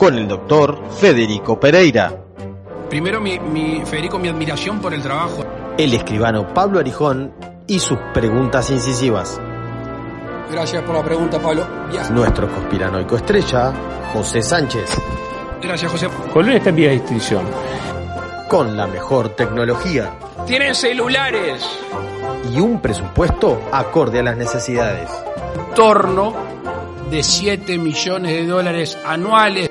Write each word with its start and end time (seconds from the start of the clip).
Con 0.00 0.16
el 0.18 0.26
doctor 0.26 0.80
Federico 0.98 1.60
Pereira, 1.60 2.12
Primero, 2.88 3.20
mi, 3.20 3.38
mi- 3.38 3.82
Federico, 3.84 4.18
mi 4.18 4.28
admiración 4.28 4.80
por 4.80 4.92
el 4.94 5.02
trabajo. 5.02 5.44
el 5.78 5.92
escribano 5.94 6.52
Pablo 6.54 6.80
Arijón 6.80 7.32
y 7.68 7.78
sus 7.78 7.98
preguntas 8.14 8.68
incisivas. 8.70 9.38
Gracias 10.50 10.82
por 10.82 10.96
la 10.96 11.04
pregunta, 11.04 11.38
Pablo. 11.38 11.64
Ya. 11.92 12.08
Nuestro 12.10 12.48
conspiranoico 12.52 13.16
estrella, 13.16 13.72
José 14.12 14.42
Sánchez, 14.42 14.90
Gracias, 15.62 15.92
José. 15.92 16.08
Colón 16.32 16.52
está 16.52 16.70
en 16.70 16.76
vía 16.76 16.88
de 16.88 16.96
extinción. 16.96 17.44
con 18.48 18.76
la 18.76 18.86
mejor 18.88 19.28
tecnología 19.36 20.12
Tienen 20.46 20.74
celulares. 20.74 21.62
y 22.52 22.58
un 22.58 22.80
presupuesto 22.80 23.60
acorde 23.70 24.18
a 24.18 24.22
las 24.24 24.36
necesidades. 24.36 25.08
Torno 25.76 26.32
de 27.10 27.22
7 27.22 27.78
millones 27.78 28.32
de 28.32 28.46
dólares 28.46 28.98
anuales. 29.06 29.70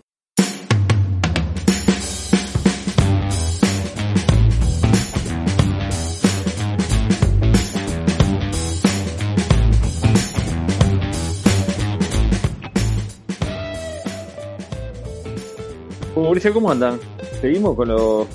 Mauricio, 16.31 16.53
¿cómo 16.53 16.71
andan? 16.71 16.97
Seguimos 17.41 17.75
con 17.75 17.89
los, 17.89 18.25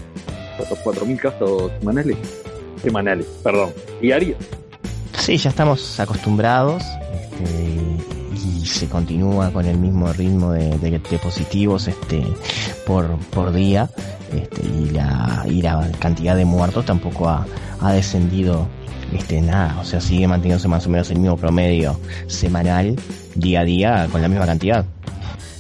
los 0.59 0.79
4.000 0.85 1.19
casos 1.19 1.73
semanales. 1.79 2.19
Semanales, 2.83 3.27
perdón. 3.43 3.71
Diarios. 4.03 4.37
Sí, 5.19 5.39
ya 5.39 5.49
estamos 5.49 5.99
acostumbrados 5.99 6.83
este, 7.33 7.81
y 8.35 8.67
se 8.67 8.87
continúa 8.91 9.51
con 9.51 9.65
el 9.65 9.79
mismo 9.79 10.13
ritmo 10.13 10.53
de 10.53 11.01
positivos 11.23 11.89
este, 11.89 12.23
por, 12.87 13.17
por 13.31 13.51
día 13.55 13.89
este, 14.31 14.61
y, 14.67 14.91
la, 14.91 15.47
y 15.49 15.63
la 15.63 15.91
cantidad 15.99 16.37
de 16.37 16.45
muertos 16.45 16.85
tampoco 16.85 17.31
ha, 17.31 17.47
ha 17.81 17.93
descendido 17.95 18.69
este, 19.15 19.41
nada, 19.41 19.81
o 19.81 19.87
sea, 19.87 20.03
sigue 20.03 20.29
manteniéndose 20.29 20.69
más 20.69 20.87
o 20.87 20.91
menos 20.91 21.11
el 21.11 21.19
mismo 21.19 21.39
promedio 21.39 21.99
semanal, 22.27 22.95
día 23.35 23.61
a 23.61 23.65
día, 23.65 24.09
con 24.13 24.21
la 24.21 24.29
misma 24.29 24.45
cantidad. 24.45 24.85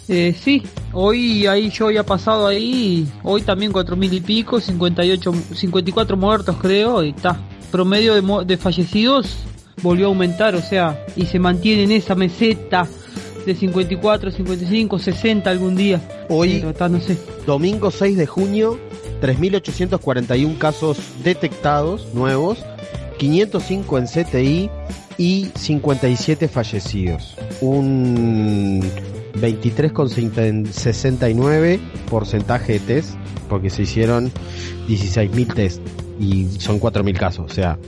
Eh, 0.09 0.37
sí, 0.41 0.63
hoy 0.93 1.47
ahí 1.47 1.71
yo 1.71 1.87
había 1.87 2.05
pasado 2.05 2.47
ahí, 2.47 3.09
hoy 3.25 3.43
también 3.43 3.73
cuatro 3.73 3.97
mil 3.97 4.13
y 4.13 4.21
pico, 4.21 4.61
58, 4.61 5.33
54 5.55 6.17
muertos 6.17 6.57
creo, 6.61 7.03
y 7.03 7.11
está. 7.11 7.41
Promedio 7.73 8.15
de, 8.15 8.45
de 8.45 8.57
fallecidos 8.57 9.37
volvió 9.83 10.07
a 10.07 10.09
aumentar, 10.09 10.55
o 10.55 10.63
sea, 10.63 11.05
y 11.17 11.27
se 11.27 11.39
mantiene 11.39 11.85
en 11.85 11.93
esa 11.93 12.15
meseta 12.15 12.89
de 13.45 13.55
54, 13.55 14.31
55, 14.31 14.99
60 14.99 15.51
algún 15.51 15.77
día. 15.77 16.01
Hoy, 16.29 16.65
está, 16.69 16.89
no 16.89 17.01
sé. 17.01 17.19
domingo 17.47 17.91
6 17.91 18.17
de 18.17 18.27
junio, 18.27 18.79
3.841 19.23 20.59
casos 20.59 20.99
detectados 21.23 22.13
nuevos, 22.15 22.59
505 23.19 23.99
en 23.99 24.07
CTI 24.07 24.71
y 25.19 25.51
57 25.55 26.49
fallecidos. 26.49 27.35
Un 27.61 28.83
23,69 29.41 31.79
porcentaje 32.11 32.75
de 32.75 32.81
test, 32.81 33.15
porque 33.49 33.71
se 33.71 33.83
hicieron 33.83 34.31
16.000 34.89 35.55
test 35.55 35.81
y 36.21 36.47
son 36.59 36.81
4.000 36.81 37.17
casos. 37.19 37.51
O 37.51 37.55
sea, 37.55 37.79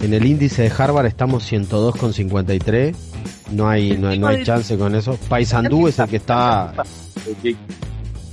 en 0.00 0.14
el 0.14 0.24
índice 0.26 0.62
de 0.62 0.72
Harvard 0.76 1.06
estamos 1.06 1.50
102,53. 1.50 2.94
No 3.52 3.68
hay, 3.68 3.96
no, 3.96 4.08
hay- 4.08 4.18
no 4.18 4.26
hay 4.26 4.44
chance 4.44 4.76
con 4.76 4.94
eso. 4.94 5.18
Paysandú 5.28 5.88
es 5.88 5.98
el 5.98 6.08
que 6.08 6.16
está 6.16 6.72
Que, 7.42 7.56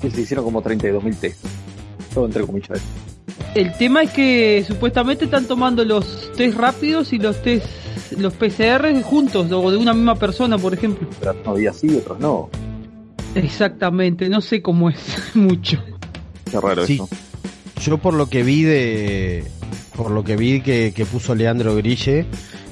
que 0.01 0.11
se 0.11 0.21
hicieron 0.21 0.45
como 0.45 0.61
32.000 0.63 1.15
test. 1.17 1.45
Todo 2.13 2.25
entre 2.25 2.43
comillas. 2.45 2.79
El 3.55 3.71
tema 3.77 4.01
es 4.03 4.11
que 4.11 4.63
supuestamente 4.67 5.25
están 5.25 5.45
tomando 5.45 5.85
los 5.85 6.31
test 6.35 6.57
rápidos 6.57 7.13
y 7.13 7.19
los 7.19 7.41
test, 7.43 7.65
los 8.17 8.33
PCR 8.33 9.01
juntos, 9.03 9.51
o 9.51 9.71
de 9.71 9.77
una 9.77 9.93
misma 9.93 10.15
persona, 10.15 10.57
por 10.57 10.73
ejemplo. 10.73 11.07
Pero 11.19 11.35
no 11.45 11.55
días 11.55 11.77
sí, 11.77 11.95
otros 11.95 12.19
no. 12.19 12.49
Exactamente, 13.35 14.29
no 14.29 14.41
sé 14.41 14.61
cómo 14.61 14.89
es 14.89 14.99
mucho. 15.35 15.83
Qué 16.49 16.59
raro 16.59 16.85
Sí. 16.85 16.93
eso. 16.95 17.09
Yo 17.81 17.97
por 17.97 18.13
lo 18.13 18.29
que 18.29 18.43
vi 18.43 18.63
de 18.63 19.43
por 19.97 20.09
lo 20.11 20.23
que 20.23 20.35
vi 20.35 20.61
que, 20.61 20.93
que 20.95 21.05
puso 21.05 21.35
Leandro 21.35 21.75
Grille 21.75 22.25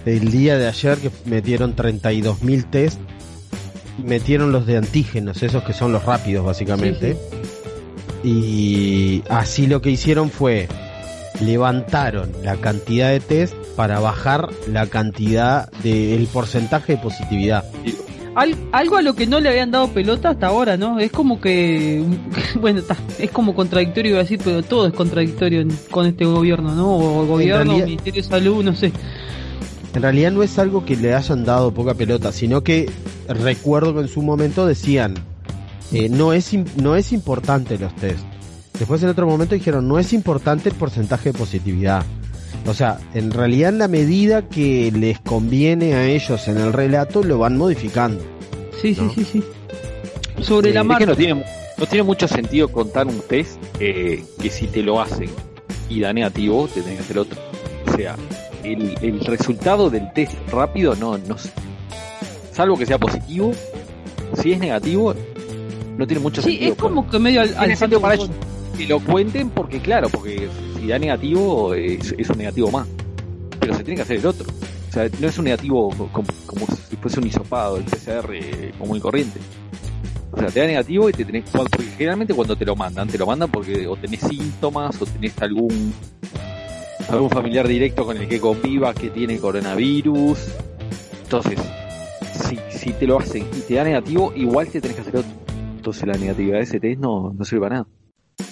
el 0.06 0.32
día 0.32 0.58
de 0.58 0.68
ayer 0.68 0.98
que 0.98 1.12
metieron 1.26 1.76
32.000 1.76 2.70
test 2.70 3.00
metieron 4.04 4.52
los 4.52 4.66
de 4.66 4.78
antígenos 4.78 5.44
esos 5.44 5.64
que 5.64 5.74
son 5.74 5.92
los 5.92 6.04
rápidos 6.06 6.44
básicamente 6.46 7.16
y 8.24 9.24
así 9.30 9.68
lo 9.68 9.82
que 9.82 9.92
hicieron 9.92 10.30
fue 10.32 10.68
levantaron 11.42 12.32
la 12.44 12.56
cantidad 12.58 13.10
de 13.10 13.20
test 13.20 13.54
para 13.82 14.00
bajar 14.00 14.48
la 14.68 14.86
cantidad 14.86 15.72
del 15.82 16.28
porcentaje 16.28 16.92
de 16.94 16.98
positividad 17.00 17.66
Al- 18.36 18.56
algo 18.74 18.98
a 18.98 19.02
lo 19.02 19.16
que 19.16 19.26
no 19.26 19.40
le 19.40 19.50
habían 19.50 19.72
dado 19.72 19.88
pelota 19.88 20.30
hasta 20.30 20.46
ahora, 20.46 20.78
¿no? 20.78 21.00
Es 21.00 21.12
como 21.12 21.42
que, 21.42 22.04
bueno, 22.62 22.78
está, 22.82 22.96
es 23.18 23.32
como 23.32 23.56
contradictorio 23.56 24.12
iba 24.12 24.20
a 24.20 24.22
decir, 24.22 24.40
pero 24.44 24.62
todo 24.62 24.86
es 24.86 24.94
contradictorio 24.94 25.66
con 25.90 26.06
este 26.06 26.26
gobierno, 26.26 26.76
¿no? 26.76 26.96
O 26.96 27.26
gobierno, 27.26 27.64
realidad- 27.72 27.86
Ministerio 27.88 28.22
de 28.22 28.30
Salud, 28.30 28.64
no 28.64 28.76
sé. 28.76 28.92
En 29.96 30.02
realidad 30.04 30.30
no 30.32 30.44
es 30.44 30.60
algo 30.60 30.86
que 30.86 30.96
le 30.96 31.16
hayan 31.16 31.44
dado 31.44 31.74
poca 31.74 31.96
pelota, 31.96 32.32
sino 32.32 32.62
que 32.62 32.88
recuerdo 33.28 33.96
que 33.96 34.02
en 34.02 34.08
su 34.10 34.22
momento 34.22 34.68
decían, 34.68 35.16
eh, 35.92 36.08
no, 36.08 36.34
es, 36.34 36.54
no 36.80 36.96
es 36.96 37.12
importante 37.14 37.80
los 37.80 37.96
test. 37.96 38.24
Después 38.78 39.02
en 39.02 39.10
otro 39.10 39.26
momento 39.26 39.56
dijeron, 39.56 39.88
no 39.88 39.98
es 39.98 40.14
importante 40.14 40.70
el 40.70 40.76
porcentaje 40.76 41.32
de 41.32 41.40
positividad. 41.40 42.06
O 42.68 42.74
sea, 42.74 43.00
en 43.14 43.32
realidad 43.32 43.70
en 43.70 43.80
la 43.80 43.88
medida 43.88 44.48
que 44.48 44.92
les 44.96 45.20
conviene 45.20 45.94
a 45.96 46.06
ellos 46.06 46.48
en 46.48 46.58
el 46.58 46.74
relato, 46.74 47.24
lo 47.24 47.38
van 47.40 47.58
modificando. 47.58 48.24
Sí, 48.82 48.94
sí, 48.96 49.02
No. 49.02 49.14
sí, 49.14 49.24
sí. 49.26 49.44
Sobre 50.42 50.70
Eh, 50.70 50.74
la 50.74 50.82
es 50.82 50.86
marcha. 50.86 51.00
que 51.06 51.12
no 51.12 51.16
tiene, 51.16 51.46
no 51.78 51.86
tiene 51.86 52.04
mucho 52.04 52.28
sentido 52.28 52.68
contar 52.70 53.08
un 53.08 53.20
test 53.22 53.58
eh, 53.80 54.24
que 54.42 54.50
si 54.50 54.68
te 54.68 54.82
lo 54.84 55.00
hacen 55.02 55.30
y 55.90 56.00
da 56.00 56.14
negativo, 56.14 56.68
te 56.68 56.82
tenés 56.82 56.98
que 57.00 57.04
hacer 57.04 57.20
otro. 57.20 57.40
O 57.92 57.96
sea, 57.98 58.16
el, 58.64 58.96
el 59.02 59.20
resultado 59.22 59.90
del 59.90 60.12
test 60.14 60.34
rápido 60.52 60.96
no, 60.96 61.18
no 61.18 61.36
s- 61.36 61.50
salvo 62.54 62.78
que 62.78 62.86
sea 62.86 62.98
positivo, 62.98 63.52
si 64.42 64.54
es 64.54 64.60
negativo, 64.60 65.14
no 65.98 66.08
tiene 66.08 66.22
mucho 66.22 66.42
Sí, 66.42 66.52
sentido. 66.52 66.74
es 66.74 66.80
como 66.80 67.08
que 67.10 67.20
medio 67.20 67.42
al, 67.42 67.56
al 67.58 67.90
para. 68.00 68.18
Que 68.82 68.88
lo 68.88 69.00
cuenten 69.00 69.50
porque 69.50 69.80
claro, 69.80 70.10
porque 70.10 70.50
si 70.80 70.88
da 70.88 70.98
negativo 70.98 71.74
es, 71.76 72.12
un 72.12 72.38
negativo 72.38 72.72
más. 72.72 72.88
Pero 73.60 73.76
se 73.76 73.84
tiene 73.84 73.98
que 73.98 74.02
hacer 74.02 74.18
el 74.18 74.26
otro. 74.26 74.48
O 74.90 74.92
sea, 74.92 75.08
no 75.20 75.28
es 75.28 75.38
un 75.38 75.46
negativo 75.46 75.90
como, 76.12 76.28
como 76.48 76.66
si 76.90 76.96
fuese 76.96 77.20
un 77.20 77.28
hisopado, 77.28 77.78
el 77.78 77.84
PCR 77.84 78.34
eh, 78.34 78.74
común 78.80 78.98
y 78.98 79.00
corriente. 79.00 79.40
O 80.32 80.38
sea, 80.40 80.48
te 80.48 80.62
da 80.62 80.66
negativo 80.66 81.10
y 81.10 81.14
te 81.14 81.26
tenés 81.26 81.50
porque 81.52 81.84
generalmente 81.96 82.34
cuando 82.34 82.56
te 82.56 82.66
lo 82.66 82.76
mandan, 82.76 83.08
te 83.08 83.18
lo 83.18 83.26
mandan 83.26 83.52
porque 83.52 83.86
o 83.86 83.96
tenés 83.96 84.22
síntomas 84.22 85.00
o 85.02 85.06
tenés 85.06 85.40
algún 85.42 85.94
algún 87.10 87.30
familiar 87.30 87.68
directo 87.68 88.06
con 88.06 88.18
el 88.18 88.28
que 88.28 88.40
convivas 88.40 88.96
que 88.96 89.10
tiene 89.10 89.38
coronavirus. 89.38 90.40
Entonces, 91.24 91.60
si, 92.34 92.58
si 92.70 92.94
te 92.94 93.06
lo 93.06 93.20
hacen 93.20 93.46
y 93.56 93.62
te 93.62 93.76
da 93.76 93.84
negativo, 93.84 94.34
igual 94.36 94.68
te 94.70 94.82
tenés 94.82 94.96
que 94.96 95.02
hacer 95.02 95.18
otro. 95.18 95.32
Entonces 95.76 96.08
la 96.08 96.14
negatividad 96.14 96.58
de 96.58 96.64
ese 96.64 96.80
test 96.80 97.00
no, 97.00 97.34
no 97.34 97.46
sirve 97.46 97.62
para 97.62 97.76
nada. 97.76 97.88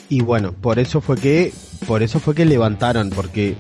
Y 0.09 0.21
bueno, 0.21 0.53
por 0.53 0.80
eso 0.80 1.01
fue 1.01 1.18
que, 1.18 1.53
por 1.88 2.03
eso 2.03 2.19
fue 2.19 2.36
que 2.36 2.45
levantaron, 2.45 3.09
porque 3.09 3.56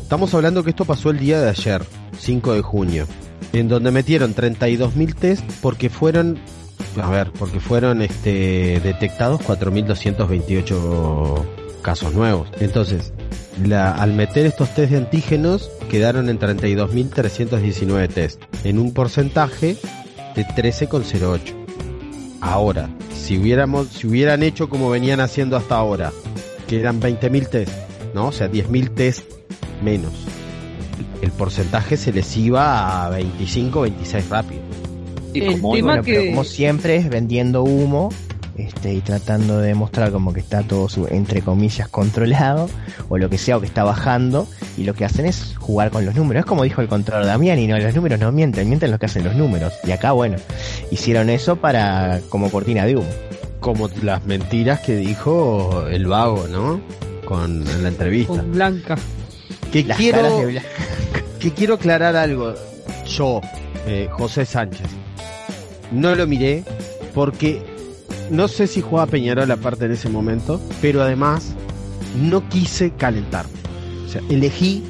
estamos 0.00 0.32
hablando 0.34 0.64
que 0.64 0.70
esto 0.70 0.84
pasó 0.84 1.10
el 1.10 1.18
día 1.18 1.40
de 1.40 1.50
ayer, 1.50 1.82
5 2.18 2.54
de 2.54 2.62
junio, 2.62 3.06
en 3.52 3.68
donde 3.68 3.90
metieron 3.90 4.34
32.000 4.34 5.14
test 5.14 5.44
porque 5.60 5.90
fueron, 5.90 6.38
a 7.00 7.10
ver, 7.10 7.30
porque 7.38 7.60
fueron 7.60 8.02
este, 8.02 8.80
detectados 8.80 9.40
4.228 9.42 11.44
casos 11.82 12.14
nuevos. 12.14 12.48
Entonces, 12.60 13.12
la, 13.64 13.92
al 13.92 14.14
meter 14.14 14.46
estos 14.46 14.74
test 14.74 14.90
de 14.90 14.98
antígenos, 14.98 15.70
quedaron 15.90 16.28
en 16.28 16.38
32.319 16.38 18.08
test, 18.08 18.42
en 18.64 18.78
un 18.78 18.92
porcentaje 18.92 19.76
de 20.34 20.44
13,08. 20.44 21.63
Ahora, 22.46 22.90
si 23.14 23.38
hubiéramos, 23.38 23.88
si 23.88 24.06
hubieran 24.06 24.42
hecho 24.42 24.68
como 24.68 24.90
venían 24.90 25.20
haciendo 25.20 25.56
hasta 25.56 25.76
ahora, 25.76 26.12
que 26.68 26.78
eran 26.78 27.00
20.000 27.00 27.48
test, 27.48 27.72
¿no? 28.14 28.26
O 28.28 28.32
sea, 28.32 28.48
10.000 28.50 28.90
test 28.94 29.24
menos. 29.82 30.12
El 31.22 31.30
porcentaje 31.30 31.96
se 31.96 32.12
les 32.12 32.36
iba 32.36 33.06
a 33.06 33.08
25, 33.08 33.80
26 33.80 34.28
rápido. 34.28 34.60
Y 35.32 35.40
El 35.40 35.60
como 35.60 35.74
tema 35.74 35.86
Bueno, 35.94 36.02
pero 36.04 36.20
que- 36.22 36.30
como 36.30 36.44
siempre 36.44 36.96
es 36.96 37.08
vendiendo 37.08 37.62
humo 37.64 38.10
este, 38.56 38.94
y 38.94 39.00
tratando 39.00 39.58
de 39.58 39.68
demostrar 39.68 40.12
como 40.12 40.32
que 40.32 40.40
está 40.40 40.62
todo 40.62 40.88
su, 40.88 41.06
entre 41.08 41.42
comillas 41.42 41.88
controlado 41.88 42.68
o 43.08 43.18
lo 43.18 43.28
que 43.28 43.38
sea 43.38 43.56
o 43.56 43.60
que 43.60 43.66
está 43.66 43.82
bajando 43.82 44.46
y 44.76 44.84
lo 44.84 44.94
que 44.94 45.04
hacen 45.04 45.26
es 45.26 45.56
jugar 45.58 45.90
con 45.90 46.06
los 46.06 46.14
números. 46.14 46.42
Es 46.42 46.46
como 46.46 46.62
dijo 46.62 46.80
el 46.80 46.88
controlador 46.88 47.26
Damián 47.26 47.58
y 47.58 47.66
no, 47.66 47.78
los 47.78 47.94
números 47.94 48.20
no 48.20 48.30
mienten, 48.32 48.68
mienten 48.68 48.90
los 48.90 49.00
que 49.00 49.06
hacen 49.06 49.24
los 49.24 49.34
números. 49.34 49.72
Y 49.84 49.90
acá, 49.90 50.12
bueno, 50.12 50.36
hicieron 50.90 51.30
eso 51.30 51.56
para 51.56 52.20
como 52.28 52.50
cortina 52.50 52.84
de 52.84 52.96
humo. 52.96 53.08
Como 53.60 53.88
las 54.02 54.24
mentiras 54.24 54.80
que 54.80 54.96
dijo 54.96 55.86
el 55.88 56.06
vago, 56.06 56.46
¿no? 56.48 56.80
Con 57.24 57.66
en 57.66 57.82
la 57.82 57.88
entrevista. 57.88 58.34
Con 58.34 58.52
Blanca. 58.52 58.96
Que 59.72 59.82
Las 59.84 59.96
quiero, 59.96 60.18
caras 60.18 60.38
de 60.38 60.46
Blanca. 60.46 60.68
que 61.40 61.50
quiero 61.52 61.74
aclarar 61.74 62.14
algo. 62.14 62.54
Yo, 63.06 63.40
eh, 63.86 64.08
José 64.10 64.46
Sánchez, 64.46 64.86
no 65.92 66.14
lo 66.14 66.26
miré 66.26 66.62
porque 67.14 67.73
no 68.30 68.48
sé 68.48 68.66
si 68.66 68.80
jugaba 68.80 69.10
Peñarol 69.10 69.50
aparte 69.50 69.86
en 69.86 69.92
ese 69.92 70.08
momento, 70.08 70.60
pero 70.80 71.02
además 71.02 71.54
no 72.20 72.48
quise 72.48 72.92
calentarme. 72.92 73.52
O 74.06 74.08
sea, 74.08 74.22
elegí 74.28 74.82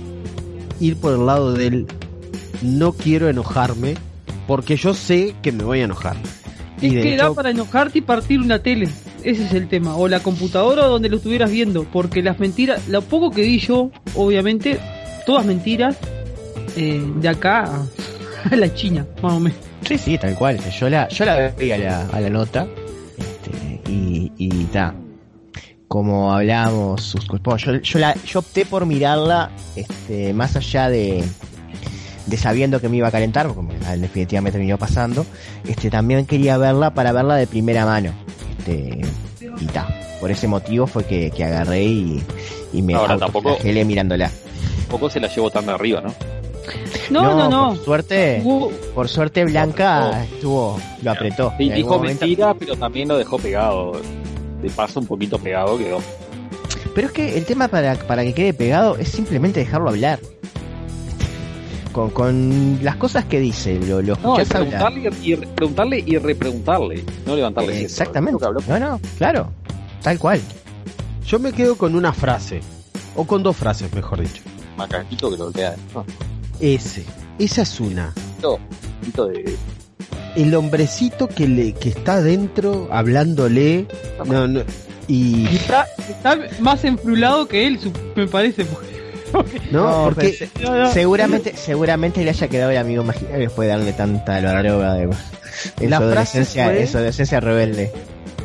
ir 0.81 0.97
por 0.97 1.15
el 1.15 1.27
lado 1.27 1.53
del 1.53 1.87
no 2.63 2.93
quiero 2.93 3.29
enojarme 3.29 3.95
porque 4.47 4.77
yo 4.77 4.95
sé 4.95 5.35
que 5.43 5.53
me 5.53 5.65
voy 5.65 5.81
a 5.81 5.85
enojar. 5.85 6.17
Es 6.79 6.93
Y 6.93 6.95
de 6.95 7.03
que 7.03 7.17
da 7.17 7.33
para 7.33 7.51
enojarte 7.51 7.99
y 7.99 8.03
partir 8.03 8.41
una 8.41 8.61
tele. 8.61 8.89
Ese 9.23 9.45
es 9.47 9.53
el 9.55 9.69
tema. 9.69 9.97
O 9.97 10.07
la 10.07 10.21
computadora 10.21 10.85
donde 10.85 11.09
lo 11.09 11.17
estuvieras 11.17 11.51
viendo. 11.51 11.85
Porque 11.85 12.23
las 12.23 12.39
mentiras, 12.39 12.89
lo 12.89 13.01
poco 13.03 13.31
que 13.31 13.43
vi 13.43 13.59
yo, 13.59 13.91
obviamente, 14.15 14.79
todas 15.25 15.47
mentiras, 15.47 15.97
eh, 16.77 17.03
de 17.17 17.29
acá 17.29 17.87
a, 18.51 18.57
la 18.57 18.75
China, 18.75 19.07
más 19.23 19.33
o 19.33 19.41
menos. 19.41 19.59
Sí, 19.87 19.97
sí, 19.97 20.19
tal 20.19 20.35
cual. 20.35 20.59
Yo 20.79 20.91
la, 20.91 21.09
yo 21.09 21.25
la 21.25 21.49
vi 21.49 21.73
a 21.73 21.79
la, 21.79 22.07
a 22.09 22.21
la 22.21 22.29
nota 22.29 22.67
y, 24.37 24.49
ta. 24.67 24.95
Como 25.89 26.33
hablábamos, 26.33 27.03
sus, 27.03 27.27
bueno, 27.27 27.57
yo, 27.57 27.75
yo, 27.77 27.99
la, 27.99 28.15
yo 28.25 28.41
opté 28.41 28.67
por 28.67 28.85
mirarla 28.87 29.51
este, 29.77 30.33
más 30.33 30.57
allá 30.57 30.89
de, 30.89 31.23
de 32.27 32.37
sabiendo 32.37 32.81
que 32.81 32.89
me 32.89 32.97
iba 32.97 33.09
a 33.09 33.13
calentar, 33.13 33.47
porque 33.47 33.63
me- 33.63 33.97
definitivamente 33.99 34.41
me 34.43 34.51
terminó 34.63 34.79
pasando. 34.79 35.25
Este, 35.69 35.91
también 35.91 36.27
quería 36.27 36.59
verla 36.59 36.93
para 36.95 37.13
verla 37.13 37.37
de 37.37 37.47
primera 37.47 37.85
mano. 37.85 38.13
Este, 38.59 39.01
y 39.61 39.67
ta. 39.67 39.87
Por 40.21 40.31
ese 40.31 40.49
motivo 40.49 40.87
fue 40.87 41.05
que, 41.05 41.31
que 41.31 41.45
agarré 41.45 41.85
y, 41.85 42.23
y 42.73 42.83
me 42.83 42.95
Ahora, 42.95 43.17
tampoco- 43.19 43.57
mirándola. 43.63 44.31
poco 44.91 45.09
se 45.11 45.21
la 45.21 45.29
llevo 45.29 45.51
tan 45.51 45.67
de 45.67 45.73
arriba, 45.73 46.01
¿no? 46.01 46.15
No, 47.11 47.23
no, 47.37 47.51
no. 47.51 47.75
Por 47.75 47.85
suerte, 47.85 48.43
por 48.95 49.09
suerte 49.09 49.45
Blanca 49.45 50.25
estuvo, 50.25 50.81
lo 51.03 51.11
apretó. 51.13 51.53
Sí, 51.59 51.69
dijo 51.71 51.97
momento- 51.99 52.25
mentira, 52.25 52.55
pero 52.55 52.75
también 52.75 53.07
lo 53.09 53.19
dejó 53.19 53.39
pegado. 53.39 53.93
De 54.65 54.71
paso, 54.71 54.99
un 55.01 55.07
poquito 55.07 55.39
pegado 55.39 55.77
quedó. 55.77 55.99
Pero 56.95 57.09
es 57.09 57.13
que 57.13 57.37
el 57.37 57.45
tema 57.45 57.69
para, 57.69 57.95
para 57.97 58.23
que 58.25 58.33
quede 58.33 58.55
pegado 58.55 58.97
es 58.97 59.09
simplemente 59.09 59.61
dejarlo 59.61 59.91
hablar. 59.91 60.19
Con, 61.93 62.11
con 62.11 62.79
las 62.83 62.97
cosas 62.97 63.25
que 63.27 63.39
dice, 63.39 63.79
lo, 63.79 64.03
lo 64.03 64.17
No, 64.17 64.39
es 64.39 64.51
hablar. 64.53 64.81
preguntarle 64.91 65.13
y, 65.23 65.35
re- 65.37 65.47
preguntarle 65.47 66.03
y 66.05 66.19
repreguntarle, 66.19 67.05
no 67.27 67.37
levantarle 67.37 67.73
Eh, 67.73 67.83
ceso. 67.83 68.03
exactamente. 68.03 68.45
No, 68.69 68.79
no, 68.81 69.01
claro. 69.19 69.53
Tal 70.03 70.19
cual. 70.19 70.41
yo 71.27 71.39
me 71.39 71.53
quedo 71.53 71.77
con 71.77 71.95
una 71.95 72.13
frase, 72.13 72.61
o 73.15 73.25
con 73.25 73.43
dos 73.45 73.57
frases, 73.57 73.93
mejor 73.93 74.21
dicho. 74.23 74.43
Macaquito 74.77 75.31
que 75.31 75.37
lo 75.37 75.53
queda. 75.53 75.77
No, 75.95 76.05
Ese, 76.59 77.05
esa 77.39 77.63
es 77.63 77.79
una. 77.81 78.13
de. 78.41 79.57
El 80.37 80.55
hombrecito 80.55 81.29
que 81.29 81.47
le 81.49 81.73
que 81.73 81.91
está 81.91 82.15
adentro 82.15 82.89
hablándole 82.91 83.87
no, 84.27 84.47
no, 84.49 84.61
y 85.09 85.47
Está, 85.47 85.87
está 86.09 86.39
más 86.61 86.85
enfrulado 86.85 87.47
que 87.47 87.67
él, 87.67 87.79
su- 87.79 87.93
me 88.17 88.27
parece. 88.27 88.65
porque- 89.33 89.61
no, 89.71 90.05
porque 90.05 90.33
se- 90.33 90.49
seguramente, 90.93 91.55
seguramente 91.57 92.23
le 92.25 92.31
haya 92.31 92.49
quedado 92.49 92.71
el 92.71 92.79
amigo 92.79 93.03
imaginario 93.03 93.41
después 93.41 93.67
de 93.69 93.75
darle 93.77 93.93
tanta 93.93 94.41
la 94.41 94.63
droga 94.63 94.95
de, 94.95 95.09
de 95.79 95.89
La 95.89 95.99
su 95.99 96.05
frase 96.11 96.39
adolescencia, 96.39 96.65
fue- 96.67 96.75
de 96.75 96.87
su 96.87 96.97
adolescencia 96.99 97.41
rebelde. 97.41 97.93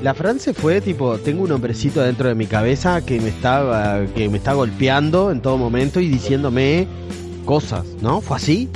la 0.04 0.14
frase 0.14 0.54
fue 0.54 0.82
tipo 0.82 1.18
tengo 1.18 1.44
un 1.44 1.52
hombrecito 1.52 2.02
adentro 2.02 2.28
de 2.30 2.36
mi 2.36 2.46
cabeza 2.48 3.02
que 3.06 3.20
me 3.20 3.30
está 3.30 4.02
que 4.16 4.30
me 4.30 4.38
está 4.38 4.54
golpeando 4.54 5.32
en 5.32 5.42
todo 5.42 5.58
momento 5.58 6.00
y 6.00 6.08
diciéndome 6.10 6.88
cosas 7.46 7.84
no 8.02 8.22
fue 8.22 8.38
así 8.38 8.70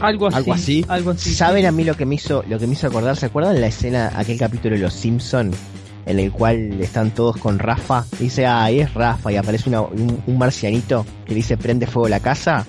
Algo 0.00 0.26
así. 0.28 0.36
Algo 0.36 0.52
así. 0.54 0.84
Algo 0.88 1.10
así. 1.10 1.34
¿Saben 1.34 1.66
a 1.66 1.72
mí 1.72 1.84
lo 1.84 1.94
que 1.94 2.06
me 2.06 2.14
hizo, 2.16 2.44
lo 2.48 2.58
que 2.58 2.66
me 2.66 2.72
hizo 2.74 2.86
acordar? 2.86 3.16
¿Se 3.16 3.26
acuerdan 3.26 3.60
la 3.60 3.66
escena, 3.66 4.12
aquel 4.16 4.38
capítulo 4.38 4.76
de 4.76 4.82
Los 4.82 4.94
Simpson 4.94 5.50
en 6.06 6.18
el 6.18 6.32
cual 6.32 6.80
están 6.80 7.10
todos 7.12 7.36
con 7.36 7.58
Rafa? 7.58 8.04
Y 8.20 8.24
dice, 8.24 8.46
ah, 8.46 8.64
ahí 8.64 8.80
es 8.80 8.94
Rafa 8.94 9.32
y 9.32 9.36
aparece 9.36 9.68
una- 9.68 9.82
un, 9.82 10.22
un 10.26 10.38
marcianito 10.38 11.04
que 11.26 11.34
dice 11.34 11.56
prende 11.56 11.86
fuego 11.86 12.08
la 12.08 12.20
casa. 12.20 12.64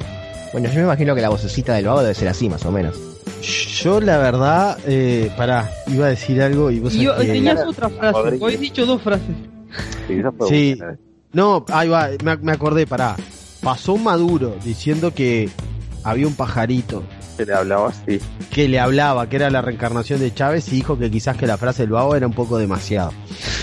Bueno, 0.52 0.68
yo 0.70 0.76
me 0.76 0.81
imagino 0.81 1.14
que 1.16 1.22
la 1.22 1.30
vocecita 1.30 1.74
del 1.76 1.86
vago 1.86 2.02
debe 2.02 2.16
ser 2.16 2.28
así, 2.28 2.50
más 2.50 2.66
o 2.66 2.72
menos. 2.72 2.96
yo 3.82 4.02
la 4.02 4.18
verdad 4.18 4.78
eh, 4.88 5.32
pará 5.38 5.70
iba 5.88 6.08
a 6.08 6.10
decir 6.10 6.42
algo 6.42 6.72
y 6.72 6.80
vos 6.80 6.94
Y 6.96 7.04
yo, 7.04 7.16
que- 7.18 7.25
tenías 7.25 7.60
otra 7.66 7.88
frase. 7.90 8.38
Hoy 8.42 8.56
he 8.56 8.58
dicho 8.58 8.86
dos 8.86 9.02
frases. 9.02 9.36
Sí, 10.48 10.78
no 11.32 11.64
ahí 11.72 11.88
va 11.90 12.10
me, 12.24 12.36
me 12.38 12.52
acordé 12.52 12.88
pará 12.88 13.15
pasó 13.62 13.98
Maduro 13.98 14.56
diciendo 14.63 15.13
que 15.13 15.50
había 16.03 16.25
un 16.27 16.34
pajarito 16.34 17.03
Se 17.39 17.46
le 17.46 17.53
hablaba 17.53 17.88
así. 17.88 18.19
que 18.51 18.67
le 18.67 18.81
hablaba, 18.81 19.29
que 19.29 19.38
era 19.38 19.50
la 19.50 19.62
reencarnación 19.62 20.19
de 20.19 20.34
Chávez, 20.34 20.67
y 20.67 20.72
dijo 20.72 21.00
que 21.00 21.10
quizás 21.10 21.38
que 21.38 21.48
la 21.48 21.58
frase 21.58 21.84
del 21.84 21.91
vago 21.91 22.13
era 22.13 22.27
un 22.27 22.34
poco 22.34 22.58
demasiado. 22.58 23.13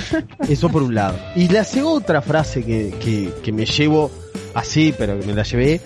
Eso 0.48 0.70
por 0.70 0.82
un 0.82 0.94
lado. 0.94 1.18
Y 1.34 1.48
la 1.48 1.62
segunda 1.62 2.22
frase 2.22 2.64
que, 2.64 2.94
que, 2.98 3.30
que 3.42 3.52
me 3.52 3.66
llevo 3.66 4.10
así, 4.54 4.94
pero 4.96 5.20
que 5.20 5.26
me 5.26 5.34
la 5.34 5.42
llevé, 5.42 5.82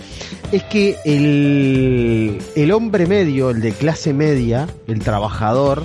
es 0.52 0.62
que 0.62 0.98
el, 1.04 2.40
el 2.54 2.70
hombre 2.70 3.08
medio, 3.08 3.50
el 3.50 3.60
de 3.60 3.72
clase 3.72 4.14
media, 4.14 4.68
el 4.86 5.00
trabajador, 5.00 5.82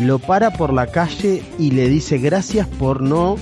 lo 0.00 0.18
para 0.18 0.52
por 0.52 0.74
la 0.74 0.88
calle 0.88 1.42
y 1.58 1.70
le 1.70 1.88
dice 1.88 2.18
gracias 2.18 2.66
por 2.66 3.02
no, 3.02 3.36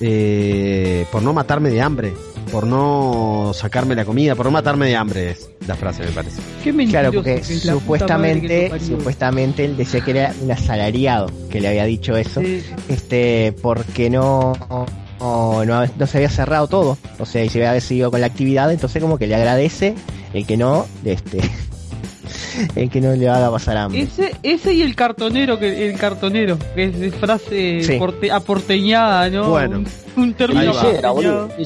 eh, 0.00 1.06
por 1.12 1.22
no 1.22 1.32
matarme 1.32 1.70
de 1.70 1.82
hambre. 1.82 2.14
Por 2.50 2.66
no 2.66 3.52
sacarme 3.54 3.94
la 3.94 4.04
comida, 4.04 4.34
por 4.34 4.46
no 4.46 4.52
matarme 4.52 4.86
de 4.86 4.96
hambre 4.96 5.30
es 5.30 5.50
la 5.66 5.74
frase, 5.74 6.04
me 6.04 6.10
parece. 6.10 6.40
Qué 6.62 6.72
Claro, 6.86 7.12
porque 7.12 7.42
supuestamente, 7.42 8.70
supuestamente 8.80 9.64
él 9.64 9.76
decía 9.76 10.00
que 10.00 10.10
era 10.10 10.34
un 10.40 10.50
asalariado 10.50 11.30
que 11.50 11.60
le 11.60 11.68
había 11.68 11.84
dicho 11.84 12.16
eso. 12.16 12.40
Sí. 12.40 12.62
este 12.88 13.54
porque 13.62 14.10
no 14.10 14.52
no, 15.20 15.64
no, 15.64 15.86
no 15.86 16.06
se 16.06 16.18
había 16.18 16.28
cerrado 16.28 16.66
todo 16.68 16.98
o 17.18 17.26
sea 17.26 17.44
y 17.44 17.48
se 17.48 17.66
había 17.66 17.80
seguido 17.80 18.10
con 18.10 18.20
la 18.20 18.26
actividad 18.26 18.70
entonces 18.70 19.00
como 19.00 19.18
que 19.18 19.26
le 19.26 19.34
agradece 19.34 19.94
el 20.32 20.46
que 20.46 20.56
no 20.56 20.86
este 21.04 21.40
el 22.76 22.90
que 22.90 23.00
no 23.00 23.12
le 23.14 23.28
haga 23.28 23.50
pasar 23.50 23.76
hambre 23.76 24.02
Ese, 24.02 24.34
ese 24.42 24.72
y 24.74 24.82
el 24.82 24.94
cartonero, 24.94 25.58
que 25.58 25.90
el 25.90 25.98
cartonero, 25.98 26.58
que 26.74 26.84
es 26.84 26.98
de 26.98 27.10
frase 27.10 27.80
Sí. 27.82 27.98
porte- 27.98 28.30
aporteñada, 28.30 29.28
¿no? 29.30 29.50
Bueno. 29.50 29.78
Un, 29.78 29.86
un 30.16 30.34
término 30.34 30.72
boludo. 31.12 31.48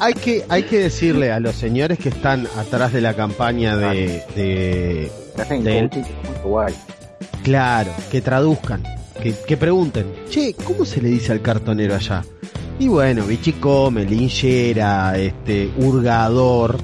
Hay 0.00 0.14
que, 0.14 0.44
hay 0.48 0.62
que 0.64 0.78
decirle 0.78 1.32
a 1.32 1.40
los 1.40 1.54
señores 1.54 1.98
que 1.98 2.08
están 2.08 2.46
atrás 2.58 2.92
de 2.92 3.00
la 3.00 3.14
campaña 3.14 3.76
de, 3.76 4.22
de 4.36 5.10
De 5.62 6.04
guay. 6.44 6.74
claro, 7.42 7.90
que 8.10 8.20
traduzcan, 8.20 8.82
que, 9.22 9.34
que 9.46 9.56
pregunten, 9.56 10.06
che, 10.28 10.54
¿cómo 10.64 10.84
se 10.84 11.00
le 11.00 11.08
dice 11.08 11.32
al 11.32 11.40
cartonero 11.40 11.94
allá? 11.94 12.24
Y 12.78 12.88
bueno, 12.88 13.24
bichicome, 13.26 14.04
linchera, 14.04 15.16
este, 15.16 15.70
hurgador. 15.78 16.78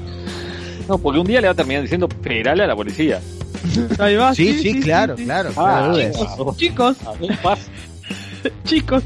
No, 0.89 0.99
porque 0.99 1.21
un 1.21 1.27
día 1.27 1.41
le 1.41 1.49
va 1.49 1.53
a 1.53 1.57
terminar 1.57 1.83
diciendo 1.83 2.09
federal 2.23 2.61
a 2.61 2.67
la 2.67 2.75
policía. 2.77 3.21
Ahí 3.99 4.17
va, 4.17 4.35
Sí, 4.35 4.59
sí, 4.59 4.81
claro, 4.81 5.17
sí. 5.17 5.25
claro, 5.25 5.51
Ah, 5.51 5.53
claro. 5.55 5.93
dudes. 5.93 6.17
chicos, 6.57 6.57
Chicos, 6.57 6.97
paz. 7.43 7.59
chicos, 8.65 9.03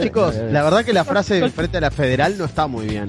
Chicos, 0.00 0.36
no. 0.36 0.44
la 0.52 0.62
verdad 0.62 0.84
que 0.84 0.92
la 0.92 1.04
frase 1.04 1.40
de 1.40 1.50
frente 1.50 1.78
a 1.78 1.80
la 1.80 1.90
federal 1.90 2.36
no 2.38 2.44
está 2.44 2.66
muy 2.66 2.86
bien. 2.86 3.08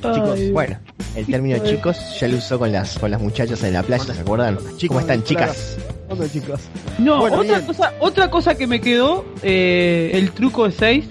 Chicos, 0.00 0.30
Ay, 0.34 0.50
bueno, 0.52 0.78
el 1.16 1.26
término 1.26 1.58
chicos 1.64 1.96
ya 2.20 2.28
lo 2.28 2.36
usó 2.36 2.58
con 2.58 2.70
las 2.70 2.98
con 2.98 3.10
las 3.10 3.20
muchachas 3.20 3.62
en 3.64 3.72
la 3.72 3.82
playa, 3.82 4.04
¿se 4.14 4.20
acuerdan? 4.20 4.56
Chicos, 4.76 4.88
¿Cómo 4.88 5.00
están, 5.00 5.22
chicas? 5.24 5.76
Chicos. 6.32 6.60
No, 6.98 7.18
Bueno, 7.18 7.38
otra 7.40 7.56
bien. 7.56 7.66
cosa, 7.66 7.92
otra 7.98 8.30
cosa 8.30 8.54
que 8.54 8.66
me 8.66 8.80
quedó, 8.80 9.24
eh, 9.42 10.10
el 10.14 10.30
truco 10.30 10.66
de 10.66 10.72
6. 10.72 11.04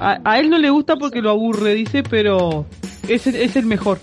A, 0.00 0.18
a 0.24 0.38
él 0.40 0.48
no 0.50 0.58
le 0.58 0.70
gusta 0.70 0.96
porque 0.96 1.20
lo 1.20 1.30
aburre, 1.30 1.74
dice, 1.74 2.02
pero 2.02 2.64
es, 3.08 3.26
el- 3.26 3.36
es 3.36 3.54
el 3.56 3.66
mejor. 3.66 3.98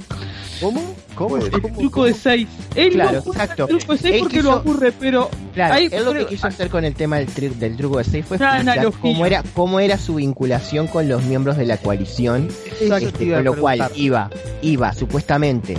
¿Cómo? 0.60 0.82
¿Cómo? 1.16 1.38
El 1.38 1.50
¿Cómo? 1.62 1.78
truco 1.78 2.06
de 2.06 2.14
6. 2.14 2.48
Él 2.76 2.90
Claro, 2.94 3.22
no 3.26 3.32
exacto. 3.32 3.68
el 3.70 3.78
truco 3.78 3.94
de 3.94 4.00
6 4.00 4.14
Él 4.16 4.20
porque 4.22 4.38
quiso- 4.38 4.52
lo 4.52 4.58
aburre, 4.58 4.92
pero 4.92 5.30
Claro, 5.54 5.74
Ahí, 5.74 5.90
él 5.92 6.06
lo 6.06 6.14
que 6.14 6.26
quiso 6.28 6.48
hacer 6.48 6.70
con 6.70 6.86
el 6.86 6.94
tema 6.94 7.18
del, 7.18 7.28
tri- 7.28 7.54
del 7.54 7.76
truco 7.76 7.98
de 7.98 8.04
6 8.06 8.26
fue 8.26 8.38
explicar 8.38 8.92
cómo 9.02 9.26
era, 9.26 9.44
cómo 9.54 9.80
era 9.80 9.98
su 9.98 10.16
vinculación 10.16 10.88
con 10.88 11.08
los 11.10 11.24
miembros 11.24 11.58
de 11.58 11.66
la 11.66 11.78
coalición, 11.78 12.48
este, 12.80 13.32
con 13.34 13.44
lo 13.44 13.56
cual 13.58 13.90
iba, 13.96 14.30
iba 14.62 14.94
supuestamente 14.94 15.78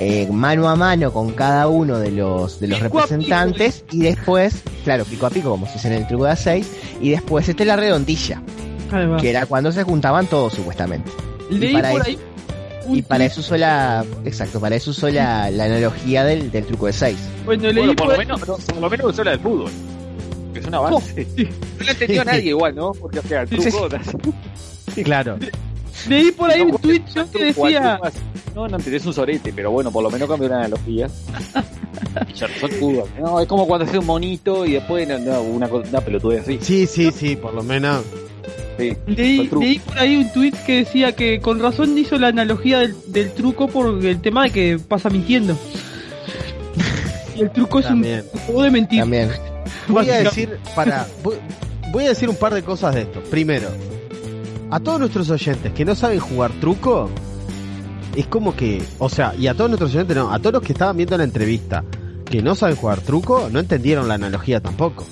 eh, 0.00 0.28
mano 0.30 0.68
a 0.68 0.76
mano 0.76 1.12
con 1.12 1.32
cada 1.32 1.66
uno 1.68 1.98
de 1.98 2.12
los 2.12 2.60
de 2.60 2.68
los 2.68 2.78
Pico 2.78 2.86
a 2.86 2.90
pico. 2.90 2.98
representantes 3.16 3.84
y 3.90 3.98
después, 4.02 4.62
claro, 4.84 5.04
pico 5.04 5.26
a 5.26 5.30
pico 5.30 5.50
como 5.50 5.66
se 5.66 5.72
dice 5.74 5.88
en 5.88 5.94
el 5.94 6.06
truco 6.06 6.24
de 6.26 6.36
6 6.36 6.70
y 7.00 7.10
después 7.10 7.48
este 7.48 7.64
la 7.64 7.74
redondilla, 7.76 8.40
Además, 8.92 9.20
que 9.20 9.30
era 9.30 9.44
cuando 9.46 9.72
se 9.72 9.82
juntaban 9.82 10.26
todos 10.28 10.54
supuestamente. 10.54 11.10
leí 11.50 11.72
para 11.72 11.90
por 11.90 12.00
eso- 12.02 12.10
ahí 12.10 12.18
Y 12.90 13.02
para 13.02 13.24
eso 13.24 13.40
usó 13.40 13.56
la, 13.56 14.04
exacto, 14.24 14.60
para 14.60 14.76
eso 14.76 14.90
usó 14.90 15.08
la, 15.10 15.50
la 15.50 15.64
analogía 15.64 16.24
del, 16.24 16.50
del 16.50 16.64
truco 16.64 16.86
de 16.86 16.92
6. 16.92 17.16
Bueno, 17.44 17.64
leí 17.64 17.74
Bueno, 17.74 17.88
por 17.94 17.96
por 17.96 18.06
lo 18.06 18.12
ahí- 18.12 18.18
menos, 18.26 18.40
no, 18.48 18.56
por 18.56 18.76
lo 18.80 18.90
menos 18.90 19.06
usó 19.12 19.24
la 19.24 19.30
del 19.32 19.40
fútbol. 19.40 19.70
Que 20.52 20.60
es 20.60 20.66
un 20.66 20.74
avance. 20.74 21.26
No 21.78 21.84
lo 21.84 21.90
entendió 21.92 22.24
nadie 22.26 22.48
igual, 22.48 22.74
¿no? 22.74 22.92
Porque, 22.92 23.18
o 23.18 23.22
sea, 23.22 23.42
el 23.42 23.48
Sí, 23.48 23.70
truco. 23.70 23.88
Claro. 25.04 25.38
leí 26.08 26.32
por 26.32 26.50
ahí 26.50 26.64
No, 26.64 26.70
un 26.70 26.78
tweet 26.78 27.02
yo 27.14 27.30
que 27.30 27.44
decía. 27.46 28.00
No, 28.54 28.66
no 28.66 28.76
entendés 28.76 29.06
un 29.06 29.12
sorete, 29.14 29.52
pero 29.54 29.70
bueno, 29.70 29.92
por 29.92 30.02
lo 30.02 30.10
menos 30.10 30.28
cambió 30.28 30.48
una 30.48 30.58
analogía. 30.60 31.08
No, 33.20 33.40
es 33.40 33.46
como 33.46 33.66
cuando 33.66 33.84
haces 33.86 33.98
un 33.98 34.06
monito 34.06 34.64
y 34.66 34.72
después 34.72 35.06
no, 35.08 35.18
no, 35.18 35.42
una, 35.42 35.66
una 35.68 36.00
pelotudez 36.00 36.42
así. 36.42 36.58
Sí, 36.60 36.86
sí, 36.86 37.10
sí, 37.12 37.36
por 37.36 37.54
lo 37.54 37.62
menos. 37.62 38.02
Sí. 38.78 38.96
leí, 39.06 39.50
leí 39.60 39.78
por 39.80 39.98
ahí 39.98 40.16
un 40.16 40.32
tweet 40.32 40.52
que 40.64 40.76
decía 40.76 41.12
que 41.12 41.40
con 41.40 41.58
razón 41.58 41.98
hizo 41.98 42.16
la 42.16 42.28
analogía 42.28 42.78
del, 42.78 42.94
del 43.08 43.32
truco 43.32 43.68
por 43.68 44.04
el 44.04 44.20
tema 44.20 44.44
de 44.44 44.50
que 44.50 44.78
pasa 44.78 45.10
mintiendo. 45.10 45.58
Y 47.36 47.40
el 47.42 47.50
truco 47.50 47.80
es 47.80 47.90
un 47.90 48.04
juego 48.46 48.62
de 48.62 48.70
mentir. 48.70 49.00
También. 49.00 49.30
Voy 49.88 50.08
a 50.10 50.18
decir, 50.18 50.58
para, 50.74 51.06
voy, 51.22 51.36
voy 51.92 52.04
a 52.04 52.08
decir 52.08 52.28
un 52.28 52.36
par 52.36 52.54
de 52.54 52.62
cosas 52.62 52.94
de 52.94 53.02
esto. 53.02 53.22
Primero, 53.30 53.68
a 54.70 54.80
todos 54.80 55.00
nuestros 55.00 55.30
oyentes 55.30 55.72
que 55.72 55.84
no 55.84 55.94
saben 55.94 56.20
jugar 56.20 56.52
truco, 56.60 57.10
es 58.14 58.26
como 58.26 58.54
que, 58.54 58.82
o 58.98 59.08
sea, 59.08 59.34
y 59.38 59.46
a 59.46 59.54
todos 59.54 59.70
nuestros 59.70 59.94
oyentes 59.94 60.16
no, 60.16 60.32
a 60.32 60.38
todos 60.38 60.54
los 60.54 60.62
que 60.62 60.72
estaban 60.72 60.96
viendo 60.96 61.16
la 61.16 61.24
entrevista 61.24 61.84
que 62.24 62.42
no 62.42 62.54
saben 62.54 62.76
jugar 62.76 63.00
truco, 63.00 63.48
no 63.50 63.60
entendieron 63.60 64.08
la 64.08 64.14
analogía 64.14 64.60
tampoco, 64.60 65.06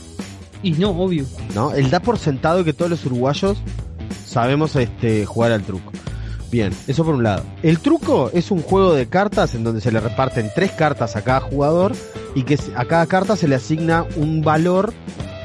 Y 0.62 0.72
no, 0.72 0.90
obvio. 0.90 1.24
¿no? 1.54 1.72
Él 1.72 1.90
da 1.90 2.00
por 2.00 2.18
sentado 2.18 2.64
que 2.64 2.72
todos 2.72 2.90
los 2.90 3.04
uruguayos 3.06 3.58
sabemos 4.24 4.76
este 4.76 5.26
jugar 5.26 5.52
al 5.52 5.62
truco. 5.62 5.92
Bien, 6.50 6.72
eso 6.86 7.04
por 7.04 7.14
un 7.14 7.22
lado. 7.22 7.42
El 7.62 7.80
truco 7.80 8.30
es 8.32 8.50
un 8.50 8.62
juego 8.62 8.94
de 8.94 9.08
cartas 9.08 9.54
en 9.54 9.64
donde 9.64 9.80
se 9.80 9.90
le 9.90 10.00
reparten 10.00 10.50
tres 10.54 10.70
cartas 10.72 11.16
a 11.16 11.22
cada 11.22 11.40
jugador 11.40 11.92
y 12.34 12.44
que 12.44 12.58
a 12.76 12.84
cada 12.84 13.06
carta 13.06 13.36
se 13.36 13.48
le 13.48 13.56
asigna 13.56 14.06
un 14.16 14.42
valor 14.42 14.92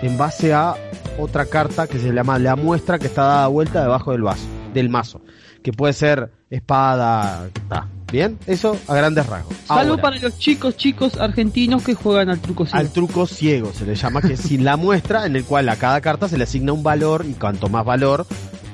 en 0.01 0.17
base 0.17 0.53
a 0.53 0.75
otra 1.19 1.45
carta 1.45 1.87
que 1.87 1.99
se 1.99 2.11
llama 2.11 2.39
la 2.39 2.55
muestra 2.55 2.99
que 2.99 3.07
está 3.07 3.23
dada 3.23 3.47
vuelta 3.47 3.81
debajo 3.81 4.11
del 4.11 4.21
vaso, 4.21 4.45
del 4.73 4.89
mazo, 4.89 5.21
que 5.63 5.73
puede 5.73 5.93
ser 5.93 6.31
espada, 6.49 7.49
ta. 7.67 7.87
Bien, 8.11 8.37
eso 8.45 8.77
a 8.87 8.95
grandes 8.95 9.25
rasgos. 9.25 9.55
Salvo 9.65 9.91
Ahora, 9.91 10.01
para 10.01 10.19
los 10.19 10.37
chicos, 10.37 10.75
chicos 10.75 11.17
argentinos 11.17 11.81
que 11.83 11.93
juegan 11.93 12.29
al 12.29 12.39
truco 12.39 12.65
ciego. 12.65 12.79
al 12.79 12.89
truco 12.91 13.25
ciego 13.25 13.71
se 13.73 13.85
le 13.85 13.95
llama 13.95 14.21
que 14.21 14.33
es 14.33 14.41
sin 14.41 14.65
la 14.65 14.75
muestra 14.75 15.25
en 15.25 15.35
el 15.37 15.45
cual 15.45 15.69
a 15.69 15.77
cada 15.77 16.01
carta 16.01 16.27
se 16.27 16.37
le 16.37 16.43
asigna 16.43 16.73
un 16.73 16.83
valor 16.83 17.25
y 17.27 17.33
cuanto 17.33 17.69
más 17.69 17.85
valor 17.85 18.25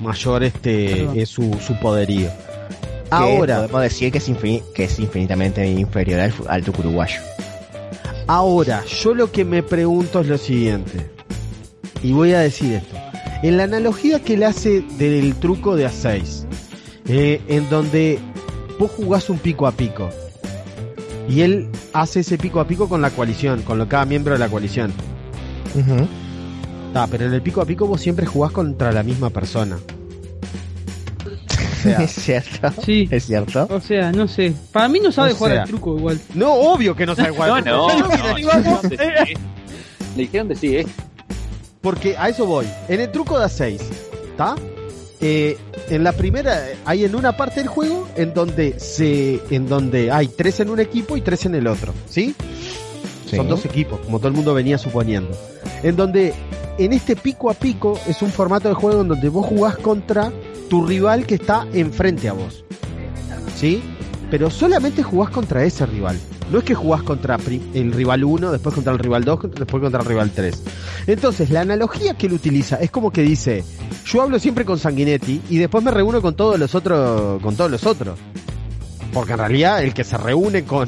mayor 0.01 0.44
este 0.44 1.22
es 1.22 1.29
su, 1.29 1.56
su 1.65 1.79
poderío 1.79 2.29
ahora 3.12 3.67
podemos 3.67 3.82
decir 3.82 4.12
que 4.12 4.17
es, 4.17 4.29
que 4.74 4.84
es 4.84 5.00
infinitamente 5.00 5.65
inferior 5.67 6.20
al, 6.20 6.34
al 6.48 6.63
truco 6.63 6.82
uruguayo. 6.82 7.20
ahora 8.27 8.84
yo 8.86 9.13
lo 9.13 9.32
que 9.32 9.46
me 9.46 9.62
pregunto 9.63 10.22
es 10.22 10.27
lo 10.27 10.38
siguiente 10.38 11.12
y 12.01 12.12
voy 12.12 12.34
a 12.34 12.39
decir 12.39 12.74
esto 12.74 12.96
en 13.44 13.58
la 13.58 13.63
analogía 13.63 14.20
que 14.20 14.36
le 14.36 14.46
hace 14.46 14.82
del 14.98 15.36
truco 15.36 15.75
de 15.75 15.88
A6 15.88 16.46
eh, 17.08 17.41
en 17.48 17.70
donde 17.70 18.20
vos 18.79 18.91
jugás 18.91 19.29
un 19.29 19.39
pico 19.39 19.67
a 19.67 19.72
pico 19.72 20.10
y 21.29 21.41
él 21.41 21.69
hace 21.93 22.22
ese 22.22 22.38
pico 22.38 22.60
a 22.60 22.67
pico 22.67 22.88
con 22.88 23.01
la 23.01 23.10
coalición 23.10 23.62
con 23.63 23.77
lo, 23.77 23.88
cada 23.89 24.05
miembro 24.05 24.34
de 24.34 24.39
la 24.39 24.48
coalición 24.50 24.93
Ujú. 25.75 26.07
Ah, 26.96 27.07
pero 27.12 27.25
en 27.25 27.34
el 27.34 27.41
pico 27.41 27.62
a 27.62 27.65
pico 27.65 27.86
vos 27.86 28.01
siempre 28.01 28.25
jugás 28.25 28.51
contra 28.51 28.91
la 28.91 29.03
misma 29.03 29.29
persona. 29.29 29.77
O 31.25 31.84
sea, 31.84 31.98
es 32.03 32.12
cierto. 32.12 32.72
Sí. 32.84 33.07
Es 33.12 33.25
cierto. 33.25 33.67
O 33.69 33.79
sea, 33.79 34.12
no 34.12 34.27
sé. 34.27 34.53
Para 34.72 34.88
mí 34.88 35.00
no 35.00 35.12
sabe 35.12 35.34
O 35.34 35.36
jugar 35.36 35.51
sea. 35.53 35.62
al 35.63 35.67
truco 35.67 35.96
igual. 35.98 36.19
no, 36.34 36.53
obvio 36.53 36.96
que 36.96 37.05
no 37.05 37.13
sabe 37.15 37.29
jugar. 37.31 37.50
No, 37.50 37.55
al 37.55 37.65
no, 37.65 37.88
truco. 37.88 38.17
no, 38.17 38.27
le 38.27 38.34
dijeron 38.36 38.63
de 38.81 38.89
sí, 38.89 38.96
eh. 39.03 39.34
Le 40.15 40.22
dijeron 40.24 40.48
de 40.48 40.55
sí, 40.55 40.77
¿eh? 40.77 40.88
Porque 41.81 42.17
a 42.17 42.29
eso 42.29 42.46
voy. 42.48 42.65
En 42.88 43.01
el 43.01 43.12
truco 43.12 43.38
de 43.38 43.46
A6, 43.46 43.79
¿está? 44.31 44.55
Eh, 45.19 45.57
en 45.89 46.03
la 46.03 46.12
primera, 46.12 46.63
hay 46.86 47.05
en 47.05 47.15
una 47.15 47.36
parte 47.36 47.62
del 47.62 47.67
juego 47.67 48.07
en 48.15 48.33
donde 48.33 48.79
se, 48.79 49.41
en 49.50 49.67
donde 49.67 50.12
hay 50.12 50.27
tres 50.27 50.59
en 50.59 50.69
un 50.69 50.79
equipo 50.79 51.17
y 51.17 51.21
tres 51.21 51.45
en 51.45 51.55
el 51.55 51.65
otro, 51.67 51.93
¿sí? 52.07 52.36
Sí. 53.27 53.36
Son 53.36 53.47
dos 53.47 53.65
equipos, 53.65 54.00
como 54.01 54.19
todo 54.19 54.29
el 54.29 54.36
mundo 54.36 54.53
venía 54.53 54.77
suponiendo. 54.77 55.31
En 55.83 55.95
donde, 55.95 56.33
en 56.77 56.93
este 56.93 57.15
pico 57.15 57.50
a 57.50 57.55
pico, 57.55 58.00
es 58.07 58.21
un 58.21 58.29
formato 58.29 58.69
de 58.69 58.75
juego 58.75 59.01
en 59.01 59.07
donde 59.07 59.29
vos 59.29 59.45
jugás 59.45 59.77
contra 59.77 60.31
tu 60.69 60.86
rival 60.86 61.25
que 61.25 61.36
está 61.36 61.67
enfrente 61.74 62.29
a 62.29 62.33
vos. 62.33 62.63
¿Sí? 63.55 63.81
Pero 64.29 64.50
solamente 64.50 65.03
jugás 65.03 65.31
contra 65.31 65.63
ese 65.63 65.86
rival. 65.86 66.19
No 66.51 66.59
es 66.59 66.63
que 66.63 66.75
jugás 66.75 67.03
contra 67.03 67.38
el 67.74 67.91
rival 67.91 68.24
1, 68.24 68.51
después 68.51 68.75
contra 68.75 68.93
el 68.93 69.00
rival 69.00 69.25
2, 69.25 69.39
después 69.51 69.81
contra 69.81 70.00
el 70.01 70.05
rival 70.05 70.31
3. 70.33 70.63
Entonces, 71.07 71.50
la 71.50 71.62
analogía 71.62 72.13
que 72.13 72.27
él 72.27 72.33
utiliza 72.33 72.77
es 72.77 72.89
como 72.89 73.12
que 73.12 73.21
dice, 73.21 73.65
yo 74.07 74.21
hablo 74.21 74.39
siempre 74.39 74.65
con 74.65 74.79
Sanguinetti 74.79 75.41
y 75.49 75.57
después 75.57 75.83
me 75.83 75.91
reúno 75.91 76.21
con 76.21 76.35
todos 76.35 76.57
los 76.57 76.73
otros, 76.75 77.41
con 77.41 77.55
todos 77.55 77.69
los 77.69 77.85
otros. 77.85 78.17
Porque 79.13 79.33
en 79.33 79.39
realidad 79.39 79.83
el 79.83 79.93
que 79.93 80.03
se 80.03 80.17
reúne 80.17 80.63
con, 80.63 80.87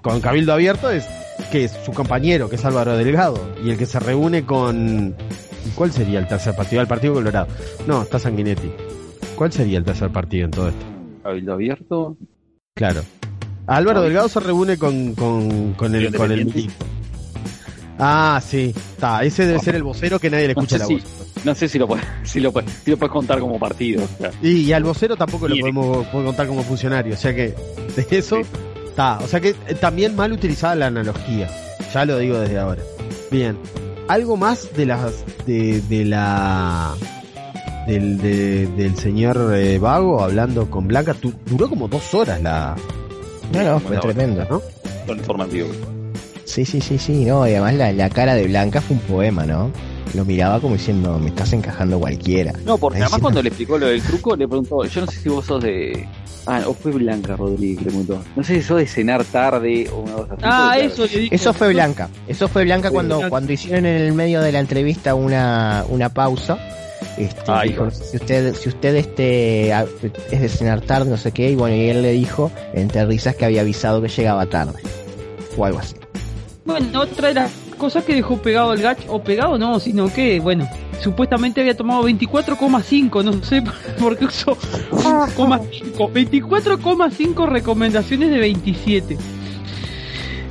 con 0.00 0.20
Cabildo 0.20 0.52
Abierto 0.52 0.90
es 0.90 1.06
que 1.50 1.64
es 1.64 1.72
su 1.84 1.92
compañero, 1.92 2.48
que 2.48 2.56
es 2.56 2.64
Álvaro 2.64 2.96
Delgado, 2.96 3.40
y 3.64 3.70
el 3.70 3.78
que 3.78 3.86
se 3.86 4.00
reúne 4.00 4.44
con 4.44 5.14
¿y 5.66 5.70
¿cuál 5.70 5.92
sería 5.92 6.18
el 6.18 6.26
tercer 6.26 6.54
partido? 6.54 6.82
El 6.82 6.88
Partido 6.88 7.14
Colorado. 7.14 7.46
No, 7.86 8.02
está 8.02 8.18
Sanguinetti. 8.18 8.70
¿Cuál 9.36 9.52
sería 9.52 9.78
el 9.78 9.84
tercer 9.84 10.10
partido 10.10 10.46
en 10.46 10.50
todo 10.50 10.68
esto? 10.68 10.84
Cabildo 11.22 11.52
abierto. 11.52 12.16
Claro. 12.74 13.02
Álvaro 13.66 14.02
Delgado 14.02 14.28
se 14.28 14.40
reúne 14.40 14.76
con, 14.76 15.14
con, 15.14 15.74
con 15.74 15.94
el 15.94 16.14
con 16.14 16.32
el. 16.32 16.70
Ah, 17.98 18.40
sí. 18.44 18.74
Está, 18.74 19.22
ese 19.22 19.46
debe 19.46 19.60
ser 19.60 19.76
el 19.76 19.84
vocero 19.84 20.18
que 20.18 20.30
nadie 20.30 20.46
le 20.46 20.52
escucha 20.52 20.78
No 20.78 20.88
la 20.88 20.94
voz. 20.94 21.21
No 21.44 21.54
sé 21.54 21.68
si 21.68 21.78
lo 21.78 21.88
puedes, 21.88 22.04
si 22.24 22.38
lo 22.40 22.52
puedes, 22.52 22.70
si 22.84 22.90
lo 22.90 22.96
puedes 22.96 23.12
contar 23.12 23.40
como 23.40 23.58
partido. 23.58 24.04
o 24.04 24.08
sea. 24.20 24.30
Y, 24.42 24.60
y 24.62 24.72
al 24.72 24.84
vocero 24.84 25.16
tampoco 25.16 25.48
lo 25.48 25.56
podemos 25.58 26.06
puedo 26.08 26.24
contar 26.26 26.46
como 26.46 26.62
funcionario, 26.62 27.14
o 27.14 27.16
sea 27.16 27.34
que 27.34 27.54
de 27.96 28.06
eso 28.10 28.38
está, 28.86 29.18
o 29.18 29.26
sea 29.26 29.40
que 29.40 29.50
eh, 29.50 29.74
también 29.80 30.14
mal 30.14 30.32
utilizada 30.32 30.74
la 30.76 30.86
analogía, 30.86 31.48
ya 31.92 32.04
lo 32.04 32.18
digo 32.18 32.38
desde 32.38 32.58
ahora. 32.58 32.82
Bien, 33.30 33.56
algo 34.08 34.36
más 34.36 34.68
de 34.76 34.86
las 34.86 35.24
de, 35.46 35.80
de 35.82 36.04
la 36.04 36.94
del, 37.86 38.18
de- 38.18 38.66
del 38.76 38.96
señor 38.96 39.52
eh, 39.54 39.78
Vago 39.78 40.22
hablando 40.22 40.70
con 40.70 40.86
Blanca, 40.86 41.14
Tu- 41.14 41.32
duró 41.46 41.68
como 41.68 41.88
dos 41.88 42.14
horas 42.14 42.40
la, 42.40 42.76
No, 43.52 43.62
no, 43.64 43.80
fue 43.80 43.88
Bueno, 43.96 44.02
tremendo. 44.02 44.46
¿no? 44.48 44.62
Son 45.06 45.18
informativos. 45.18 45.76
Sí, 46.44 46.64
sí, 46.64 46.80
sí, 46.80 46.98
sí, 46.98 47.24
no, 47.24 47.46
y 47.48 47.52
además 47.52 47.74
la, 47.74 47.92
la 47.92 48.10
cara 48.10 48.34
de 48.34 48.46
Blanca 48.46 48.80
fue 48.80 48.96
un 48.96 49.02
poema, 49.02 49.44
¿no? 49.46 49.70
Lo 50.14 50.24
miraba 50.26 50.60
como 50.60 50.74
diciendo, 50.74 51.18
me 51.18 51.28
estás 51.28 51.52
encajando 51.54 51.98
cualquiera. 51.98 52.52
No, 52.66 52.76
porque 52.76 53.00
además 53.00 53.20
cuando 53.20 53.42
le 53.42 53.48
explicó 53.48 53.78
lo 53.78 53.86
del 53.86 54.02
truco, 54.02 54.36
le 54.36 54.46
preguntó, 54.46 54.84
yo 54.84 55.00
no 55.00 55.06
sé 55.06 55.18
si 55.20 55.28
vos 55.28 55.46
sos 55.46 55.62
de... 55.62 56.06
Ah, 56.46 56.60
o 56.66 56.74
fue 56.74 56.90
Blanca 56.92 57.36
Rodríguez, 57.36 57.78
le 57.78 57.84
preguntó. 57.86 58.22
No 58.36 58.42
sé 58.44 58.56
si 58.56 58.62
sos 58.62 58.78
de 58.78 58.86
cenar 58.86 59.24
tarde 59.24 59.88
o 59.92 60.00
una 60.00 60.12
cosa 60.14 60.32
así. 60.34 60.42
Ah, 60.44 60.76
eso 60.78 61.06
le 61.06 61.18
dijo. 61.20 61.34
Eso 61.34 61.52
fue 61.54 61.72
Blanca, 61.72 62.08
eso 62.28 62.48
fue 62.48 62.64
Blanca 62.64 62.90
cuando, 62.90 63.16
Blanca. 63.18 63.30
cuando 63.30 63.52
hicieron 63.52 63.86
en 63.86 64.02
el 64.02 64.12
medio 64.12 64.40
de 64.42 64.50
la 64.52 64.58
entrevista 64.58 65.14
una, 65.14 65.84
una 65.88 66.08
pausa. 66.12 66.58
Este, 67.16 67.40
Ah, 67.46 67.62
dijo, 67.62 67.86
hijo. 67.86 67.90
si 67.92 68.16
usted, 68.16 68.54
si 68.54 68.68
usted 68.70 68.96
este, 68.96 69.72
a- 69.72 69.86
es 70.30 70.40
de 70.40 70.48
cenar 70.48 70.80
tarde, 70.80 71.10
no 71.10 71.16
sé 71.16 71.30
qué, 71.32 71.50
y 71.50 71.54
bueno, 71.54 71.76
y 71.76 71.88
él 71.88 72.02
le 72.02 72.12
dijo, 72.12 72.50
entre 72.74 73.06
risas, 73.06 73.36
que 73.36 73.44
había 73.44 73.60
avisado 73.60 74.02
que 74.02 74.08
llegaba 74.08 74.44
tarde. 74.46 74.80
O 75.56 75.64
algo 75.64 75.78
así. 75.78 75.94
Bueno, 76.64 77.00
otra 77.02 77.28
de 77.28 77.34
las 77.34 77.50
cosas 77.82 78.04
que 78.04 78.14
dejó 78.14 78.40
pegado 78.40 78.72
el 78.72 78.80
gacho, 78.80 79.02
o 79.12 79.24
pegado 79.24 79.58
no, 79.58 79.80
sino 79.80 80.12
que, 80.12 80.38
bueno, 80.38 80.68
supuestamente 81.00 81.60
había 81.60 81.76
tomado 81.76 82.04
24,5, 82.08 83.24
no 83.24 83.42
sé 83.42 83.60
por 83.98 84.16
qué 84.16 84.26
usó 84.26 84.56
5, 84.56 86.12
24,5 86.12 87.48
recomendaciones 87.48 88.30
de 88.30 88.38
27. 88.38 89.18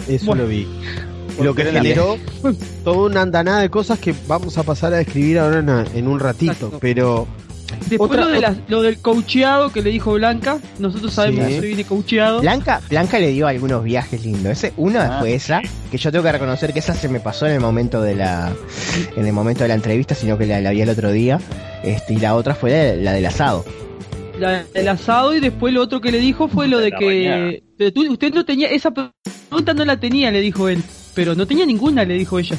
Eso 0.09 0.25
Bueno. 0.25 0.43
lo 0.43 0.49
vi. 0.49 0.67
Lo 1.41 1.55
que 1.55 1.63
generó 1.63 2.17
toda 2.83 3.07
una 3.07 3.21
andanada 3.21 3.61
de 3.61 3.69
cosas 3.69 3.97
que 3.97 4.13
vamos 4.27 4.57
a 4.57 4.63
pasar 4.63 4.93
a 4.93 4.97
describir 4.97 5.39
ahora 5.39 5.59
en, 5.59 5.97
en 5.97 6.07
un 6.09 6.19
ratito, 6.19 6.51
Exacto. 6.51 6.77
pero 6.81 7.27
Después 7.89 8.11
Otra- 8.11 8.21
lo, 8.25 8.27
de 8.31 8.39
la- 8.39 8.55
lo 8.67 8.81
del 8.81 8.99
coacheado 8.99 9.71
que 9.71 9.81
le 9.81 9.89
dijo 9.89 10.13
Blanca, 10.13 10.59
nosotros 10.79 11.13
sabemos 11.13 11.45
Sí. 11.47 11.53
que 11.55 11.59
se 11.61 11.67
viene 11.67 11.83
coacheado. 11.83 12.41
Blanca, 12.41 12.81
Blanca 12.89 13.19
le 13.19 13.29
dio 13.31 13.47
algunos 13.47 13.83
viajes 13.83 14.23
lindos. 14.23 14.51
Ese, 14.51 14.73
una 14.77 15.17
Ah. 15.17 15.19
fue 15.19 15.33
esa, 15.33 15.61
que 15.91 15.97
yo 15.97 16.11
tengo 16.11 16.23
que 16.23 16.31
reconocer 16.31 16.71
que 16.73 16.79
esa 16.79 16.93
se 16.93 17.09
me 17.09 17.19
pasó 17.19 17.47
en 17.47 17.53
el 17.53 17.59
momento 17.59 18.01
de 18.01 18.15
la, 18.15 18.51
en 19.15 19.25
el 19.25 19.33
momento 19.33 19.63
de 19.63 19.69
la 19.69 19.75
entrevista, 19.75 20.15
sino 20.15 20.37
que 20.37 20.45
la, 20.45 20.61
la 20.61 20.71
vi 20.71 20.81
el 20.81 20.89
otro 20.89 21.11
día. 21.11 21.39
Este, 21.83 22.13
y 22.13 22.17
la 22.17 22.35
otra 22.35 22.55
fue 22.55 22.69
la, 22.71 22.95
la 22.95 23.13
del 23.13 23.25
asado. 23.25 23.65
la- 24.39 24.63
el 24.73 24.87
asado 24.87 25.35
y 25.35 25.39
después 25.39 25.73
lo 25.73 25.81
otro 25.83 26.01
que 26.01 26.11
le 26.11 26.17
dijo 26.19 26.47
fue 26.47 26.67
lo 26.67 26.79
de 26.79 26.89
La 26.89 26.97
que 26.97 27.63
pero 27.77 27.91
tú- 27.93 28.11
usted 28.11 28.33
no 28.33 28.43
tenía 28.45 28.69
esa 28.69 28.89
pregunta 28.91 29.73
no 29.75 29.85
la 29.85 29.97
tenía 29.99 30.31
le 30.31 30.41
dijo 30.41 30.67
él 30.67 30.81
pero 31.13 31.35
no 31.35 31.45
tenía 31.45 31.65
ninguna 31.65 32.03
le 32.05 32.15
dijo 32.15 32.39
ella 32.39 32.55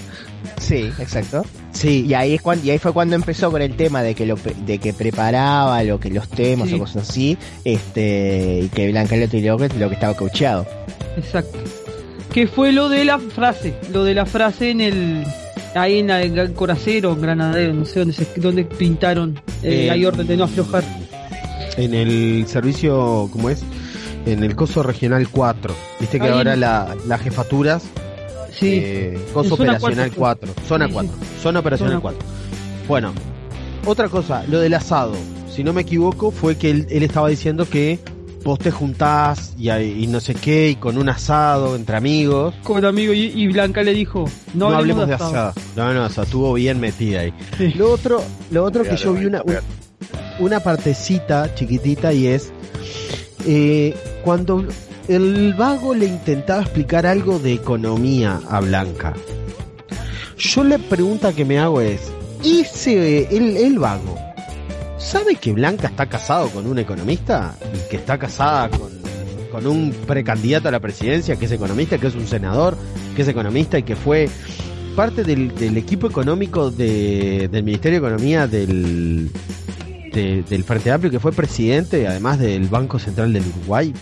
Sí, 0.61 0.91
exacto. 0.99 1.45
sí, 1.73 2.05
Y 2.07 2.15
ahí 2.15 2.35
es 2.35 2.43
cuando, 2.43 2.65
y 2.67 2.71
ahí 2.71 2.79
fue 2.79 2.93
cuando 2.93 3.15
empezó 3.17 3.51
con 3.51 3.63
el 3.63 3.75
tema 3.77 4.03
de 4.03 4.15
que 4.15 4.27
lo 4.27 4.37
de 4.67 4.79
que 4.79 4.93
preparaba 4.93 5.83
lo 5.85 5.99
que 6.01 6.11
los 6.11 6.29
temas 6.29 6.69
Sí. 6.69 6.75
o 6.75 6.79
cosas 6.79 7.09
así, 7.09 7.37
este, 7.65 8.61
y 8.65 8.69
que 8.69 8.91
Blanca 8.91 9.17
le 9.17 9.29
tiró 9.29 9.57
que 9.57 9.69
lo 9.79 9.89
que 9.89 9.95
estaba 9.95 10.15
coacheado. 10.15 10.67
exacto 11.17 11.59
que 12.33 12.47
fue 12.47 12.73
lo 12.73 12.89
de 12.89 13.05
la 13.05 13.19
frase 13.19 13.75
lo 13.93 14.05
de 14.05 14.15
la 14.15 14.25
frase 14.25 14.71
en 14.71 14.81
el 14.81 15.25
ahí 15.75 15.99
en 15.99 16.11
el 16.11 16.53
Coracero 16.55 17.15
Granadero 17.17 17.75
no 17.75 17.85
sé 17.85 17.99
dónde 18.01 18.15
se, 18.15 18.27
dónde 18.37 18.65
pintaron 18.65 19.39
eh, 19.63 19.87
Eh, 19.87 19.91
hay 19.91 20.05
orden 20.07 20.27
de 20.27 20.37
no 20.37 20.45
aflojar 20.45 20.83
en 21.77 21.95
el 21.95 22.45
servicio, 22.49 23.29
¿cómo 23.33 23.49
es? 23.49 23.63
En 24.27 24.45
el 24.45 24.55
coso 24.55 24.83
regional 24.83 25.27
4. 25.31 25.75
Viste 26.01 26.19
que 26.19 26.27
Ahí 26.27 26.33
ahora 26.33 26.53
en- 26.55 26.61
la- 26.61 26.95
las 27.07 27.21
jefaturas, 27.23 27.83
sí 28.59 28.81
eh, 28.83 29.19
coso 29.33 29.51
En 29.55 29.57
zona 29.57 29.73
operacional 29.77 30.13
4, 30.17 30.49
4, 30.55 30.65
zona 30.69 30.87
Sí, 30.87 30.93
4, 30.93 31.13
zona 31.43 31.61
operacional 31.61 31.93
Zona 31.95 32.01
4. 32.03 32.21
Bueno, 32.89 33.13
otra 33.87 34.09
cosa, 34.09 34.45
lo 34.49 34.61
del 34.61 34.75
asado, 34.75 35.15
si 35.55 35.65
no 35.65 35.73
me 35.73 35.83
equivoco, 35.83 36.31
fue 36.31 36.57
que 36.57 36.71
él, 36.71 36.87
él 36.91 37.03
estaba 37.03 37.29
diciendo 37.29 37.69
que 37.69 37.99
vos 38.45 38.59
te 38.59 38.73
juntás 38.73 39.55
y, 39.57 39.69
no 40.09 40.19
sé 40.19 40.35
qué, 40.35 40.71
y 40.71 40.75
con 40.75 40.99
un 40.99 41.09
asado 41.09 41.77
entre 41.77 41.97
amigos. 41.97 42.55
con 42.65 42.79
el 42.79 42.87
amigo 42.87 43.13
y, 43.13 43.27
y 43.35 43.47
Blanca 43.49 43.83
le 43.85 43.93
dijo 43.95 44.25
no, 44.55 44.71
No, 44.71 44.77
hablemos 44.77 45.07
de 45.07 45.15
asado". 45.15 45.31
asado. 45.31 45.53
No, 45.77 45.95
no, 45.95 46.05
o 46.07 46.09
sea, 46.09 46.25
estuvo 46.25 46.53
bien 46.55 46.81
metida 46.81 47.21
ahí. 47.21 47.33
Sí. 47.57 47.73
Lo 47.77 47.93
otro, 47.93 48.21
lo 48.51 48.65
otro 48.65 48.83
que 48.83 48.97
yo 48.97 49.13
vi 49.15 49.27
una, 49.27 49.43
un- 49.43 49.59
una 50.41 50.59
partecita 50.61 51.55
chiquitita 51.55 52.13
y 52.13 52.27
es 52.27 52.51
eh, 53.47 53.95
cuando 54.25 54.65
el 55.09 55.55
vago 55.55 55.95
le 55.95 56.07
intentaba 56.07 56.63
explicar 56.63 57.07
algo 57.07 57.39
de 57.39 57.53
economía 57.55 58.41
a 58.49 58.61
Blanca. 58.61 59.15
Yo 60.39 60.65
la 60.65 60.79
pregunta 60.79 61.33
que 61.33 61.45
me 61.45 61.59
hago 61.59 61.81
es, 61.81 62.01
ese 62.45 63.29
el, 63.37 63.57
el 63.57 63.79
vago 63.79 64.19
sabe 64.99 65.37
que 65.37 65.53
Blanca 65.53 65.89
está 65.89 66.07
casado 66.07 66.49
con 66.51 66.67
un 66.67 66.79
economista 66.79 67.57
y 67.75 67.91
que 67.91 67.97
está 67.97 68.19
casada 68.19 68.69
con, 68.71 68.91
con 69.51 69.67
un 69.67 69.93
precandidato 70.07 70.69
a 70.69 70.71
la 70.73 70.81
presidencia 70.81 71.37
que 71.37 71.45
es 71.47 71.53
economista, 71.53 71.99
que 71.99 72.07
es 72.07 72.15
un 72.15 72.27
senador, 72.27 72.77
que 73.15 73.23
es 73.23 73.29
economista 73.29 73.79
y 73.79 73.83
que 73.83 73.97
fue 73.97 74.29
parte 74.97 75.23
del, 75.25 75.55
del 75.55 75.77
equipo 75.77 76.07
económico 76.09 76.71
de- 76.71 77.49
del 77.51 77.63
Ministerio 77.65 78.01
de 78.01 78.07
Economía 78.07 78.47
del, 78.47 79.31
de- 80.13 80.43
del 80.49 80.65
Frente 80.65 80.91
Amplio, 80.91 81.11
que 81.11 81.21
fue 81.21 81.33
presidente 81.33 82.07
además 82.07 82.39
del 82.39 82.69
Banco 82.69 82.99
Central 82.99 83.33
del 83.33 83.45
Uruguay. 83.47 83.93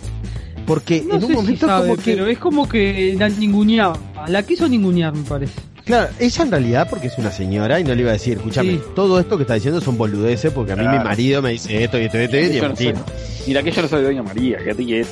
Porque 0.67 1.03
no 1.07 1.15
en 1.15 1.21
sé 1.21 1.27
un 1.27 1.33
momento 1.33 1.67
si 1.67 1.67
sabe, 1.67 1.89
como 1.89 2.03
que... 2.03 2.13
pero 2.13 2.27
es 2.27 2.39
como 2.39 2.69
que 2.69 3.17
la 3.19 3.29
ninguneaba 3.29 3.99
la 4.29 4.43
quiso 4.43 4.69
ningunear 4.69 5.13
me 5.15 5.23
parece 5.23 5.55
Claro, 5.85 6.09
ella 6.21 6.43
en 6.45 6.51
realidad 6.53 6.87
porque 6.89 7.09
es 7.09 7.19
una 7.19 7.33
señora 7.33 7.81
y 7.81 7.85
no 7.85 7.95
le 7.95 8.03
iba 8.03 8.11
a 8.11 8.13
decir, 8.13 8.37
escúchame, 8.37 8.73
Sí. 8.73 8.81
todo 8.95 9.19
esto 9.19 9.37
que 9.37 9.43
está 9.43 9.55
diciendo 9.55 9.81
son 9.81 9.97
boludeces 9.99 10.53
porque 10.53 10.73
a 10.73 10.77
mí 10.77 10.87
mi 10.87 10.99
marido 10.99 11.43
me 11.43 11.51
dice 11.51 11.83
esto 11.83 11.99
y 11.99 12.05
esto 12.05 12.19
y 12.19 12.23
esto 12.25 12.37
y 12.37 12.87
esto. 12.87 13.05
Mira 13.47 13.63
que 13.63 13.73
yo 13.73 13.83
no 13.83 13.89
soy 13.89 14.03
Doña 14.05 14.23
María, 14.23 14.59
fíjate 14.61 14.87
que 14.87 15.01
es. 15.01 15.09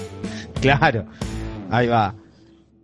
Claro, 0.60 1.04
ahí 1.70 1.88
va. 1.88 2.14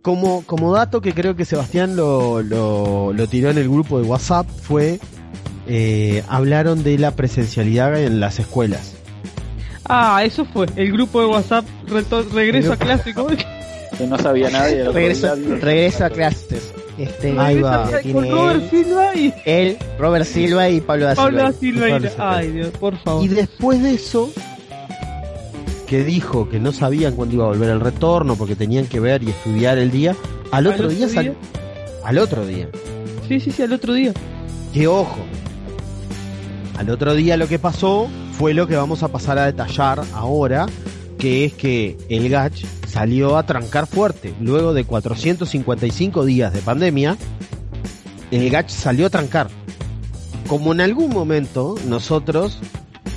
Como, 0.01 0.43
como 0.45 0.73
dato 0.73 0.99
que 0.99 1.13
creo 1.13 1.35
que 1.35 1.45
Sebastián 1.45 1.95
lo, 1.95 2.41
lo, 2.41 3.13
lo 3.13 3.27
tiró 3.27 3.49
en 3.51 3.57
el 3.59 3.69
grupo 3.69 3.99
de 4.01 4.05
WhatsApp 4.05 4.47
fue, 4.61 4.99
eh, 5.67 6.21
hablaron 6.27 6.83
de 6.83 6.97
la 6.97 7.11
presencialidad 7.11 7.97
en 8.01 8.19
las 8.19 8.39
escuelas. 8.39 8.94
Ah, 9.87 10.23
eso 10.25 10.45
fue. 10.45 10.65
El 10.75 10.91
grupo 10.91 11.21
de 11.21 11.27
WhatsApp 11.27 11.65
regreso 11.87 12.71
a 12.71 12.73
El 12.73 12.79
grupo- 12.79 12.85
clase. 12.85 13.13
¿cómo 13.13 13.29
es? 13.29 13.45
Que 13.97 14.07
no 14.07 14.17
sabía 14.17 14.49
nadie. 14.49 14.83
Regreso, 14.89 16.05
a 16.05 16.09
clases. 16.09 16.71
Este, 16.97 17.37
Ahí 17.39 17.59
va. 17.61 17.89
Con 18.13 18.29
Robert 18.29 18.61
él, 18.63 18.69
Silva 18.69 19.15
y 19.15 19.33
él, 19.45 19.77
Robert 19.99 20.25
Silva 20.25 20.69
y 20.69 20.81
Pablo 20.81 21.05
da 21.05 21.15
Pablo 21.15 21.37
Silva. 21.37 21.51
da 21.51 21.59
Silva. 21.59 21.87
y- 21.87 21.91
Pablo 21.91 22.09
Silva. 22.09 22.37
Ay, 22.37 22.51
Dios, 22.51 22.67
por 22.79 22.97
favor. 22.97 23.23
Y 23.25 23.27
después 23.27 23.83
de 23.83 23.93
eso, 23.93 24.31
que 25.87 26.03
dijo 26.03 26.49
que 26.49 26.59
no 26.59 26.71
sabían 26.73 27.15
cuándo 27.15 27.35
iba 27.35 27.45
a 27.45 27.47
volver 27.49 27.69
el 27.69 27.79
retorno 27.79 28.35
porque 28.35 28.55
tenían 28.55 28.87
que 28.87 28.99
ver 28.99 29.23
y 29.23 29.29
estudiar 29.29 29.77
el 29.77 29.91
día, 29.91 30.15
al 30.51 30.67
otro, 30.67 30.87
día, 30.89 31.07
sal- 31.09 31.35
al 32.03 32.17
otro 32.17 32.45
día. 32.45 32.69
Sí, 33.27 33.39
sí, 33.39 33.51
sí, 33.51 33.61
al 33.61 33.73
otro 33.73 33.93
día. 33.93 34.13
Que 34.73 34.87
ojo, 34.87 35.17
al 36.77 36.89
otro 36.89 37.13
día 37.13 37.37
lo 37.37 37.47
que 37.47 37.59
pasó 37.59 38.07
fue 38.37 38.53
lo 38.53 38.67
que 38.67 38.75
vamos 38.75 39.03
a 39.03 39.07
pasar 39.07 39.37
a 39.37 39.45
detallar 39.45 40.01
ahora, 40.13 40.67
que 41.17 41.45
es 41.45 41.53
que 41.53 41.97
el 42.09 42.29
Gach 42.29 42.53
salió 42.87 43.37
a 43.37 43.45
trancar 43.45 43.87
fuerte. 43.87 44.33
Luego 44.41 44.73
de 44.73 44.83
455 44.83 46.25
días 46.25 46.53
de 46.53 46.61
pandemia, 46.61 47.17
el 48.31 48.49
Gach 48.49 48.69
salió 48.69 49.07
a 49.07 49.09
trancar. 49.09 49.47
Como 50.47 50.73
en 50.73 50.81
algún 50.81 51.09
momento 51.09 51.75
nosotros, 51.87 52.59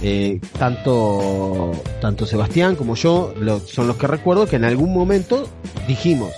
eh, 0.03 0.41
tanto, 0.59 1.73
tanto 2.01 2.25
Sebastián 2.25 2.77
como 2.77 2.95
yo, 2.95 3.35
son 3.67 3.89
los 3.89 3.97
que 3.97 4.07
recuerdo 4.07 4.47
que 4.47 4.57
en 4.57 4.65
algún 4.65 4.95
momento 4.95 5.49
dijimos, 5.87 6.33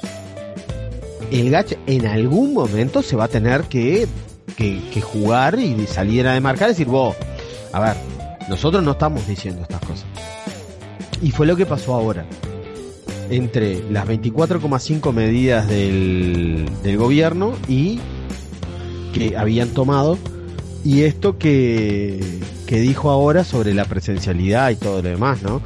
el 1.31 1.51
Gach 1.51 1.77
en 1.87 2.07
algún 2.07 2.55
momento 2.55 3.03
se 3.03 3.14
va 3.14 3.25
a 3.25 3.29
tener 3.29 3.64
que 3.64 4.09
que, 4.57 4.81
que 4.93 5.01
jugar 5.01 5.59
y 5.59 5.87
salir 5.87 6.27
a 6.27 6.35
demarcar 6.35 6.69
y 6.69 6.73
decir, 6.73 6.87
vos, 6.87 7.16
a 7.73 7.81
ver, 7.81 7.97
nosotros 8.50 8.82
no 8.84 8.90
estamos 8.92 9.26
diciendo 9.26 9.62
estas 9.62 9.80
cosas. 9.80 10.04
Y 11.22 11.30
fue 11.30 11.46
lo 11.46 11.56
que 11.56 11.64
pasó 11.64 11.94
ahora. 11.94 12.26
Entre 13.30 13.82
las 13.90 14.06
24,5 14.06 15.12
medidas 15.12 15.68
del, 15.68 16.68
del 16.82 16.96
gobierno 16.98 17.52
y 17.68 18.00
que 19.14 19.36
habían 19.36 19.68
tomado 19.68 20.18
y 20.84 21.02
esto 21.02 21.38
que, 21.38 22.20
que 22.66 22.80
dijo 22.80 23.10
ahora 23.10 23.44
sobre 23.44 23.72
la 23.72 23.84
presencialidad 23.84 24.70
y 24.70 24.76
todo 24.76 24.96
lo 25.02 25.08
demás, 25.10 25.42
¿no? 25.42 25.62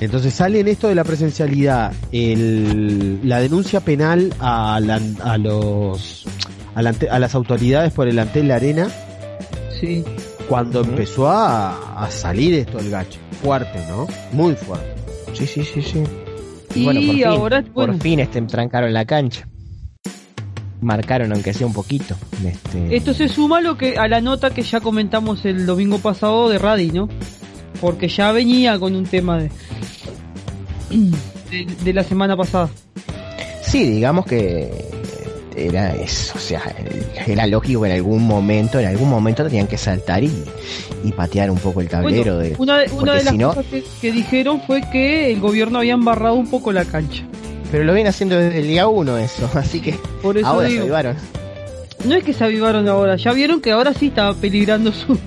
Entonces 0.00 0.34
sale 0.34 0.60
en 0.60 0.68
esto 0.68 0.88
de 0.88 0.94
la 0.96 1.04
presencialidad 1.04 1.92
el, 2.10 3.20
la 3.26 3.40
denuncia 3.40 3.80
penal 3.80 4.34
a, 4.40 4.80
la- 4.80 5.00
a 5.22 5.38
los 5.38 6.24
a, 6.74 6.82
la 6.82 6.94
a 7.10 7.18
las 7.18 7.34
autoridades 7.34 7.92
por 7.92 8.08
el 8.08 8.18
Antel 8.18 8.48
La 8.48 8.56
Arena 8.56 8.88
Sí. 9.80 10.04
Cuando 10.48 10.80
empezó 10.80 11.28
a, 11.28 12.04
a 12.04 12.10
salir 12.10 12.54
esto 12.54 12.78
del 12.78 12.90
gacho. 12.90 13.20
Fuerte, 13.42 13.84
¿no? 13.88 14.06
Muy 14.32 14.54
fuerte. 14.54 14.94
Sí, 15.32 15.46
sí, 15.46 15.64
sí, 15.64 15.82
sí. 15.82 16.02
Y 16.74 16.84
bueno, 16.84 17.00
por 17.00 17.14
fin, 17.14 17.24
ahora, 17.26 17.62
por 17.62 17.98
fin 17.98 18.20
este, 18.20 18.42
trancaron 18.42 18.92
la 18.92 19.04
cancha. 19.04 19.46
Marcaron 20.80 21.32
aunque 21.32 21.52
sea 21.52 21.66
un 21.66 21.72
poquito. 21.72 22.16
Este, 22.44 22.96
esto 22.96 23.14
se 23.14 23.28
suma 23.28 23.58
a, 23.58 23.60
lo 23.60 23.76
que, 23.76 23.96
a 23.96 24.08
la 24.08 24.20
nota 24.20 24.50
que 24.50 24.62
ya 24.62 24.80
comentamos 24.80 25.44
el 25.44 25.64
domingo 25.64 25.98
pasado 25.98 26.48
de 26.48 26.58
Radi, 26.58 26.90
¿no? 26.90 27.08
Porque 27.80 28.08
ya 28.08 28.32
venía 28.32 28.78
con 28.78 28.96
un 28.96 29.04
tema 29.04 29.38
de, 29.38 29.50
de, 31.50 31.66
de 31.84 31.92
la 31.92 32.02
semana 32.04 32.36
pasada. 32.36 32.68
Sí, 33.62 33.90
digamos 33.90 34.26
que 34.26 35.01
era 35.56 35.94
eso, 35.94 36.32
o 36.36 36.40
sea, 36.40 36.62
era 37.26 37.46
lógico 37.46 37.82
que 37.82 37.88
en 37.90 37.96
algún 37.96 38.22
momento, 38.26 38.78
en 38.80 38.86
algún 38.86 39.08
momento 39.10 39.44
tenían 39.44 39.66
que 39.66 39.76
saltar 39.78 40.22
y, 40.24 40.32
y 41.04 41.12
patear 41.12 41.50
un 41.50 41.58
poco 41.58 41.80
el 41.80 41.88
tablero 41.88 42.36
Bueno, 42.36 42.38
de 42.38 42.54
una 42.58 42.78
de, 42.78 42.84
una 42.86 42.92
porque 42.96 43.10
de 43.18 43.24
las 43.24 43.32
si 43.32 43.38
no- 43.38 43.48
cosas 43.48 43.66
que, 43.66 43.84
que 44.00 44.12
dijeron 44.12 44.60
fue 44.66 44.82
que 44.90 45.32
el 45.32 45.40
gobierno 45.40 45.78
había 45.78 45.94
embarrado 45.94 46.34
un 46.34 46.48
poco 46.48 46.72
la 46.72 46.84
cancha. 46.84 47.22
pero 47.70 47.84
lo 47.84 47.92
vienen 47.94 48.10
haciendo 48.10 48.36
desde 48.36 48.58
el 48.60 48.66
día 48.68 48.88
uno 48.88 49.16
eso, 49.18 49.48
así 49.54 49.80
que 49.80 49.94
Por 50.22 50.36
eso 50.38 50.46
ahora 50.46 50.68
se 50.68 50.78
avivaron. 50.80 51.16
no 52.04 52.14
es 52.14 52.24
que 52.24 52.32
se 52.32 52.44
avivaron 52.44 52.88
ahora, 52.88 53.16
ya 53.16 53.32
vieron 53.32 53.60
que 53.60 53.72
ahora 53.72 53.92
sí 53.94 54.06
estaba 54.08 54.34
peligrando 54.34 54.92
su, 54.92 55.14
su 55.14 55.18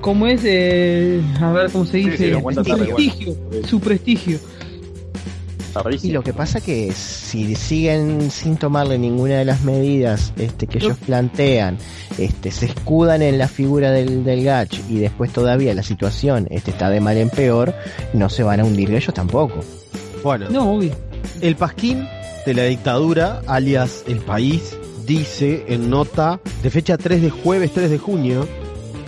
¿cómo 0.00 0.26
es? 0.26 0.40
Eh, 0.44 1.20
a 1.40 1.50
ver 1.52 1.70
cómo 1.70 1.84
se 1.84 1.98
dice, 1.98 2.34
sí, 2.34 2.40
cuenta 2.40 2.62
su 3.68 3.80
prestigio, 3.80 4.38
Y 6.02 6.12
lo 6.12 6.22
que 6.22 6.32
pasa 6.32 6.60
que 6.60 6.92
si 6.92 7.54
siguen 7.54 8.30
sin 8.30 8.56
tomarle 8.56 8.98
ninguna 8.98 9.36
de 9.38 9.44
las 9.44 9.62
medidas 9.62 10.32
este, 10.36 10.66
que 10.66 10.78
ellos 10.78 10.96
plantean, 10.98 11.78
este, 12.18 12.50
se 12.50 12.66
escudan 12.66 13.22
en 13.22 13.38
la 13.38 13.48
figura 13.48 13.90
del, 13.90 14.24
del 14.24 14.44
Gach 14.44 14.72
y 14.88 14.98
después 14.98 15.32
todavía 15.32 15.74
la 15.74 15.82
situación 15.82 16.46
este, 16.50 16.70
está 16.70 16.90
de 16.90 17.00
mal 17.00 17.16
en 17.16 17.30
peor, 17.30 17.74
no 18.12 18.28
se 18.28 18.42
van 18.42 18.60
a 18.60 18.64
hundir 18.64 18.92
ellos 18.92 19.12
tampoco. 19.14 19.60
Bueno, 20.22 20.48
No, 20.50 20.72
obvio. 20.72 20.92
el 21.40 21.56
pasquín 21.56 22.06
de 22.44 22.54
la 22.54 22.64
dictadura, 22.64 23.42
alias 23.46 24.04
El 24.06 24.18
País, 24.18 24.76
dice 25.06 25.64
en 25.68 25.90
nota 25.90 26.40
de 26.62 26.70
fecha 26.70 26.98
3 26.98 27.22
de 27.22 27.30
jueves 27.30 27.72
3 27.72 27.90
de 27.90 27.98
junio, 27.98 28.46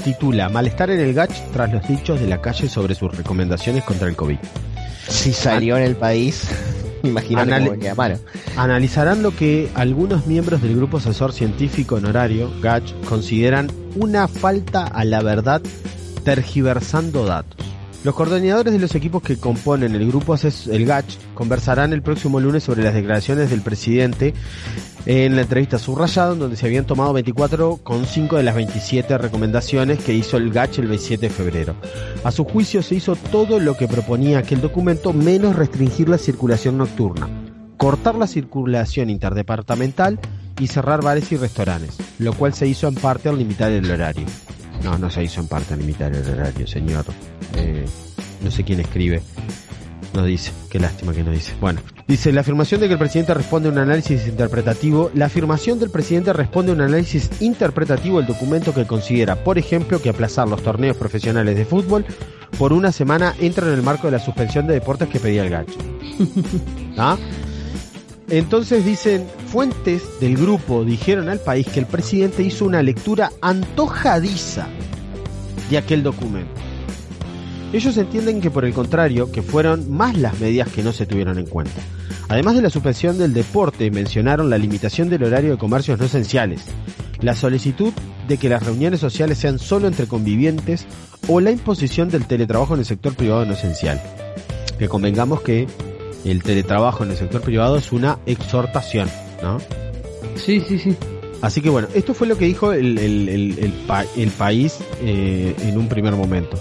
titula 0.05 0.49
Malestar 0.49 0.91
en 0.91 1.01
el 1.01 1.13
Gach 1.15 1.31
tras 1.53 1.73
los 1.73 1.87
dichos 1.87 2.21
de 2.21 2.27
la 2.27 2.41
calle 2.41 2.69
sobre 2.69 2.95
sus 2.95 3.15
recomendaciones 3.15 3.85
contra 3.85 4.09
el 4.09 4.17
COVID. 4.17 4.39
Si 5.11 5.33
salió 5.33 5.77
en 5.77 5.83
el 5.83 5.97
país, 5.97 6.49
imagínate 7.03 7.67
cómo. 7.67 7.77
Analizarán 8.57 9.23
lo 9.23 9.35
que 9.35 9.69
algunos 9.75 10.27
miembros 10.27 10.63
del 10.63 10.77
grupo 10.77 10.99
asesor 10.99 11.33
científico 11.33 11.97
honorario, 11.97 12.51
GACH, 12.63 12.95
consideran 13.09 13.71
una 13.97 14.29
falta 14.29 14.85
a 14.85 15.05
la 15.05 15.23
verdad 15.23 15.61
tergiversando 16.25 17.27
datos. 17.27 17.67
Los 18.03 18.15
coordinadores 18.15 18.73
de 18.73 18.79
los 18.79 18.95
equipos 18.95 19.23
que 19.23 19.37
componen 19.37 19.95
el 19.95 20.07
grupo 20.09 20.33
ases- 20.33 20.69
el 20.69 20.87
GACH 20.87 21.19
conversarán 21.35 21.93
el 21.93 22.01
próximo 22.01 22.41
lunes 22.41 22.63
sobre 22.65 22.83
las 22.83 22.95
declaraciones 22.95 23.51
del 23.51 23.61
presidente 23.61 24.33
en 25.05 25.37
la 25.37 25.43
entrevista 25.43 25.79
subrayado, 25.79 26.33
en 26.33 26.39
donde 26.39 26.57
se 26.57 26.65
habían 26.65 26.87
tomado 26.87 27.13
24,5 27.13 28.39
de 28.39 28.43
las 28.43 28.55
27 28.55 29.19
recomendaciones 29.19 29.99
que 29.99 30.15
hizo 30.15 30.39
el 30.39 30.51
GACH 30.51 30.79
el 30.79 30.87
27 30.89 31.29
de 31.29 31.35
febrero. 31.35 31.75
A 32.25 32.31
su 32.31 32.45
juicio 32.45 32.83
se 32.83 32.95
hizo 32.95 33.17
todo 33.17 33.61
lo 33.61 33.77
que 33.77 33.87
proponía 33.87 34.39
aquel 34.39 34.63
documento 34.63 35.13
menos 35.13 35.57
restringir 35.57 36.09
la 36.09 36.17
circulación 36.19 36.79
nocturna 36.79 37.29
cortar 37.81 38.15
la 38.15 38.27
circulación 38.27 39.09
interdepartamental 39.09 40.19
y 40.61 40.67
cerrar 40.67 41.03
bares 41.03 41.33
y 41.33 41.39
restaurantes, 41.39 41.97
lo 42.19 42.35
cual 42.35 42.53
se 42.53 42.67
hizo 42.67 42.87
en 42.89 42.95
parte 42.95 43.31
al 43.31 43.39
limitar 43.39 43.73
el 43.73 43.91
horario. 43.91 44.27
No, 44.85 44.99
no 44.99 45.11
se 45.11 45.23
hizo 45.23 45.41
en 45.41 45.49
parte 45.49 45.77
limitar 45.77 46.15
el 46.15 46.29
horario, 46.29 46.67
señor. 46.67 47.05
Eh, 47.57 47.85
no 48.43 48.51
sé 48.51 48.65
quién 48.65 48.81
escribe. 48.81 49.23
No 50.15 50.25
dice, 50.25 50.51
qué 50.69 50.81
lástima 50.81 51.13
que 51.13 51.23
no 51.23 51.31
dice. 51.31 51.53
Bueno, 51.61 51.81
dice, 52.09 52.33
la 52.33 52.41
afirmación 52.41 52.81
de 52.81 52.89
que 52.89 52.95
el 52.95 52.99
presidente 52.99 53.33
responde 53.33 53.69
a 53.69 53.73
un 53.73 53.79
análisis 53.79 54.27
interpretativo, 54.27 55.11
la 55.15 55.27
afirmación 55.27 55.79
del 55.79 55.91
presidente 55.91 56.33
responde 56.33 56.73
a 56.73 56.75
un 56.75 56.81
análisis 56.81 57.31
interpretativo 57.41 58.19
del 58.19 58.27
documento 58.27 58.75
que 58.75 58.87
considera, 58.87 59.37
por 59.37 59.59
ejemplo, 59.59 60.03
que 60.03 60.09
aplazar 60.11 60.49
los 60.49 60.63
torneos 60.63 60.97
profesionales 60.97 61.57
de 61.57 61.65
fútbol 61.65 62.05
por 62.59 62.73
una 62.73 62.91
semana 62.91 63.35
entra 63.39 63.67
en 63.69 63.75
el 63.75 63.83
marco 63.83 64.09
de 64.09 64.13
la 64.13 64.19
suspensión 64.19 64.67
de 64.67 64.75
deportes 64.75 65.09
que 65.09 65.21
pedía 65.21 65.45
el 65.45 65.51
gacho. 65.51 65.79
¿Ah? 66.99 67.17
Entonces 68.31 68.85
dicen, 68.85 69.27
fuentes 69.49 70.21
del 70.21 70.37
grupo 70.37 70.85
dijeron 70.85 71.29
al 71.29 71.41
país 71.41 71.67
que 71.67 71.81
el 71.81 71.87
presidente 71.87 72.45
hizo 72.45 72.65
una 72.65 72.81
lectura 72.81 73.33
antojadiza 73.41 74.69
de 75.69 75.77
aquel 75.77 76.05
documento. 76.05 76.61
Ellos 77.73 77.97
entienden 77.97 78.41
que 78.41 78.51
por 78.51 78.65
el 78.65 78.73
contrario, 78.73 79.33
que 79.33 79.43
fueron 79.43 79.91
más 79.91 80.17
las 80.17 80.39
medidas 80.41 80.69
que 80.69 80.85
no 80.85 80.93
se 80.93 81.07
tuvieron 81.07 81.39
en 81.39 81.47
cuenta. 81.47 81.81
Además 82.29 82.55
de 82.55 82.63
la 82.63 82.71
suspensión 82.71 83.19
del 83.19 83.33
deporte, 83.33 83.91
mencionaron 83.91 84.49
la 84.49 84.59
limitación 84.59 85.11
del 85.11 85.25
horario 85.25 85.51
de 85.53 85.59
comercios 85.59 85.99
no 85.99 86.07
esenciales, 86.07 86.63
la 87.21 87.35
solicitud 87.35 87.93
de 88.29 88.39
que 88.39 88.49
las 88.49 88.65
reuniones 88.65 89.01
sociales 89.01 89.39
sean 89.39 89.59
solo 89.59 89.89
entre 89.89 90.07
convivientes 90.07 90.87
o 91.27 91.41
la 91.41 91.51
imposición 91.51 92.09
del 92.09 92.27
teletrabajo 92.27 92.75
en 92.75 92.81
el 92.81 92.87
sector 92.87 93.15
privado 93.15 93.45
no 93.45 93.55
esencial. 93.55 94.01
Que 94.79 94.89
convengamos 94.89 95.41
que 95.43 95.67
el 96.25 96.43
teletrabajo 96.43 97.05
en 97.05 97.11
el 97.11 97.17
sector 97.17 97.41
privado 97.41 97.77
es 97.77 97.93
una 97.93 98.19
exhortación, 98.27 99.09
¿no? 99.43 99.59
Sí, 100.37 100.61
sí, 100.67 100.79
sí. 100.79 100.97
Así 101.43 101.61
que 101.63 101.71
bueno, 101.71 101.89
esto 101.95 102.13
fue 102.15 102.27
lo 102.27 102.37
que 102.37 102.45
dijo 102.45 102.73
el, 102.73 102.99
el- 102.99 103.29
el- 103.29 103.59
el 103.59 103.73
pa- 103.87 104.05
el 104.17 104.29
país 104.31 104.79
eh, 105.03 105.55
en 105.61 105.79
un 105.79 105.89
primer 105.89 106.15
momento. 106.15 106.59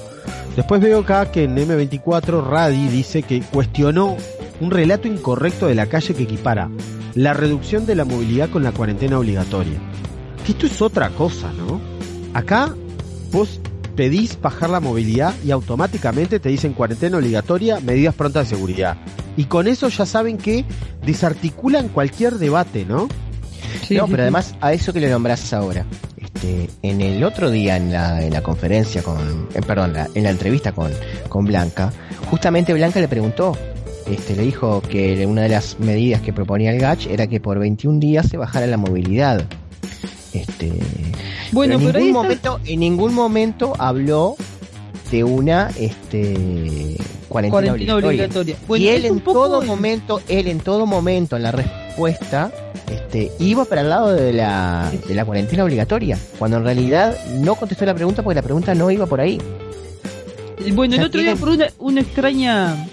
Después 0.55 0.81
veo 0.81 0.99
acá 0.99 1.31
que 1.31 1.43
en 1.43 1.55
M24 1.55 2.45
Radi 2.45 2.87
dice 2.87 3.23
que 3.23 3.41
cuestionó 3.41 4.15
un 4.61 4.71
relato 4.71 5.07
incorrecto 5.07 5.67
de 5.67 5.75
la 5.75 5.85
calle 5.87 6.13
que 6.13 6.23
equipara 6.23 6.69
la 7.15 7.33
reducción 7.33 7.85
de 7.85 7.95
la 7.95 8.05
movilidad 8.05 8.49
con 8.49 8.63
la 8.63 8.71
cuarentena 8.71 9.19
obligatoria. 9.19 9.79
Que 10.45 10.53
esto 10.53 10.65
es 10.65 10.81
otra 10.81 11.09
cosa, 11.09 11.51
¿no? 11.53 11.79
Acá 12.33 12.73
vos 13.31 13.59
pedís 13.99 14.39
bajar 14.41 14.69
la 14.69 14.79
movilidad 14.79 15.33
y 15.45 15.51
automáticamente 15.51 16.39
te 16.39 16.47
dicen 16.47 16.71
cuarentena 16.71 17.17
obligatoria, 17.17 17.81
medidas 17.81 18.15
prontas 18.15 18.49
de 18.49 18.55
seguridad. 18.55 18.95
Y 19.35 19.43
con 19.43 19.67
eso 19.67 19.89
ya 19.89 20.05
saben 20.05 20.37
que 20.37 20.63
desarticulan 21.05 21.89
cualquier 21.89 22.35
debate, 22.35 22.85
¿no? 22.85 23.09
Sí, 23.85 23.95
no, 23.97 24.07
pero 24.07 24.21
además 24.23 24.55
a 24.61 24.71
eso 24.71 24.93
que 24.93 25.01
le 25.01 25.09
nombras 25.09 25.51
ahora. 25.51 25.85
Este, 26.15 26.69
en 26.81 27.01
el 27.01 27.21
otro 27.25 27.51
día 27.51 27.75
en 27.75 27.91
la, 27.91 28.23
en 28.23 28.31
la 28.31 28.41
conferencia 28.41 29.03
con, 29.03 29.49
eh, 29.53 29.61
perdón, 29.67 29.91
la- 29.91 30.07
en 30.15 30.23
la 30.23 30.29
entrevista 30.29 30.71
con, 30.71 30.93
con 31.27 31.43
Blanca, 31.43 31.91
justamente 32.29 32.73
Blanca 32.73 33.01
le 33.01 33.09
preguntó, 33.09 33.57
este, 34.09 34.33
le 34.37 34.43
dijo 34.43 34.81
que 34.81 35.25
una 35.25 35.41
de 35.41 35.49
las 35.49 35.77
medidas 35.81 36.21
que 36.21 36.31
proponía 36.31 36.71
el 36.71 36.79
GACH 36.79 37.07
era 37.07 37.27
que 37.27 37.41
por 37.41 37.59
21 37.59 37.99
días 37.99 38.29
se 38.29 38.37
bajara 38.37 38.65
la 38.65 38.77
movilidad. 38.77 39.43
Este, 40.33 40.71
Bueno, 41.51 41.77
pero 41.77 41.87
en 41.89 41.93
pero 41.93 41.99
ningún 41.99 42.07
está- 42.31 42.49
momento, 42.51 42.59
en 42.65 42.79
ningún 42.79 43.13
momento 43.13 43.73
habló 43.79 44.35
de 45.11 45.23
una 45.23 45.69
este 45.79 46.97
cuarentena, 47.27 47.51
cuarentena 47.51 47.73
obligatoria. 47.95 48.07
obligatoria. 48.07 48.55
Bueno, 48.67 48.85
y 48.85 48.87
él 48.89 49.05
en 49.05 49.19
todo 49.21 49.61
momento, 49.63 50.21
él 50.27 50.47
en 50.47 50.59
todo 50.59 50.85
momento 50.85 51.35
en 51.35 51.43
la 51.43 51.51
respuesta, 51.51 52.51
este, 52.91 53.31
iba 53.39 53.65
para 53.65 53.81
el 53.81 53.89
lado 53.89 54.13
de 54.13 54.33
la, 54.33 54.91
de 55.07 55.15
la 55.15 55.25
cuarentena 55.25 55.63
obligatoria, 55.63 56.17
cuando 56.37 56.57
en 56.57 56.63
realidad 56.63 57.15
no 57.39 57.55
contestó 57.55 57.85
la 57.85 57.95
pregunta 57.95 58.21
porque 58.23 58.35
la 58.35 58.41
pregunta 58.43 58.75
no 58.75 58.91
iba 58.91 59.05
por 59.07 59.19
ahí. 59.19 59.39
Bueno, 60.73 60.95
el 60.95 61.03
otro 61.03 61.21
día 61.21 61.35
por 61.35 61.49
una, 61.49 61.67
una 61.79 62.01
extraña. 62.01 62.87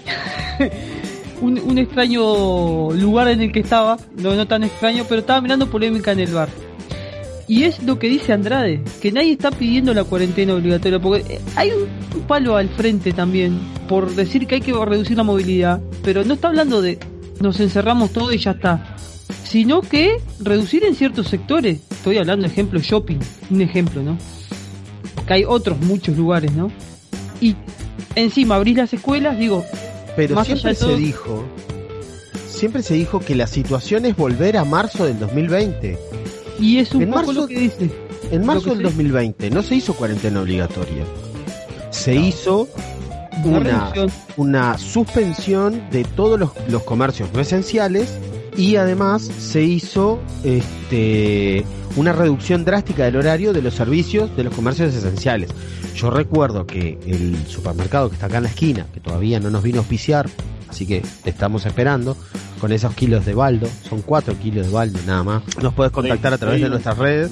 un, 1.41 1.59
un 1.59 1.77
extraño 1.77 2.91
lugar 2.93 3.27
en 3.27 3.41
el 3.41 3.51
que 3.51 3.59
estaba, 3.59 3.97
no, 4.17 4.33
no 4.33 4.47
tan 4.47 4.63
extraño, 4.63 5.05
pero 5.07 5.21
estaba 5.21 5.39
mirando 5.41 5.67
polémica 5.69 6.11
en 6.13 6.21
el 6.21 6.33
bar. 6.33 6.49
Y 7.47 7.63
es 7.63 7.81
lo 7.81 7.97
que 7.97 8.09
dice 8.09 8.33
Andrade, 8.33 8.83
que 9.01 9.11
nadie 9.11 9.31
está 9.31 9.51
pidiendo 9.51 9.93
la 9.93 10.03
cuarentena 10.03 10.53
obligatoria, 10.53 10.99
porque 10.99 11.35
eh, 11.35 11.41
hay 11.55 11.71
un, 11.71 12.21
palo 12.27 12.57
al 12.57 12.67
frente 12.67 13.13
también 13.13 13.57
por 13.87 14.13
decir 14.13 14.47
que 14.47 14.55
hay 14.55 14.61
que 14.61 14.73
reducir 14.73 15.15
la 15.15 15.23
movilidad, 15.23 15.81
pero 16.03 16.25
no 16.25 16.33
está 16.33 16.49
hablando 16.49 16.81
de 16.81 16.99
nos 17.39 17.59
encerramos 17.61 18.11
todo 18.11 18.33
y 18.33 18.37
ya 18.37 18.51
está, 18.51 18.97
sino 19.45 19.79
que 19.81 20.17
reducir 20.41 20.83
en 20.83 20.95
ciertos 20.95 21.27
sectores. 21.27 21.79
Estoy 21.89 22.17
hablando, 22.17 22.45
ejemplo, 22.45 22.81
shopping, 22.81 23.19
un 23.49 23.61
ejemplo, 23.61 24.03
¿no? 24.03 24.17
Que 25.25 25.35
hay 25.35 25.45
otros 25.45 25.79
muchos 25.79 26.17
lugares, 26.17 26.51
¿no? 26.51 26.69
Y 27.39 27.55
encima 28.15 28.55
abrís 28.55 28.75
las 28.75 28.93
escuelas, 28.93 29.39
digo, 29.39 29.63
Pero 30.17 30.35
Más 30.35 30.47
siempre 30.47 30.71
allá 30.71 30.87
de 30.87 30.95
se 30.95 30.99
dijo, 30.99 31.45
siempre 32.49 32.83
se 32.83 32.95
dijo 32.95 33.19
que 33.21 33.35
la 33.35 33.47
situación 33.47 34.05
es 34.05 34.17
volver 34.17 34.57
a 34.57 34.65
marzo 34.65 35.05
del 35.05 35.17
2020. 35.19 36.16
Y 36.59 36.77
es 36.77 36.93
un 36.93 37.03
En 37.03 37.09
poco 37.09 37.21
marzo- 37.27 37.33
lo 37.41 37.47
que 37.47 37.59
dice. 37.59 37.91
En 38.31 38.45
marzo 38.45 38.69
del 38.69 38.77
sí. 38.79 38.83
2020 38.83 39.49
no 39.51 39.61
se 39.63 39.75
hizo 39.75 39.93
cuarentena 39.93 40.41
obligatoria. 40.41 41.03
Se 41.91 42.15
hizo 42.15 42.67
Una 43.43 43.57
una, 43.59 43.59
reducción. 43.91 44.11
una 44.37 44.77
suspensión 44.77 45.81
de 45.91 46.03
todos 46.03 46.39
los, 46.39 46.51
los 46.69 46.83
comercios 46.83 47.29
no 47.33 47.39
esenciales 47.39 48.17
y 48.57 48.75
además 48.75 49.21
se 49.23 49.61
hizo 49.61 50.19
este, 50.43 51.63
una 51.95 52.11
reducción 52.11 52.65
drástica 52.65 53.05
del 53.05 53.15
horario 53.17 53.53
de 53.53 53.61
los 53.61 53.75
servicios 53.75 54.35
de 54.35 54.43
los 54.43 54.53
comercios 54.53 54.93
esenciales. 54.95 55.49
Yo 55.95 56.09
recuerdo 56.09 56.65
que 56.65 56.97
el 57.05 57.37
supermercado 57.47 58.09
que 58.09 58.15
está 58.15 58.27
acá 58.27 58.37
en 58.37 58.43
la 58.43 58.49
esquina, 58.49 58.85
que 58.93 58.99
todavía 58.99 59.39
no 59.39 59.49
nos 59.49 59.63
vino 59.63 59.77
a 59.77 59.81
auspiciar, 59.81 60.27
así 60.69 60.85
que 60.85 61.01
te 61.23 61.29
estamos 61.29 61.65
esperando, 61.65 62.17
con 62.59 62.71
esos 62.71 62.93
kilos 62.93 63.25
de 63.25 63.33
baldo, 63.33 63.67
son 63.87 64.01
4 64.01 64.37
kilos 64.39 64.67
de 64.67 64.73
baldo 64.73 64.99
nada 65.05 65.23
más. 65.23 65.43
Nos 65.61 65.73
puedes 65.73 65.91
contactar 65.91 66.33
a 66.33 66.37
través 66.37 66.61
de 66.61 66.69
nuestras 66.69 66.97
redes. 66.97 67.31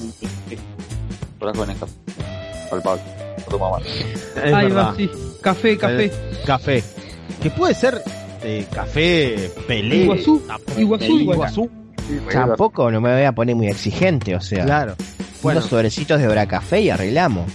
Ahí 4.43 4.71
va, 4.71 4.93
sí. 4.95 5.09
Café, 5.41 5.77
café. 5.77 6.11
Café. 6.45 6.83
Que 7.41 7.49
puede 7.51 7.73
ser 7.73 8.01
eh, 8.43 8.65
café 8.71 9.51
Pelé. 9.67 10.03
Iguazú, 10.03 10.41
Iguazú, 10.77 11.19
Iguazú. 11.19 11.69
Tampoco 12.31 12.91
no 12.91 13.01
me 13.01 13.11
voy 13.13 13.23
a 13.23 13.31
poner 13.31 13.55
muy 13.55 13.67
exigente, 13.67 14.35
o 14.35 14.41
sea, 14.41 14.65
Claro. 14.65 14.95
Bueno, 15.41 15.59
unos 15.59 15.69
sobrecitos 15.69 16.19
de 16.19 16.27
hora 16.27 16.47
café 16.47 16.81
y 16.81 16.89
arreglamos. 16.89 17.51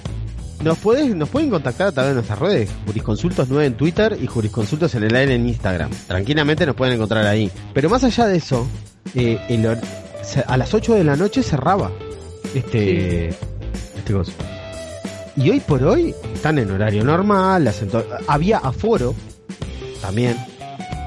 Nos, 0.63 0.79
puedes, 0.79 1.15
nos 1.15 1.29
pueden 1.29 1.51
contactar 1.51 1.89
a 1.89 1.93
través 1.93 2.11
de 2.11 2.15
nuestras 2.15 2.39
redes. 2.39 2.71
Jurisconsultos 2.87 3.49
9 3.49 3.67
en 3.67 3.75
Twitter 3.75 4.19
y 4.21 4.27
Jurisconsultos 4.27 4.95
en 4.95 5.05
el 5.05 5.15
aire 5.15 5.35
en 5.35 5.47
Instagram. 5.47 5.91
Tranquilamente 6.07 6.67
nos 6.67 6.75
pueden 6.75 6.95
encontrar 6.95 7.27
ahí. 7.27 7.51
Pero 7.73 7.89
más 7.89 8.05
allá 8.05 8.27
de 8.27 8.37
eso, 8.37 8.67
eh, 9.15 9.39
el 9.49 9.79
a 10.47 10.57
las 10.57 10.75
8 10.75 10.95
de 10.95 11.05
la 11.05 11.17
noche 11.17 11.43
cerraba 11.43 11.91
este, 12.55 13.29
este 13.29 14.13
gozo. 14.13 14.33
Y 15.37 15.51
hoy 15.51 15.61
por 15.61 15.83
hoy 15.83 16.15
están 16.35 16.59
en 16.59 16.71
horario 16.71 17.05
normal. 17.05 17.73
había 18.27 18.59
aforo 18.59 19.15
también. 20.01 20.37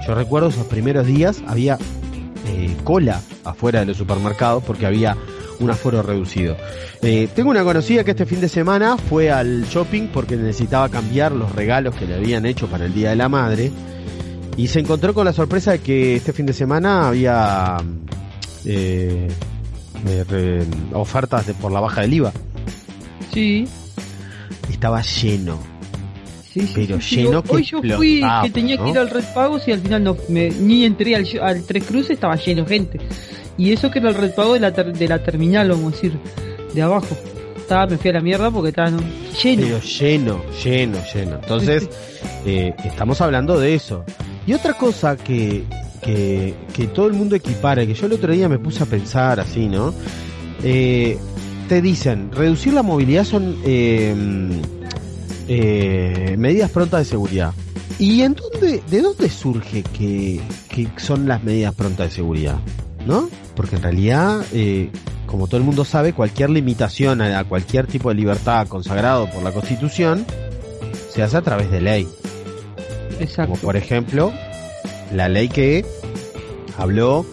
Yo 0.08 0.16
recuerdo 0.16 0.50
esos 0.50 0.66
primeros 0.66 1.06
días 1.06 1.42
había 1.48 1.78
eh, 2.48 2.76
cola 2.84 3.22
afuera 3.46 3.82
de 3.82 3.86
los 3.86 3.98
supermercados 3.98 4.64
porque 4.64 4.86
había 4.86 5.16
un 5.64 5.72
aforo 5.72 6.02
reducido. 6.04 6.56
Eh, 7.02 7.28
tengo 7.36 7.50
una 7.50 7.64
conocida 7.64 8.04
que 8.04 8.12
este 8.12 8.26
fin 8.26 8.42
de 8.42 8.50
semana 8.50 8.98
fue 8.98 9.32
al 9.32 9.64
shopping 9.66 10.08
porque 10.14 10.36
necesitaba 10.36 10.90
cambiar 10.90 11.32
los 11.32 11.54
regalos 11.54 11.96
que 11.96 12.06
le 12.06 12.16
habían 12.16 12.46
hecho 12.46 12.68
para 12.68 12.86
el 12.86 12.94
Día 12.94 13.10
de 13.12 13.16
la 13.16 13.30
Madre 13.30 13.72
y 14.58 14.68
se 14.68 14.80
encontró 14.80 15.14
con 15.14 15.26
la 15.26 15.34
sorpresa 15.34 15.72
de 15.72 15.80
que 15.80 16.16
este 16.16 16.34
fin 16.34 16.46
de 16.46 16.54
semana 16.54 17.08
había 17.08 17.78
eh, 18.66 19.28
eh, 20.08 20.24
re- 20.30 20.66
ofertas 20.94 21.48
de, 21.48 21.54
por 21.54 21.72
la 21.72 21.80
baja 21.80 22.02
del 22.02 22.14
IVA. 22.14 22.32
Sí. 23.34 23.68
Estaba 24.72 25.02
lleno. 25.02 25.58
Sí, 26.52 26.68
sí, 26.68 26.72
Pero 26.76 27.02
sí, 27.02 27.16
sí. 27.16 27.24
lleno 27.24 27.44
Hoy 27.50 27.64
que 27.64 27.68
yo 27.70 27.82
fui 27.98 28.22
que 28.44 28.50
tenía 28.52 28.76
¿no? 28.76 28.84
que 28.84 28.90
ir 28.92 29.00
al 29.00 29.10
Red 29.10 29.24
Pagos 29.34 29.68
y 29.68 29.72
al 29.72 29.80
final 29.80 30.04
no 30.04 30.16
me, 30.30 30.52
ni 30.52 30.86
entré 30.86 31.16
al, 31.16 31.26
al 31.42 31.64
Tres 31.66 31.84
Cruces, 31.86 32.12
estaba 32.12 32.36
lleno 32.36 32.64
gente. 32.66 33.00
Y 33.58 33.72
eso 33.72 33.92
que 33.92 34.00
era 34.00 34.10
el 34.10 34.16
Red 34.16 34.34
Pago 34.36 34.54
de 34.54 34.60
la, 34.60 34.72
ter- 34.74 34.94
de 34.98 35.08
la 35.08 35.24
terminal, 35.24 35.70
vamos 35.70 35.94
a 35.94 35.96
decir, 35.96 36.14
de 36.74 36.82
abajo. 36.82 37.16
Estaba, 37.58 37.88
me 37.88 37.98
fui 37.98 38.10
a 38.10 38.14
la 38.14 38.22
mierda 38.22 38.52
porque 38.52 38.70
estaba 38.70 38.90
¿no? 38.90 39.00
lleno. 39.42 39.62
Pero 39.64 39.80
lleno, 39.80 40.42
lleno, 40.64 40.98
lleno. 41.14 41.36
Entonces, 41.36 41.90
eh, 42.46 42.74
estamos 42.84 43.22
hablando 43.22 43.60
de 43.60 43.76
eso. 43.76 44.04
Y 44.46 44.54
otra 44.54 44.74
cosa 44.74 45.16
que, 45.16 45.64
que, 46.02 46.54
que 46.74 46.88
todo 46.88 47.08
el 47.08 47.14
mundo 47.14 47.36
equipara, 47.36 47.86
que 47.86 47.94
yo 47.94 48.08
el 48.08 48.14
otro 48.14 48.34
día 48.34 48.50
me 48.50 48.60
puse 48.60 48.84
a 48.84 48.86
pensar 48.86 49.40
así, 49.40 49.68
¿no? 49.68 49.94
Eh, 50.64 51.18
te 51.70 51.82
dicen, 51.82 52.32
reducir 52.34 52.74
la 52.74 52.84
movilidad 52.84 53.24
son 53.24 53.56
eh, 53.66 54.14
eh, 55.48 56.36
medidas 56.38 56.72
prontas 56.72 57.00
de 57.02 57.06
seguridad. 57.06 57.54
¿Y 58.00 58.22
en 58.22 58.34
dónde, 58.36 58.82
de 58.90 59.02
dónde 59.02 59.30
surge 59.30 59.84
que, 59.84 60.42
que 60.70 60.88
son 60.98 61.28
las 61.28 61.44
medidas 61.44 61.74
prontas 61.76 62.10
de 62.10 62.16
seguridad? 62.16 62.58
¿No? 63.06 63.30
Porque 63.56 63.76
en 63.76 63.84
realidad, 63.84 64.42
eh, 64.52 64.90
como 65.26 65.48
todo 65.48 65.58
el 65.58 65.64
mundo 65.64 65.86
sabe, 65.86 66.14
cualquier 66.14 66.50
limitación 66.50 67.22
a, 67.22 67.40
a 67.40 67.44
cualquier 67.44 67.88
tipo 67.88 68.10
de 68.10 68.16
libertad 68.16 68.68
consagrado 68.68 69.30
por 69.30 69.44
la 69.44 69.52
Constitución 69.52 70.26
se 71.10 71.22
hace 71.22 71.38
a 71.38 71.42
través 71.42 71.70
de 71.70 71.82
ley. 71.82 72.08
Exacto. 73.20 73.52
Como 73.52 73.62
por 73.62 73.78
ejemplo, 73.78 74.34
la 75.14 75.30
ley 75.30 75.50
que 75.50 75.86
habló 76.78 77.26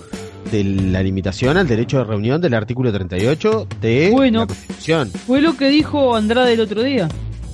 de 0.51 0.65
la 0.65 1.03
limitación 1.03 1.57
al 1.57 1.67
derecho 1.69 1.99
de 1.99 2.05
reunión 2.05 2.41
del 2.41 2.55
artículo 2.55 2.93
38 2.93 3.69
de 3.81 4.11
Bueno. 4.13 4.41
la 4.41 4.47
Constitución. 4.47 5.11
Fue 5.27 5.41
lo 5.41 5.57
que 5.57 5.69
dijo 5.69 6.15
Andrade 6.17 6.55
el 6.55 6.61
otro 6.61 6.83
día. 6.83 7.09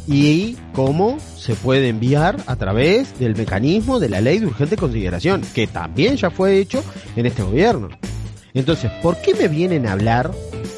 Y 0.08 0.56
cómo 0.72 1.18
se 1.36 1.54
puede 1.54 1.88
enviar 1.88 2.36
a 2.46 2.56
través 2.56 3.18
del 3.18 3.34
mecanismo 3.36 3.98
de 3.98 4.08
la 4.08 4.20
ley 4.20 4.38
de 4.38 4.46
urgente 4.46 4.76
consideración, 4.76 5.42
que 5.54 5.66
también 5.66 6.16
ya 6.16 6.30
fue 6.30 6.58
hecho 6.58 6.82
en 7.16 7.26
este 7.26 7.42
gobierno. 7.42 7.88
Entonces, 8.56 8.90
¿por 9.02 9.20
qué 9.20 9.34
me 9.34 9.48
vienen 9.48 9.86
a 9.86 9.92
hablar 9.92 10.30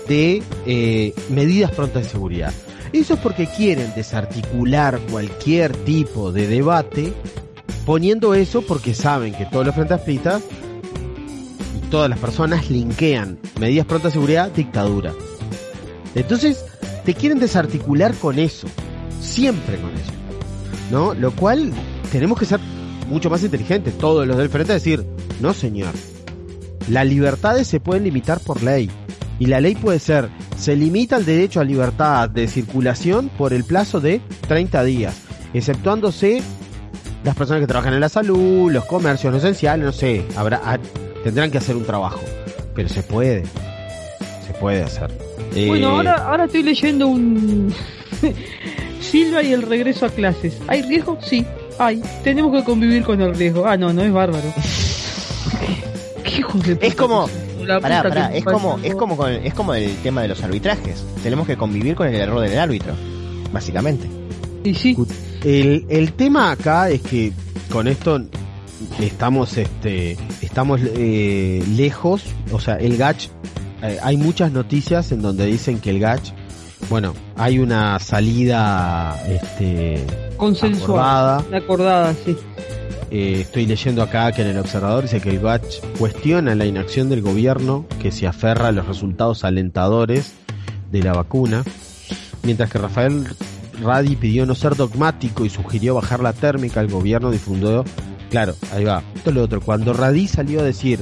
de 0.08 0.42
eh, 0.66 1.14
medidas 1.30 1.70
prontas 1.70 2.02
de 2.02 2.08
seguridad? 2.08 2.52
Eso 2.92 3.14
es 3.14 3.20
porque 3.20 3.46
quieren 3.46 3.92
desarticular 3.94 4.98
cualquier 5.10 5.76
tipo 5.76 6.32
de 6.32 6.48
debate 6.48 7.12
poniendo 7.86 8.34
eso 8.34 8.62
porque 8.62 8.94
saben 8.94 9.32
que 9.32 9.46
todos 9.46 9.64
los 9.64 9.76
frentes 9.76 9.96
amplistas 9.96 10.42
y 11.76 11.86
todas 11.88 12.10
las 12.10 12.18
personas 12.18 12.68
linkean 12.68 13.38
medidas 13.60 13.86
prontas 13.86 14.12
de 14.12 14.14
seguridad 14.14 14.50
dictadura. 14.50 15.14
Entonces, 16.16 16.64
te 17.04 17.14
quieren 17.14 17.38
desarticular 17.38 18.12
con 18.16 18.40
eso, 18.40 18.66
siempre 19.20 19.76
con 19.76 19.90
eso. 19.94 20.12
¿No? 20.90 21.14
Lo 21.14 21.30
cual 21.30 21.72
tenemos 22.10 22.40
que 22.40 22.44
ser 22.44 22.58
mucho 23.08 23.30
más 23.30 23.44
inteligentes, 23.44 23.96
todos 23.98 24.26
los 24.26 24.36
del 24.36 24.48
frente, 24.48 24.72
a 24.72 24.74
decir, 24.74 25.06
no 25.40 25.54
señor, 25.54 25.94
las 26.90 27.06
libertades 27.06 27.66
se 27.66 27.80
pueden 27.80 28.04
limitar 28.04 28.40
por 28.40 28.62
ley. 28.62 28.90
Y 29.38 29.46
la 29.46 29.60
ley 29.60 29.74
puede 29.76 29.98
ser, 30.00 30.28
se 30.56 30.74
limita 30.74 31.16
el 31.16 31.24
derecho 31.24 31.60
a 31.60 31.64
libertad 31.64 32.28
de 32.28 32.48
circulación 32.48 33.28
por 33.28 33.52
el 33.52 33.62
plazo 33.64 34.00
de 34.00 34.20
30 34.48 34.82
días, 34.84 35.14
exceptuándose 35.54 36.42
las 37.22 37.36
personas 37.36 37.60
que 37.60 37.66
trabajan 37.68 37.94
en 37.94 38.00
la 38.00 38.08
salud, 38.08 38.72
los 38.72 38.84
comercios, 38.86 39.32
lo 39.32 39.38
esencial, 39.38 39.80
no 39.80 39.92
sé, 39.92 40.24
habrá, 40.36 40.80
tendrán 41.22 41.50
que 41.52 41.58
hacer 41.58 41.76
un 41.76 41.84
trabajo. 41.84 42.20
Pero 42.74 42.88
se 42.88 43.02
puede, 43.02 43.44
se 44.46 44.52
puede 44.60 44.82
hacer. 44.82 45.10
Bueno, 45.66 45.88
Eh, 45.88 45.96
ahora, 45.96 46.14
ahora 46.14 46.44
estoy 46.46 46.62
leyendo 46.64 47.06
un... 47.06 47.72
Silva 49.00 49.42
y 49.42 49.52
el 49.52 49.62
regreso 49.62 50.06
a 50.06 50.08
clases. 50.10 50.58
¿Hay 50.66 50.82
riesgo? 50.82 51.18
Sí, 51.22 51.46
hay. 51.78 52.02
Tenemos 52.24 52.52
que 52.52 52.64
convivir 52.64 53.04
con 53.04 53.20
el 53.20 53.34
riesgo. 53.34 53.64
Ah, 53.66 53.76
no, 53.76 53.92
no 53.92 54.02
es 54.02 54.12
bárbaro. 54.12 54.52
¿Qué 56.52 56.56
hijos 56.56 56.66
de 56.66 56.74
puta 56.76 56.86
Es 56.86 56.94
como- 56.94 57.28
Pará, 57.82 58.02
pará, 58.02 58.34
es 58.34 58.44
como, 58.44 58.78
es 58.82 58.94
como 58.94 59.16
con, 59.16 59.30
es 59.30 59.52
como 59.52 59.74
el 59.74 59.94
tema 59.96 60.22
de 60.22 60.28
los 60.28 60.42
arbitrajes. 60.42 61.04
Tenemos 61.22 61.46
que 61.46 61.56
convivir 61.58 61.94
con 61.96 62.06
el 62.08 62.14
error 62.14 62.40
del 62.40 62.58
árbitro, 62.58 62.94
básicamente. 63.52 64.08
Y 64.64 64.74
sí, 64.74 64.96
El, 65.44 65.84
el 65.90 66.12
tema 66.14 66.50
acá 66.50 66.88
es 66.88 67.02
que 67.02 67.32
con 67.70 67.86
esto 67.86 68.20
estamos 69.00 69.56
este 69.58 70.16
estamos 70.40 70.80
eh, 70.82 71.62
lejos, 71.76 72.22
o 72.52 72.58
sea, 72.60 72.76
el 72.76 72.96
GACH 72.96 73.26
eh, 73.82 73.98
hay 74.02 74.16
muchas 74.16 74.50
noticias 74.52 75.12
en 75.12 75.20
donde 75.20 75.44
dicen 75.46 75.78
que 75.80 75.90
el 75.90 76.00
GACH 76.00 76.30
bueno, 76.88 77.12
hay 77.36 77.58
una 77.58 77.98
salida 77.98 79.20
este 79.28 80.04
consensual. 80.38 80.82
acordada. 81.42 81.58
Acordada, 81.58 82.14
sí. 82.24 82.36
Eh, 83.10 83.40
estoy 83.40 83.64
leyendo 83.64 84.02
acá 84.02 84.32
que 84.32 84.42
en 84.42 84.48
el 84.48 84.58
observador 84.58 85.04
dice 85.04 85.20
que 85.20 85.30
el 85.30 85.40
GACH 85.40 85.80
cuestiona 85.98 86.54
la 86.54 86.66
inacción 86.66 87.08
del 87.08 87.22
gobierno 87.22 87.86
que 88.02 88.12
se 88.12 88.26
aferra 88.26 88.68
a 88.68 88.72
los 88.72 88.86
resultados 88.86 89.44
alentadores 89.44 90.34
de 90.90 91.02
la 91.02 91.14
vacuna, 91.14 91.64
mientras 92.42 92.70
que 92.70 92.78
Rafael 92.78 93.26
Radi 93.82 94.16
pidió 94.16 94.44
no 94.44 94.54
ser 94.54 94.76
dogmático 94.76 95.44
y 95.44 95.50
sugirió 95.50 95.94
bajar 95.94 96.20
la 96.20 96.34
térmica, 96.34 96.80
el 96.80 96.88
gobierno 96.88 97.30
difundió, 97.30 97.84
claro, 98.30 98.54
ahí 98.74 98.84
va, 98.84 99.02
esto 99.14 99.30
es 99.30 99.36
lo 99.36 99.42
otro, 99.42 99.60
cuando 99.62 99.94
Radi 99.94 100.28
salió 100.28 100.60
a 100.60 100.64
decir 100.64 101.00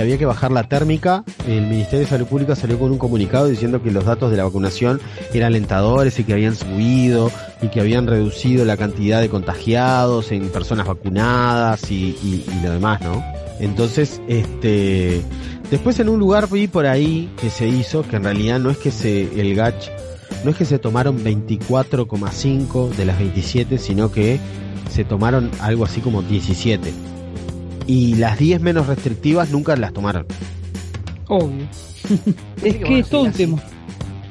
había 0.00 0.18
que 0.18 0.26
bajar 0.26 0.50
la 0.52 0.64
térmica, 0.64 1.24
el 1.46 1.62
Ministerio 1.66 2.00
de 2.00 2.06
Salud 2.06 2.26
Pública 2.26 2.54
salió 2.56 2.78
con 2.78 2.90
un 2.90 2.98
comunicado 2.98 3.46
diciendo 3.46 3.82
que 3.82 3.90
los 3.90 4.04
datos 4.04 4.30
de 4.30 4.36
la 4.36 4.44
vacunación 4.44 5.00
eran 5.32 5.48
alentadores 5.48 6.18
y 6.18 6.24
que 6.24 6.32
habían 6.32 6.54
subido 6.56 7.30
y 7.62 7.68
que 7.68 7.80
habían 7.80 8.06
reducido 8.06 8.64
la 8.64 8.76
cantidad 8.76 9.20
de 9.20 9.28
contagiados 9.28 10.30
en 10.32 10.48
personas 10.50 10.86
vacunadas 10.86 11.90
y, 11.90 12.16
y- 12.22 12.44
y 12.50 12.62
lo 12.64 12.72
demás, 12.72 13.00
¿no? 13.00 13.22
Entonces, 13.60 14.20
este, 14.28 15.20
después 15.70 15.98
en 16.00 16.08
un 16.08 16.18
lugar 16.20 16.48
vi 16.48 16.68
por 16.68 16.86
ahí 16.86 17.28
que 17.40 17.50
se 17.50 17.66
hizo, 17.68 18.02
que 18.02 18.16
en 18.16 18.24
realidad 18.24 18.60
no 18.60 18.70
es 18.70 18.78
que 18.78 18.90
se, 18.90 19.40
el 19.40 19.54
GACH, 19.56 19.88
no 20.44 20.50
es 20.52 20.56
que 20.56 20.64
se 20.64 20.78
tomaron 20.78 21.24
24,5 21.24 22.90
de 22.90 23.04
las 23.04 23.18
27, 23.18 23.78
sino 23.78 24.10
que 24.12 24.38
se 24.90 25.04
tomaron 25.04 25.50
algo 25.60 25.84
así 25.84 26.00
como 26.00 26.22
17. 26.22 26.92
Y 27.88 28.14
las 28.14 28.38
10 28.38 28.60
menos 28.60 28.86
restrictivas 28.86 29.50
nunca 29.50 29.74
las 29.74 29.92
tomaron. 29.92 30.24
Obvio. 31.26 31.66
es 32.62 32.76
que 32.76 32.98
es 33.00 33.08
todo 33.08 33.22
un 33.24 33.32
tema. 33.32 33.58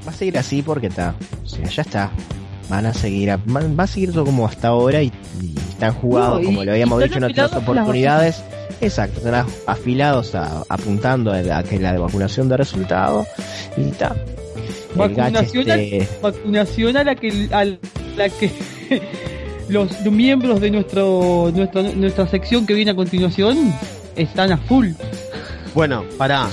Va 0.07 0.11
a 0.11 0.13
seguir 0.13 0.37
así 0.37 0.61
porque 0.61 0.87
está, 0.87 1.15
o 1.43 1.47
sea, 1.47 1.65
ya 1.67 1.81
está. 1.81 2.11
Van 2.69 2.85
a 2.85 2.93
seguir, 2.93 3.31
a- 3.31 3.37
van- 3.45 3.75
va 3.77 3.83
a 3.83 3.87
seguir 3.87 4.13
todo 4.13 4.23
como 4.25 4.45
hasta 4.47 4.69
ahora 4.69 5.01
y, 5.03 5.11
y 5.41 5.55
están 5.69 5.93
jugados, 5.93 6.39
No, 6.39 6.45
como 6.45 6.63
lo 6.63 6.71
habíamos 6.71 7.03
dicho 7.03 7.17
en 7.17 7.25
otras 7.25 7.53
oportunidades. 7.53 8.41
Exacto, 8.79 9.17
están 9.17 9.33
af- 9.45 9.53
afilados 9.65 10.35
a- 10.35 10.63
apuntando 10.69 11.31
a, 11.33 11.37
a 11.57 11.63
que 11.63 11.79
la 11.79 11.91
de 11.93 11.97
vacunación 11.99 12.47
de 12.47 12.57
resultado 12.57 13.25
y 13.75 13.89
está. 13.89 14.15
Vacunación, 14.95 15.69
este, 15.69 16.07
vacunación 16.21 16.97
a 16.97 17.03
la 17.03 17.15
que, 17.15 17.49
a 17.51 17.65
la 17.65 18.29
que 18.29 18.51
los 19.69 20.01
miembros 20.11 20.61
de 20.61 20.71
nuestro, 20.71 21.51
nuestra, 21.53 21.83
nuestra 21.83 22.27
sección 22.27 22.65
que 22.65 22.73
viene 22.73 22.91
a 22.91 22.95
continuación 22.95 23.73
están 24.15 24.51
a 24.51 24.57
full. 24.57 24.89
Bueno, 25.73 26.03
pará. 26.17 26.47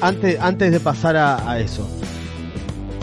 Antes, 0.00 0.38
antes 0.40 0.72
de 0.72 0.80
pasar 0.80 1.16
a, 1.16 1.50
a 1.50 1.60
eso. 1.60 1.88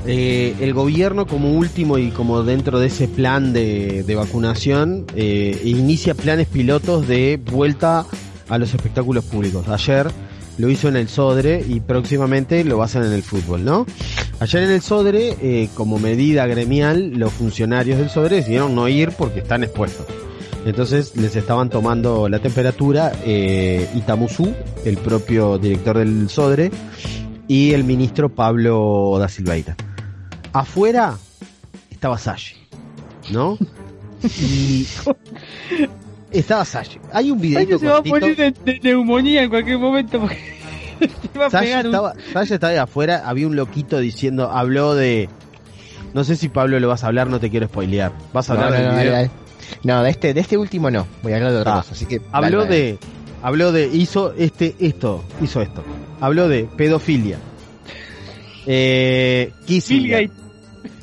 Eh, 0.05 0.53
el 0.59 0.73
gobierno 0.73 1.25
como 1.25 1.53
último 1.53 1.97
y 1.97 2.09
como 2.09 2.43
dentro 2.43 2.79
de 2.79 2.87
ese 2.87 3.07
plan 3.07 3.53
de, 3.53 4.03
de 4.03 4.15
vacunación 4.15 5.05
eh, 5.15 5.61
inicia 5.63 6.13
planes 6.13 6.47
pilotos 6.47 7.07
de 7.07 7.39
vuelta 7.51 8.05
a 8.49 8.57
los 8.57 8.73
espectáculos 8.73 9.23
públicos. 9.23 9.67
Ayer 9.69 10.07
lo 10.57 10.69
hizo 10.69 10.87
en 10.87 10.95
el 10.95 11.07
Sodre 11.07 11.63
y 11.67 11.79
próximamente 11.79 12.63
lo 12.63 12.77
va 12.77 12.83
a 12.83 12.85
hacer 12.85 13.03
en 13.03 13.13
el 13.13 13.23
fútbol, 13.23 13.63
¿no? 13.63 13.85
Ayer 14.39 14.63
en 14.63 14.71
el 14.71 14.81
Sodre, 14.81 15.37
eh, 15.41 15.69
como 15.73 15.99
medida 15.99 16.45
gremial, 16.45 17.11
los 17.11 17.33
funcionarios 17.33 17.97
del 17.97 18.09
Sodre 18.09 18.37
decidieron 18.37 18.75
no 18.75 18.87
ir 18.87 19.11
porque 19.11 19.39
están 19.39 19.63
expuestos. 19.63 20.05
Entonces 20.65 21.15
les 21.15 21.35
estaban 21.35 21.69
tomando 21.69 22.29
la 22.29 22.39
temperatura 22.39 23.11
eh, 23.25 23.89
Itamusú, 23.95 24.53
el 24.85 24.97
propio 24.97 25.57
director 25.57 25.97
del 25.97 26.29
Sodre, 26.29 26.71
y 27.47 27.73
el 27.73 27.83
ministro 27.83 28.29
Pablo 28.29 29.17
da 29.19 29.27
Silveira. 29.27 29.75
Afuera 30.53 31.17
estaba 31.89 32.17
Sashi, 32.17 32.55
¿no? 33.31 33.57
Y 34.23 34.87
estaba 36.33 36.65
Sasha. 36.65 36.99
Hay 37.11 37.31
un 37.31 37.39
videito 37.39 37.71
que 37.73 37.79
se 37.79 37.87
va 37.87 37.97
a 37.97 38.01
morir 38.01 38.35
de, 38.35 38.51
de 38.51 38.79
neumonía 38.81 39.43
en 39.43 39.49
cualquier 39.49 39.77
momento 39.79 40.19
porque 40.19 40.37
va 41.39 41.45
a 41.47 41.49
Sasha 41.49 41.63
pegar 41.63 41.79
un- 41.87 41.91
estaba, 41.93 42.13
Sasha 42.33 42.55
estaba 42.55 42.71
ahí 42.73 42.77
afuera, 42.79 43.23
había 43.25 43.47
un 43.47 43.55
loquito 43.55 43.99
diciendo, 43.99 44.49
habló 44.51 44.95
de... 44.95 45.29
No 46.13 46.23
sé 46.23 46.35
si 46.35 46.47
Pablo 46.49 46.79
lo 46.79 46.87
vas 46.87 47.03
a 47.03 47.07
hablar, 47.07 47.27
no 47.27 47.39
te 47.39 47.49
quiero 47.49 47.65
spoilear. 47.67 48.11
Vas 48.33 48.49
a 48.49 48.53
hablar 48.53 48.69
no, 48.71 48.75
del 48.77 48.85
no, 48.87 48.97
video. 48.97 49.31
No, 49.83 50.03
de 50.03 50.09
este, 50.11 50.33
de 50.35 50.41
este 50.41 50.57
último 50.57 50.91
no. 50.91 51.07
Voy 51.23 51.33
a 51.33 51.37
hablar 51.37 51.51
de 51.53 51.57
otra 51.59 51.73
Ah, 51.73 51.77
cosa. 51.77 51.93
Así 51.93 52.05
que 52.05 52.21
Habló 52.31 52.63
dale, 52.65 52.75
de... 52.75 52.99
Habló 53.41 53.71
de... 53.71 53.87
Hizo 53.87 54.33
este, 54.37 54.75
esto, 54.79 55.23
hizo 55.41 55.61
esto. 55.61 55.83
Habló 56.21 56.47
de 56.47 56.65
pedofilia. 56.77 57.37
Eh, 58.65 59.51
Bill 59.57 59.65
Kissinger, 59.65 60.21
Gates. 60.29 60.43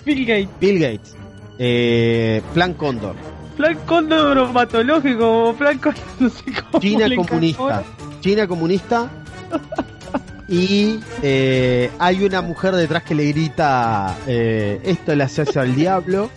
Bill 0.05 0.25
Gates. 0.27 0.49
Bill 0.61 0.79
Gates. 0.81 1.17
Eh, 1.59 2.41
Plan 2.55 2.75
Cóndor. 2.75 3.17
Plan 3.61 3.79
cóndor 3.87 4.31
bromatológico, 4.31 5.55
plan 5.59 5.79
cóndor, 5.79 6.03
no 6.21 6.29
sé 6.31 6.45
cómo 6.71 6.81
China 6.81 7.07
comunista. 7.15 7.63
encantó. 7.65 8.21
China 8.21 8.47
comunista. 8.49 9.11
Y 10.49 10.99
eh, 11.23 11.91
hay 11.99 12.25
una 12.25 12.41
mujer 12.43 12.75
detrás 12.75 13.03
que 13.05 13.15
le 13.15 13.27
grita, 13.31 14.17
eh, 14.27 14.81
esto 14.85 15.15
le 15.15 15.25
hace 15.25 15.43
al 15.59 15.75
diablo. 15.75 16.31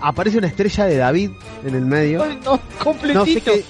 Aparece 0.00 0.38
una 0.38 0.46
estrella 0.46 0.84
de 0.84 0.96
David 0.96 1.30
en 1.66 1.74
el 1.74 1.84
medio. 1.84 2.22
Ay, 2.22 2.38
no, 2.44 2.52
No 2.52 2.56
sé 2.56 2.84
completito. 2.84 3.52
qué, 3.52 3.64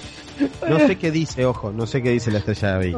no 0.69 0.77
sé 0.79 0.95
qué 0.97 1.11
dice, 1.11 1.45
ojo, 1.45 1.71
no 1.71 1.87
sé 1.87 2.01
qué 2.03 2.11
dice 2.11 2.31
la 2.31 2.37
estrella 2.39 2.67
de 2.67 2.73
David. 2.91 2.97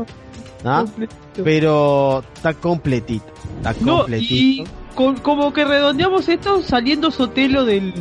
¿Ah? 0.65 0.81
completito. 0.86 1.43
Pero 1.43 2.23
está 2.36 2.53
completito. 2.53 3.25
Está 3.57 3.73
No, 3.79 3.95
y 3.95 3.97
completito. 4.01 4.71
con- 4.95 5.17
como 5.17 5.53
que 5.53 5.63
redondeamos 5.65 6.27
esto 6.29 6.62
saliendo 6.62 7.10
Sotelo 7.10 7.63
del 7.65 7.93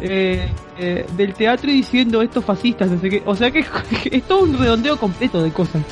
eh, 0.00 0.48
eh, 0.78 1.06
del 1.16 1.34
teatro 1.34 1.70
y 1.70 1.74
diciendo 1.74 2.22
estos 2.22 2.44
fascistas, 2.44 2.88
no 2.90 3.00
sé 3.00 3.10
qué. 3.10 3.22
O 3.26 3.34
sea 3.34 3.50
que, 3.50 3.64
es 4.10 4.22
todo 4.24 4.42
un 4.42 4.58
redondeo 4.58 4.96
completo 4.98 5.42
de 5.42 5.50
cosas. 5.52 5.82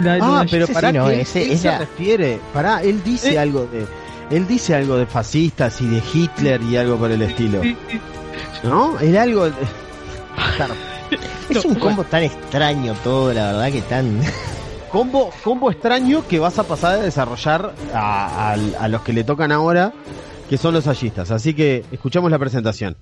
La- 0.00 0.18
lo 0.18 0.24
Ah, 0.24 0.44
pero 0.50 0.64
ese 0.64 0.72
para 0.72 0.90
sí, 0.90 0.96
no, 0.98 1.06
que 1.08 1.20
ese- 1.20 1.42
él 1.44 1.50
esa- 1.52 1.72
se 1.72 1.78
refiere, 1.78 2.40
pará, 2.52 2.82
él 2.82 3.02
dice 3.04 3.34
Eh. 3.34 3.38
algo 3.38 3.66
de, 3.66 3.86
él 4.36 4.46
dice 4.46 4.74
algo 4.74 4.96
de 4.96 5.06
fascistas 5.06 5.80
y 5.80 5.86
de 5.88 6.02
Hitler 6.12 6.60
y 6.62 6.76
algo 6.76 6.96
por 6.96 7.10
el 7.10 7.22
estilo. 7.22 7.60
¿no? 8.64 8.98
Era 9.00 9.22
algo, 9.22 9.48
Claro, 10.56 10.74
Es 11.50 11.64
un 11.64 11.74
combo 11.74 12.04
tan 12.04 12.22
extraño 12.22 12.94
todo, 13.04 13.32
la 13.34 13.52
verdad 13.52 13.70
que 13.72 13.82
tan... 13.82 14.18
combo, 14.90 15.30
combo 15.44 15.70
extraño 15.70 16.26
que 16.26 16.38
vas 16.38 16.58
a 16.58 16.64
pasar 16.64 16.94
a 16.94 17.02
desarrollar 17.02 17.74
a, 17.94 18.52
a- 18.52 18.54
a 18.84 18.88
los 18.88 19.02
que 19.02 19.12
le 19.12 19.24
tocan 19.24 19.52
ahora, 19.52 19.92
que 20.48 20.56
son 20.56 20.72
los 20.74 20.86
hallistas. 20.86 21.30
Así 21.30 21.52
que 21.54 21.84
escuchamos 21.92 22.30
la 22.30 22.38
presentación. 22.38 22.96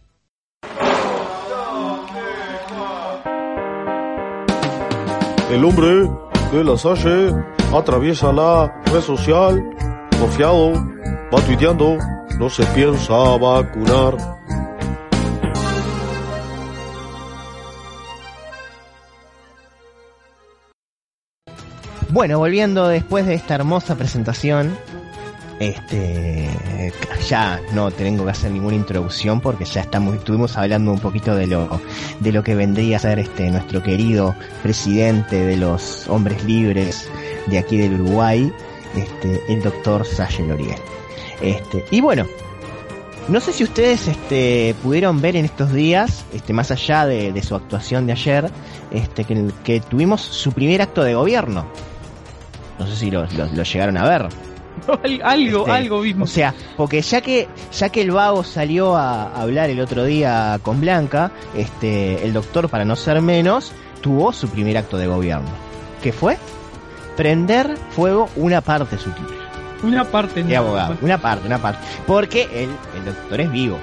El 5.50 5.64
hombre 5.64 6.08
de 6.52 6.62
la 6.62 6.78
Salle 6.78 7.34
atraviesa 7.74 8.32
la 8.32 8.72
red 8.86 9.00
social, 9.00 9.60
confiado, 10.20 10.72
va 11.34 11.44
tuiteando, 11.44 11.98
no 12.38 12.48
se 12.48 12.64
piensa 12.66 13.12
vacunar. 13.36 14.16
Bueno, 22.10 22.38
volviendo 22.38 22.86
después 22.86 23.26
de 23.26 23.34
esta 23.34 23.56
hermosa 23.56 23.96
presentación, 23.96 24.76
este, 25.60 26.48
ya 27.28 27.60
no 27.72 27.90
tengo 27.90 28.24
que 28.24 28.30
hacer 28.30 28.50
ninguna 28.50 28.76
introducción 28.76 29.40
porque 29.40 29.64
ya 29.66 29.82
estamos, 29.82 30.16
estuvimos 30.16 30.56
hablando 30.56 30.90
un 30.90 30.98
poquito 30.98 31.34
de 31.36 31.46
lo, 31.46 31.80
de 32.18 32.32
lo 32.32 32.42
que 32.42 32.54
vendría 32.54 32.96
a 32.96 33.00
ser 33.00 33.18
este 33.18 33.50
nuestro 33.50 33.82
querido 33.82 34.34
presidente 34.62 35.36
de 35.44 35.56
los 35.58 36.08
hombres 36.08 36.42
libres 36.44 37.08
de 37.46 37.58
aquí 37.58 37.76
del 37.76 38.00
Uruguay, 38.00 38.50
este, 38.96 39.40
el 39.52 39.62
doctor 39.62 40.04
Salle 40.06 40.46
Loriel. 40.48 40.76
Este, 41.42 41.84
y 41.90 42.00
bueno, 42.00 42.26
no 43.28 43.38
sé 43.40 43.52
si 43.52 43.62
ustedes 43.62 44.08
este, 44.08 44.74
pudieron 44.82 45.20
ver 45.20 45.36
en 45.36 45.44
estos 45.44 45.72
días, 45.72 46.24
este, 46.32 46.54
más 46.54 46.70
allá 46.70 47.06
de, 47.06 47.38
su 47.42 47.54
actuación 47.54 48.06
de 48.06 48.12
ayer, 48.12 48.50
este, 48.90 49.24
que, 49.24 49.50
que 49.62 49.80
tuvimos 49.80 50.22
su 50.22 50.52
primer 50.52 50.80
acto 50.80 51.02
de 51.04 51.14
gobierno. 51.14 51.66
No 52.78 52.86
sé 52.86 52.96
si 52.96 53.10
lo- 53.10 53.26
lo 53.26 53.62
llegaron 53.62 53.98
a 53.98 54.08
ver. 54.08 54.28
Al- 55.04 55.20
algo, 55.22 55.60
Este, 55.60 55.70
algo 55.72 55.96
O 55.98 56.00
vimos. 56.00 56.30
sea, 56.30 56.54
porque 56.76 57.00
ya 57.02 57.20
que 57.20 57.48
ya 57.72 57.88
que 57.90 58.02
el 58.02 58.10
vago 58.10 58.44
salió 58.44 58.96
a 58.96 59.32
hablar 59.40 59.70
el 59.70 59.80
otro 59.80 60.04
día 60.04 60.58
con 60.62 60.80
Blanca, 60.80 61.30
este, 61.56 62.24
el 62.24 62.32
doctor, 62.32 62.68
para 62.68 62.84
no 62.84 62.96
ser 62.96 63.20
menos, 63.22 63.72
tuvo 64.00 64.32
su 64.32 64.48
primer 64.48 64.76
acto 64.78 64.96
de 64.96 65.06
gobierno. 65.06 65.48
¿Qué 66.02 66.12
fue? 66.12 66.36
Prender 67.16 67.76
fuego 67.90 68.28
una 68.36 68.60
parte 68.60 68.96
de 68.96 69.02
su 69.02 69.10
título 69.10 69.38
Una 69.82 70.04
parte. 70.04 70.42
de 70.42 70.54
no. 70.54 70.60
abogado, 70.60 70.96
una 71.02 71.18
parte, 71.18 71.46
una 71.46 71.58
parte, 71.58 71.80
porque 72.06 72.42
el, 72.44 72.70
el 72.98 73.04
doctor 73.04 73.40
es 73.40 73.50
vivo. 73.52 73.78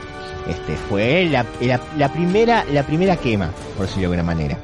Este 0.47 0.75
fue 0.89 1.25
la, 1.29 1.45
la, 1.61 1.79
la 1.97 2.11
primera 2.11 2.63
la 2.71 2.83
primera 2.83 3.17
quema, 3.17 3.49
por 3.75 3.85
decirlo 3.85 4.09
de 4.09 4.15
alguna 4.17 4.23
manera. 4.33 4.57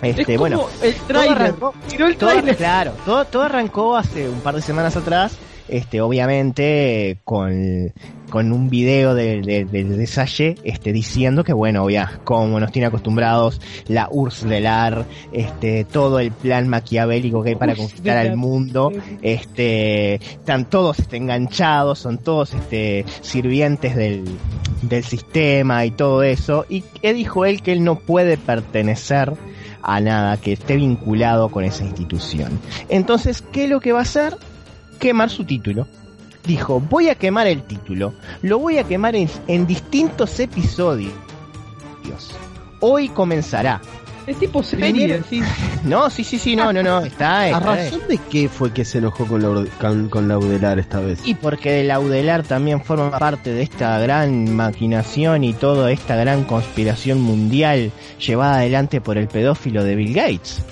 Es 0.00 0.16
Este, 0.16 0.36
como 0.36 0.38
bueno, 0.38 0.66
el 0.80 0.94
trailer. 0.94 1.36
arrancó- 1.54 1.72
Tiró 1.88 2.06
el 2.06 2.16
todo, 2.16 2.30
trailer. 2.30 2.56
claro, 2.56 2.92
todo, 3.04 3.24
todo 3.24 3.42
arrancó 3.42 3.96
hace 3.96 4.28
un 4.28 4.40
par 4.40 4.54
de 4.54 4.62
semanas 4.62 4.96
atrás, 4.96 5.36
este, 5.68 6.00
obviamente 6.00 7.18
con, 7.24 7.92
con 8.30 8.52
un 8.52 8.68
video 8.68 9.14
de, 9.14 9.40
de, 9.40 9.64
de, 9.64 9.84
de 9.84 10.06
Salle, 10.06 10.56
este, 10.64 10.92
diciendo 10.92 11.44
que 11.44 11.52
bueno, 11.52 11.88
ya, 11.90 12.20
como 12.24 12.58
nos 12.60 12.72
tiene 12.72 12.86
acostumbrados 12.86 13.60
la 13.86 14.08
URSS 14.10 14.48
del 14.48 14.66
AR, 14.66 15.04
este, 15.32 15.84
todo 15.84 16.20
el 16.20 16.30
plan 16.32 16.68
maquiavélico 16.68 17.42
que 17.42 17.50
hay 17.50 17.56
para 17.56 17.74
conquistar 17.74 18.18
del 18.18 18.32
al 18.32 18.36
mundo, 18.36 18.92
este, 19.22 20.14
están 20.16 20.66
todos 20.66 20.98
este, 20.98 21.16
enganchados, 21.16 21.98
son 21.98 22.18
todos 22.18 22.54
este, 22.54 23.04
sirvientes 23.20 23.96
del, 23.96 24.24
del 24.82 25.04
sistema 25.04 25.84
y 25.84 25.90
todo 25.90 26.22
eso, 26.22 26.66
y 26.68 26.82
que 26.82 27.14
dijo 27.14 27.44
él 27.44 27.62
que 27.62 27.72
él 27.72 27.84
no 27.84 27.96
puede 27.96 28.36
pertenecer 28.36 29.34
a 29.82 30.00
nada 30.00 30.36
que 30.36 30.52
esté 30.52 30.76
vinculado 30.76 31.48
con 31.50 31.64
esa 31.64 31.84
institución. 31.84 32.58
Entonces, 32.88 33.42
¿qué 33.42 33.64
es 33.64 33.70
lo 33.70 33.80
que 33.80 33.92
va 33.92 34.00
a 34.00 34.02
hacer? 34.02 34.36
Quemar 34.98 35.30
su 35.30 35.44
título. 35.44 35.86
Dijo, 36.44 36.80
voy 36.80 37.08
a 37.10 37.14
quemar 37.14 37.46
el 37.46 37.62
título, 37.62 38.14
lo 38.42 38.58
voy 38.58 38.78
a 38.78 38.84
quemar 38.84 39.14
en, 39.16 39.28
en 39.48 39.66
distintos 39.66 40.38
episodios. 40.40 41.12
Hoy 42.80 43.08
comenzará. 43.08 43.80
Es 44.26 44.38
tipo 44.38 44.62
serie, 44.62 44.90
Primero- 44.92 45.24
sí. 45.28 45.40
No, 45.84 46.10
sí, 46.10 46.22
sí, 46.22 46.38
sí, 46.38 46.54
no, 46.54 46.70
no, 46.72 46.82
no, 46.82 47.00
está, 47.00 47.40
¿A 47.40 47.46
está 47.48 47.60
razón 47.60 48.00
de 48.08 48.18
qué 48.30 48.48
fue 48.50 48.72
que 48.72 48.84
se 48.84 48.98
enojó 48.98 49.24
con, 49.26 49.42
Laud- 49.42 49.68
con, 49.80 50.08
con 50.10 50.28
Laudelar 50.28 50.78
esta 50.78 51.00
vez? 51.00 51.20
Y 51.26 51.34
porque 51.34 51.80
el 51.80 51.88
Laudelar 51.88 52.42
también 52.42 52.82
forma 52.84 53.18
parte 53.18 53.52
de 53.52 53.62
esta 53.62 53.98
gran 53.98 54.54
maquinación 54.54 55.44
y 55.44 55.54
toda 55.54 55.90
esta 55.92 56.14
gran 56.16 56.44
conspiración 56.44 57.20
mundial 57.22 57.90
llevada 58.24 58.56
adelante 58.58 59.00
por 59.00 59.16
el 59.16 59.28
pedófilo 59.28 59.82
de 59.82 59.94
Bill 59.96 60.12
Gates. 60.14 60.62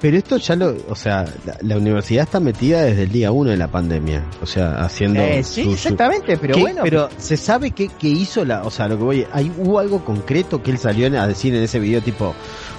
Pero 0.00 0.18
esto 0.18 0.36
ya 0.36 0.56
lo, 0.56 0.76
o 0.88 0.94
sea, 0.94 1.24
la, 1.46 1.56
la 1.62 1.76
universidad 1.78 2.24
está 2.24 2.38
metida 2.38 2.82
desde 2.82 3.04
el 3.04 3.10
día 3.12 3.32
uno 3.32 3.50
de 3.50 3.56
la 3.56 3.68
pandemia, 3.68 4.24
o 4.42 4.46
sea, 4.46 4.80
haciendo... 4.84 5.20
Eh, 5.20 5.42
sí, 5.42 5.62
su- 5.64 5.68
su- 5.70 5.74
exactamente, 5.74 6.36
pero 6.36 6.54
¿Qué? 6.54 6.60
bueno. 6.60 6.82
pero 6.84 7.08
se 7.16 7.36
sabe 7.38 7.70
qué 7.70 7.88
qué 7.88 8.08
hizo 8.08 8.44
la, 8.44 8.62
o 8.62 8.70
sea, 8.70 8.88
lo 8.88 8.98
que 8.98 9.04
voy, 9.04 9.26
hay 9.32 9.50
hubo 9.56 9.78
algo 9.78 10.04
concreto 10.04 10.62
que 10.62 10.70
él 10.70 10.78
salió 10.78 11.06
a 11.20 11.26
decir 11.26 11.54
en 11.54 11.62
ese 11.62 11.78
video 11.78 12.02
tipo, 12.02 12.34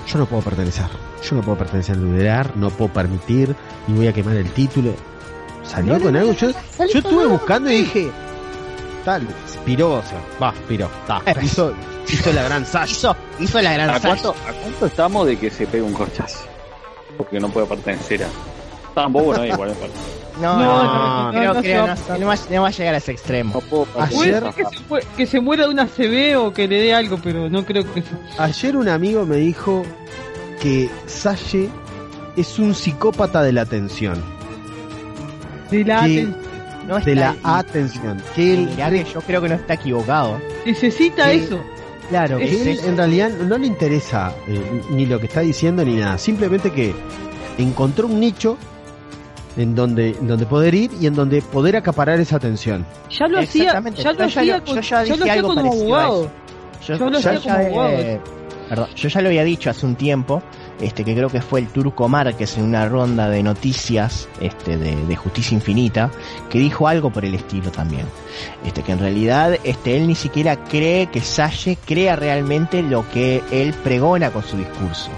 yo 0.08 0.18
no 0.20 0.26
puedo 0.28 0.44
pertenecer, 0.44 0.86
yo 1.28 1.36
no 1.36 1.42
puedo 1.42 1.58
pertenecer 1.58 1.96
al 1.96 2.06
liderar, 2.06 2.56
no 2.56 2.70
puedo 2.70 2.94
permitir 2.94 3.56
y 3.88 3.94
voy 3.94 4.08
a 4.08 4.14
quemar 4.14 4.36
el 4.38 4.52
título. 4.52 4.94
Salió 5.64 5.94
No, 5.98 6.00
con 6.04 6.14
no, 6.14 6.20
algo, 6.20 6.32
no, 6.34 6.38
yo, 6.38 6.50
yo 6.88 7.00
estuve 7.00 7.26
buscando 7.26 7.70
y 7.72 7.78
dije, 7.80 8.10
tal, 9.04 9.28
piró, 9.66 9.96
o 9.96 10.04
sea, 10.04 10.22
va, 10.42 10.54
piró, 10.68 10.90
ta, 11.08 11.22
hizo, 11.42 11.74
hizo 12.08 12.32
la 12.32 12.44
gran 12.44 12.66
Sash. 12.66 12.92
hizo, 12.92 13.16
hizo 13.40 13.62
la 13.62 13.74
gran 13.74 13.90
¿A 13.90 14.00
cuánto, 14.00 14.36
¿A 14.48 14.54
cuánto 14.54 14.86
estamos 14.86 15.28
de 15.28 15.38
que 15.38 15.50
se 15.50 15.66
pegue 15.68 15.84
un 15.84 15.94
corchazo? 15.94 16.40
Porque 17.18 17.40
no 17.40 17.50
puede 17.50 17.68
pertenecer 17.68 18.24
a. 18.24 18.28
Tampoco 18.94 19.34
no 19.38 19.46
igual. 19.46 19.74
No, 20.42 20.56
No, 20.58 20.64
no, 20.64 20.84
no, 20.84 21.32
no, 21.32 21.62
creo 21.62 21.88
no 21.88 21.94
no, 22.20 22.28
va, 22.28 22.36
no 22.50 22.62
va 22.62 22.68
a 22.68 22.72
llegar 22.72 22.94
a 22.94 22.98
ese 22.98 23.12
extremo. 23.12 23.54
No 23.56 23.62
puedo 23.62 23.88
Ayer- 24.00 24.16
Puede 24.16 24.32
ser 24.42 24.54
que 24.54 24.66
se, 24.66 24.84
mue- 24.88 25.04
que 25.18 25.26
se 25.26 25.40
muera 25.40 25.64
de 25.66 25.72
una 25.72 25.88
CB 25.88 26.36
o 26.38 26.54
que 26.54 26.68
le 26.68 26.80
dé 26.82 26.94
algo, 26.94 27.18
pero 27.24 27.50
no 27.50 27.66
creo 27.66 27.84
que. 27.92 28.04
Ayer 28.38 28.78
un 28.78 28.88
amigo 28.88 29.26
me 29.26 29.38
dijo 29.38 29.84
que 30.62 30.90
Salle 31.08 31.70
es 32.36 32.60
un 32.60 32.76
psicópata 32.76 33.42
de 33.42 33.52
la 33.54 33.62
atención, 33.62 34.24
De 35.72 35.84
la 35.84 36.02
Que- 36.06 36.24
aten- 36.24 36.36
No 36.88 37.00
de 37.00 37.16
la 37.16 37.36
atención, 37.44 38.22
que 38.36 38.68
que 38.78 39.04
yo 39.14 39.22
creo 39.22 39.42
que 39.42 39.50
no 39.50 39.56
está 39.56 39.74
equivocado. 39.74 40.40
necesita 40.66 41.26
que- 41.32 41.36
eso. 41.44 41.60
Claro, 42.10 42.38
que 42.38 42.72
él 42.72 42.80
en 42.86 42.96
realidad 42.98 43.30
no 43.32 43.58
le 43.58 43.68
interesa 43.68 44.34
eh, 44.48 44.82
ni 44.92 45.06
lo 45.06 45.20
que 45.20 45.28
está 45.28 45.42
diciendo 45.42 45.84
ni 45.84 45.96
nada, 45.98 46.18
simplemente 46.18 46.72
que 46.72 46.96
encontró 47.58 48.08
un 48.08 48.20
nicho 48.20 48.58
en 49.58 49.76
donde, 49.76 50.12
en 50.12 50.28
donde 50.28 50.46
poder 50.46 50.74
ir 50.76 50.92
y 51.02 51.08
en 51.08 51.16
donde 51.16 51.42
poder 51.42 51.76
acaparar 51.76 52.20
esa 52.20 52.38
atención. 52.38 52.86
Ya 53.10 53.28
lo 53.28 53.40
hacía, 53.40 53.64
Exactamente. 53.64 54.02
ya 54.04 54.12
lo 54.14 54.20
Yo 54.20 54.28
ya 54.28 54.40
hacía, 54.42 54.64
yo 54.66 54.82
ya 54.82 55.16
lo 55.16 55.24
hacía 55.24 55.34
algo 55.34 55.48
como 55.56 55.72
abogado. 55.74 56.32
Yo, 56.88 56.96
Yo 56.98 57.10
lo 57.10 57.18
hacía 57.18 57.40
como 57.42 57.56
abogado. 57.56 57.90
eh, 57.98 58.22
Perdón, 58.70 58.90
yo 58.96 59.10
ya 59.10 59.22
lo 59.22 59.28
había 59.30 59.44
dicho 59.44 59.70
hace 59.70 59.86
un 59.86 59.96
tiempo, 59.96 60.42
este, 60.82 61.04
que 61.04 61.14
creo 61.14 61.30
que 61.30 61.42
fue 61.42 61.60
el 61.60 61.68
Turco 61.68 62.08
Márquez 62.08 62.58
en 62.58 62.64
una 62.64 62.88
ronda 62.88 63.30
de 63.30 63.44
noticias 63.44 64.28
este, 64.40 64.78
de, 64.78 64.96
de 64.96 65.16
Justicia 65.16 65.56
Infinita, 65.56 66.12
que 66.50 66.60
dijo 66.60 66.88
algo 66.88 67.10
por 67.10 67.26
el 67.26 67.34
estilo 67.34 67.72
también. 67.72 68.06
Este, 68.66 68.84
que 68.84 68.92
en 68.92 69.00
realidad 69.00 69.58
este, 69.64 69.98
él 69.98 70.08
ni 70.08 70.16
siquiera 70.16 70.64
cree 70.66 71.08
que 71.08 71.22
Salle 71.22 71.78
crea 71.86 72.16
realmente 72.16 72.82
lo 72.82 73.10
que 73.10 73.44
él 73.52 73.74
pregona 73.84 74.32
con 74.32 74.44
su 74.44 74.58
discurso. 74.58 75.10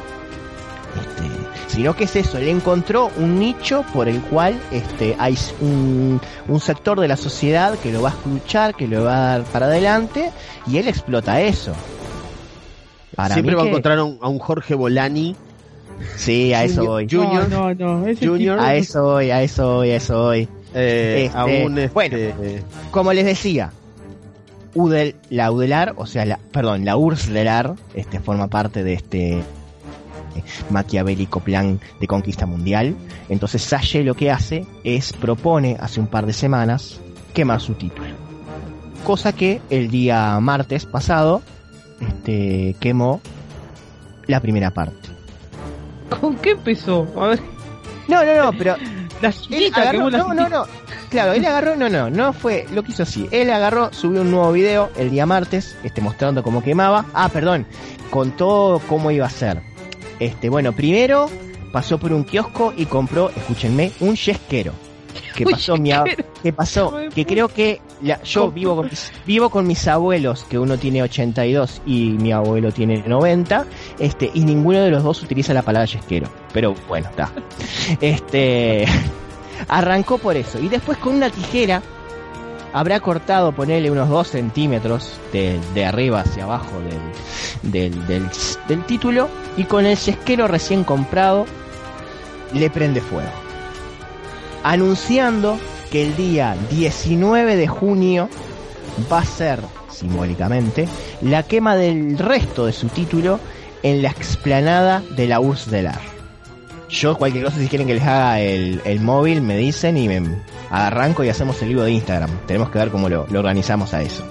Este, 1.00 1.24
sino 1.68 1.96
que 1.96 2.06
es 2.06 2.16
eso, 2.16 2.38
él 2.38 2.48
encontró 2.48 3.12
un 3.18 3.40
nicho 3.40 3.86
por 3.94 4.08
el 4.10 4.22
cual 4.22 4.60
este, 4.72 5.16
hay 5.20 5.38
un, 5.62 6.20
un 6.48 6.60
sector 6.60 7.00
de 7.00 7.08
la 7.08 7.16
sociedad 7.16 7.78
que 7.78 7.92
lo 7.92 8.02
va 8.02 8.10
a 8.10 8.14
escuchar, 8.14 8.76
que 8.76 8.88
lo 8.88 9.04
va 9.04 9.18
a 9.18 9.38
dar 9.38 9.44
para 9.44 9.68
adelante, 9.68 10.32
y 10.66 10.78
él 10.78 10.88
explota 10.88 11.42
eso. 11.42 11.74
Para 13.16 13.36
Siempre 13.36 13.56
va 13.56 13.64
a 13.64 13.68
encontrar 13.68 14.00
a 14.00 14.04
un, 14.04 14.18
a 14.22 14.30
un 14.30 14.40
Jorge 14.40 14.76
Bolani. 14.76 15.36
Sí, 16.16 16.54
a 16.54 16.64
eso 16.64 16.86
voy. 16.86 17.08
Junior, 17.10 17.50
No, 17.50 17.74
no, 17.74 17.98
no. 18.00 18.08
Ese 18.08 18.28
Junior, 18.28 18.58
tipo- 18.58 18.68
A 18.70 18.76
eso 18.76 19.04
voy, 19.04 19.32
a 19.32 19.42
eso 19.42 19.76
voy, 19.76 19.92
a 19.92 19.96
eso 19.98 20.24
voy. 20.24 20.48
eh, 20.74 21.24
Este, 21.26 21.38
a 21.38 21.46
un 21.46 21.78
este, 21.78 21.94
bueno. 21.94 22.18
Como 22.92 23.14
les 23.14 23.26
decía, 23.26 23.72
Udel, 24.76 25.16
la 25.30 25.52
Udelar, 25.52 25.94
o 25.98 26.06
sea, 26.06 26.26
la, 26.26 26.40
perdón, 26.52 26.86
la 26.86 26.96
Ursdelar, 26.98 27.76
este 27.96 28.20
forma 28.20 28.48
parte 28.48 28.84
de 28.84 28.94
este 28.94 29.32
eh, 29.40 29.44
maquiavélico 30.70 31.40
plan 31.40 31.80
de 32.00 32.08
conquista 32.08 32.46
mundial. 32.46 32.96
Entonces 33.30 33.62
Salle 33.64 34.04
lo 34.04 34.14
que 34.16 34.32
hace 34.32 34.66
es 34.84 35.12
propone 35.14 35.76
hace 35.80 36.00
un 36.00 36.08
par 36.08 36.26
de 36.26 36.34
semanas 36.34 37.00
quemar 37.34 37.62
su 37.62 37.74
título. 37.74 38.08
Cosa 39.04 39.34
que 39.34 39.62
el 39.70 39.90
día 39.90 40.40
martes 40.40 40.86
pasado 40.86 41.42
este 42.00 42.76
quemó 42.80 43.22
la 44.28 44.40
primera 44.40 44.72
parte. 44.72 45.10
¿Con 46.10 46.36
qué 46.38 46.52
empezó? 46.52 47.08
A 47.18 47.28
ver, 47.28 47.40
No, 48.08 48.24
no, 48.24 48.36
no, 48.46 48.54
pero 48.58 48.76
la 49.22 49.34
Él 49.50 49.72
agarró, 49.74 50.10
no, 50.10 50.34
no, 50.34 50.50
no. 50.50 50.66
Claro, 51.10 51.34
él 51.34 51.44
agarró, 51.44 51.76
no, 51.76 51.90
no, 51.90 52.10
no 52.12 52.34
fue, 52.34 52.68
lo 52.72 52.84
que 52.84 52.92
hizo 52.92 53.02
así. 53.02 53.28
Él 53.32 53.50
agarró, 53.50 53.92
subió 53.92 54.22
un 54.22 54.30
nuevo 54.30 54.52
video 54.52 54.92
el 54.96 55.10
día 55.10 55.26
martes, 55.26 55.76
este, 55.84 56.02
mostrando 56.02 56.44
cómo 56.44 56.62
quemaba. 56.64 57.06
Ah, 57.16 57.30
perdón, 57.30 57.66
contó 58.12 58.80
cómo 58.88 59.10
iba 59.10 59.26
a 59.26 59.30
ser. 59.30 59.60
Este, 60.20 60.50
bueno, 60.50 60.72
primero 60.74 61.28
pasó 61.74 61.98
por 61.98 62.14
un 62.14 62.24
kiosco 62.24 62.74
y 62.78 62.86
compró, 62.86 63.32
escúchenme, 63.36 63.92
un 64.02 64.16
yesquero. 64.16 64.74
Que 65.36 65.46
pasó 65.50 65.78
mi, 65.78 65.90
ab- 65.92 66.16
que 66.42 66.54
pasó, 66.54 66.94
que 67.14 67.26
creo 67.26 67.48
que 67.50 67.82
yo 68.24 68.52
vivo 68.52 68.78
con, 68.78 68.86
mis, 68.86 69.12
vivo 69.26 69.50
con 69.50 69.68
mis 69.68 69.88
abuelos, 69.88 70.46
que 70.50 70.58
uno 70.58 70.78
tiene 70.78 71.04
82 71.04 71.82
y 71.86 72.12
mi 72.12 72.32
abuelo 72.32 72.72
tiene 72.72 73.04
90, 73.06 73.66
este, 74.00 74.32
y 74.34 74.44
ninguno 74.46 74.82
de 74.82 74.92
los 74.92 75.04
dos 75.04 75.22
utiliza 75.22 75.54
la 75.54 75.62
palabra 75.62 75.86
yesquero. 75.86 76.30
Pero 76.54 76.76
bueno, 76.88 77.10
está. 77.10 77.32
Este, 78.00 78.86
arrancó 79.68 80.18
por 80.18 80.36
eso. 80.38 80.60
Y 80.60 80.70
después 80.70 80.98
con 80.98 81.16
una 81.16 81.30
tijera 81.30 81.82
habrá 82.74 83.00
cortado, 83.00 83.52
ponerle 83.52 83.92
unos 83.92 84.10
2 84.10 84.28
centímetros 84.28 85.20
de, 85.34 85.60
de 85.74 85.86
arriba 85.86 86.22
hacia 86.22 86.44
abajo 86.44 86.80
del, 87.62 87.72
del, 87.72 88.08
del, 88.08 88.30
del 88.68 88.86
título. 88.86 89.28
Y 89.58 89.66
con 89.66 89.86
el 89.86 89.98
yesquero 89.98 90.48
recién 90.48 90.84
comprado, 90.84 91.46
le 92.54 92.70
prende 92.70 93.02
fuego. 93.02 93.30
Anunciando 94.64 95.58
que 95.92 96.04
el 96.04 96.16
día 96.16 96.56
19 96.70 97.56
de 97.56 97.68
junio 97.68 98.30
va 99.12 99.20
a 99.20 99.26
ser, 99.26 99.60
simbólicamente, 99.90 100.88
la 101.22 101.44
quema 101.44 101.76
del 101.76 102.18
resto 102.18 102.66
de 102.66 102.74
su 102.74 102.88
título 102.90 103.40
en 103.84 104.02
la 104.02 104.10
explanada 104.10 105.02
de 105.16 105.28
la 105.28 105.40
URSS 105.40 105.72
del 105.72 105.88
AR. 105.88 106.02
Yo 106.90 107.16
cualquier 107.18 107.46
cosa 107.46 107.58
si 107.60 107.68
quieren 107.68 107.88
que 107.88 107.94
les 107.94 108.04
haga 108.04 108.40
el, 108.40 108.82
el 108.84 109.00
móvil 109.00 109.42
me 109.42 109.56
dicen 109.58 109.96
y 109.96 110.08
me 110.08 110.22
arranco 110.70 111.24
y 111.24 111.30
hacemos 111.30 111.62
el 111.62 111.70
vivo 111.70 111.84
de 111.84 111.92
Instagram. 111.92 112.30
Tenemos 112.48 112.70
que 112.70 112.80
ver 112.80 112.90
cómo 112.90 113.10
lo, 113.10 113.24
organizamos 113.24 113.94
a 113.94 114.02
eso. 114.02 114.24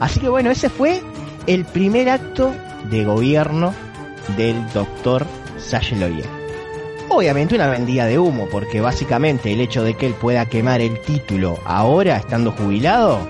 Así 0.00 0.20
que 0.20 0.28
bueno, 0.28 0.50
ese 0.50 0.68
fue 0.68 1.02
el 1.46 1.64
primer 1.64 2.10
acto 2.10 2.52
de 2.90 3.04
gobierno 3.04 3.74
del 4.36 4.56
doctor 4.72 5.26
Lorier. 5.98 6.35
Obviamente 7.16 7.54
una 7.54 7.68
vendida 7.68 8.04
de 8.06 8.18
humo, 8.18 8.46
porque 8.50 8.80
básicamente 8.80 9.52
el 9.52 9.60
hecho 9.60 9.82
de 9.82 9.94
que 9.94 10.06
él 10.06 10.14
pueda 10.14 10.44
quemar 10.46 10.80
el 10.80 11.00
título 11.00 11.58
ahora 11.64 12.16
estando 12.18 12.52
jubilado 12.52 13.20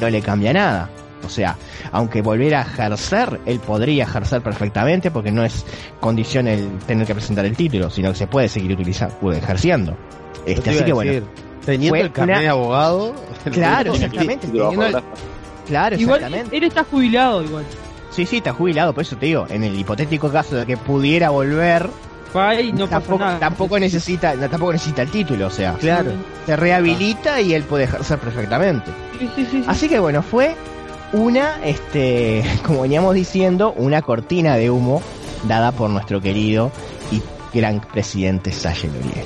no 0.00 0.08
le 0.08 0.22
cambia 0.22 0.52
nada. 0.52 0.90
O 1.26 1.28
sea, 1.28 1.56
aunque 1.92 2.22
volviera 2.22 2.60
a 2.60 2.62
ejercer, 2.62 3.40
él 3.44 3.60
podría 3.60 4.04
ejercer 4.04 4.40
perfectamente 4.40 5.10
porque 5.10 5.30
no 5.30 5.44
es 5.44 5.66
condición 6.00 6.48
el 6.48 6.78
tener 6.86 7.06
que 7.06 7.14
presentar 7.14 7.44
el 7.44 7.54
título, 7.54 7.90
sino 7.90 8.10
que 8.12 8.16
se 8.18 8.26
puede 8.26 8.48
seguir 8.48 8.72
utilizando, 8.72 9.32
ejerciendo. 9.32 9.94
Este, 10.46 10.70
así 10.70 10.84
que 10.84 10.92
bueno, 10.94 11.26
Teniendo 11.66 11.96
el 11.96 12.12
carnet 12.12 12.36
una- 12.36 12.42
de 12.42 12.48
abogado. 12.48 13.14
claro, 13.52 13.92
exactamente. 13.94 14.46
teniendo 14.46 14.86
el- 14.86 15.02
claro, 15.66 15.96
Igual 15.96 16.16
exactamente. 16.22 16.56
él 16.56 16.64
está 16.64 16.84
jubilado 16.84 17.42
igual. 17.42 17.64
Sí, 18.10 18.24
sí, 18.24 18.38
está 18.38 18.54
jubilado, 18.54 18.94
por 18.94 19.02
eso 19.02 19.16
te 19.16 19.26
digo, 19.26 19.46
en 19.50 19.64
el 19.64 19.78
hipotético 19.78 20.30
caso 20.30 20.56
de 20.56 20.64
que 20.64 20.78
pudiera 20.78 21.28
volver, 21.28 21.90
Pasa 22.32 22.60
tampoco, 22.90 23.18
nada. 23.18 23.38
tampoco 23.38 23.78
necesita, 23.78 24.34
tampoco 24.36 24.72
necesita 24.72 25.02
el 25.02 25.10
título, 25.10 25.46
o 25.46 25.50
sea, 25.50 25.74
Claro. 25.74 26.12
se 26.46 26.56
rehabilita 26.56 27.40
y 27.40 27.54
él 27.54 27.62
puede 27.64 27.84
ejercer 27.84 28.18
perfectamente. 28.18 28.90
Sí, 29.18 29.28
sí, 29.34 29.44
sí, 29.50 29.62
sí. 29.62 29.64
Así 29.66 29.88
que 29.88 29.98
bueno, 29.98 30.22
fue 30.22 30.54
una, 31.12 31.64
este, 31.64 32.44
como 32.66 32.82
veníamos 32.82 33.14
diciendo, 33.14 33.72
una 33.76 34.02
cortina 34.02 34.56
de 34.56 34.70
humo 34.70 35.02
dada 35.44 35.72
por 35.72 35.88
nuestro 35.90 36.20
querido 36.20 36.70
y 37.10 37.22
gran 37.56 37.80
presidente 37.80 38.52
Salle 38.52 38.88
Loriel. 38.88 39.24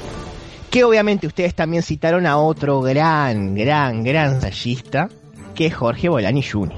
Que 0.70 0.84
obviamente 0.84 1.26
ustedes 1.26 1.54
también 1.54 1.82
citaron 1.82 2.26
a 2.26 2.38
otro 2.38 2.80
gran, 2.80 3.54
gran, 3.54 4.02
gran 4.04 4.40
sallista, 4.40 5.08
que 5.54 5.66
es 5.66 5.74
Jorge 5.74 6.08
Bolani 6.08 6.42
Jr. 6.42 6.72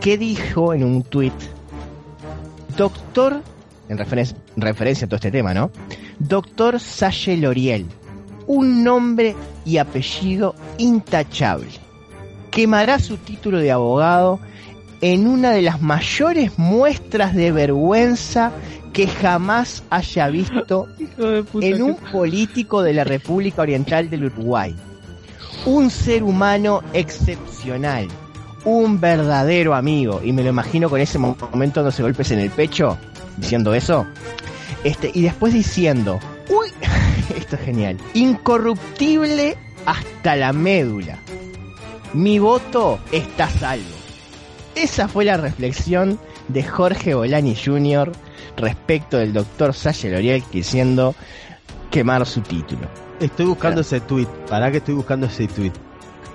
Que 0.00 0.18
dijo 0.18 0.74
en 0.74 0.84
un 0.84 1.02
tuit, 1.04 1.32
Doctor, 2.76 3.40
en 3.88 3.98
referen- 3.98 4.34
referencia 4.56 5.04
a 5.06 5.08
todo 5.08 5.16
este 5.16 5.30
tema, 5.30 5.52
¿no? 5.54 5.70
Doctor 6.18 6.80
Salle 6.80 7.36
Loriel, 7.36 7.86
un 8.46 8.84
nombre 8.84 9.34
y 9.64 9.78
apellido 9.78 10.54
intachable. 10.78 11.68
Quemará 12.50 12.98
su 12.98 13.16
título 13.16 13.58
de 13.58 13.72
abogado 13.72 14.38
en 15.00 15.26
una 15.26 15.50
de 15.50 15.62
las 15.62 15.82
mayores 15.82 16.58
muestras 16.58 17.34
de 17.34 17.52
vergüenza 17.52 18.52
que 18.92 19.06
jamás 19.08 19.82
haya 19.90 20.28
visto 20.28 20.86
en 21.60 21.82
un 21.82 21.96
político 21.96 22.82
de 22.82 22.94
la 22.94 23.04
República 23.04 23.62
Oriental 23.62 24.08
del 24.08 24.26
Uruguay. 24.26 24.74
Un 25.66 25.90
ser 25.90 26.22
humano 26.22 26.82
excepcional, 26.92 28.06
un 28.64 29.00
verdadero 29.00 29.74
amigo, 29.74 30.20
y 30.22 30.32
me 30.32 30.42
lo 30.42 30.50
imagino 30.50 30.88
con 30.88 31.00
ese 31.00 31.18
mo- 31.18 31.36
momento 31.52 31.80
dándose 31.80 32.02
golpes 32.02 32.30
en 32.30 32.38
el 32.38 32.50
pecho, 32.50 32.96
diciendo 33.36 33.74
eso, 33.74 34.06
este, 34.84 35.10
y 35.14 35.22
después 35.22 35.52
diciendo, 35.52 36.20
uy, 36.48 36.68
esto 37.36 37.56
es 37.56 37.62
genial, 37.62 37.98
incorruptible 38.14 39.56
hasta 39.86 40.36
la 40.36 40.52
médula. 40.52 41.18
Mi 42.12 42.38
voto 42.38 43.00
está 43.10 43.48
salvo. 43.48 43.84
Esa 44.74 45.08
fue 45.08 45.24
la 45.24 45.36
reflexión 45.36 46.18
de 46.48 46.62
Jorge 46.62 47.14
Bolani 47.14 47.56
Jr. 47.56 48.12
respecto 48.56 49.16
del 49.18 49.32
doctor 49.32 49.74
Salle 49.74 50.10
Loriel 50.10 50.42
quisiendo 50.42 51.14
quemar 51.90 52.26
su 52.26 52.40
título. 52.40 52.88
Estoy 53.20 53.46
buscando 53.46 53.80
ese 53.80 54.00
tweet. 54.00 54.26
Pará 54.48 54.70
que 54.70 54.78
estoy 54.78 54.94
buscando 54.94 55.26
ese 55.26 55.46
tweet. 55.46 55.72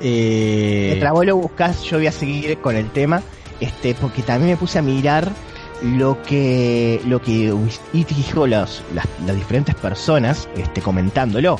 Eh, 0.01 0.87
Mientras 0.91 1.11
vos 1.11 1.25
lo 1.25 1.35
buscas, 1.35 1.83
yo 1.83 1.97
voy 1.97 2.07
a 2.07 2.11
seguir 2.11 2.57
con 2.59 2.75
el 2.75 2.89
tema, 2.91 3.21
este, 3.59 3.93
porque 3.95 4.21
también 4.21 4.51
me 4.51 4.57
puse 4.57 4.79
a 4.79 4.81
mirar 4.81 5.29
lo 5.81 6.21
que 6.23 7.01
lo 7.05 7.21
que 7.21 7.53
dijo 7.93 8.47
las, 8.47 8.83
las 8.93 9.35
diferentes 9.35 9.75
personas 9.75 10.47
este, 10.55 10.81
comentándolo. 10.81 11.57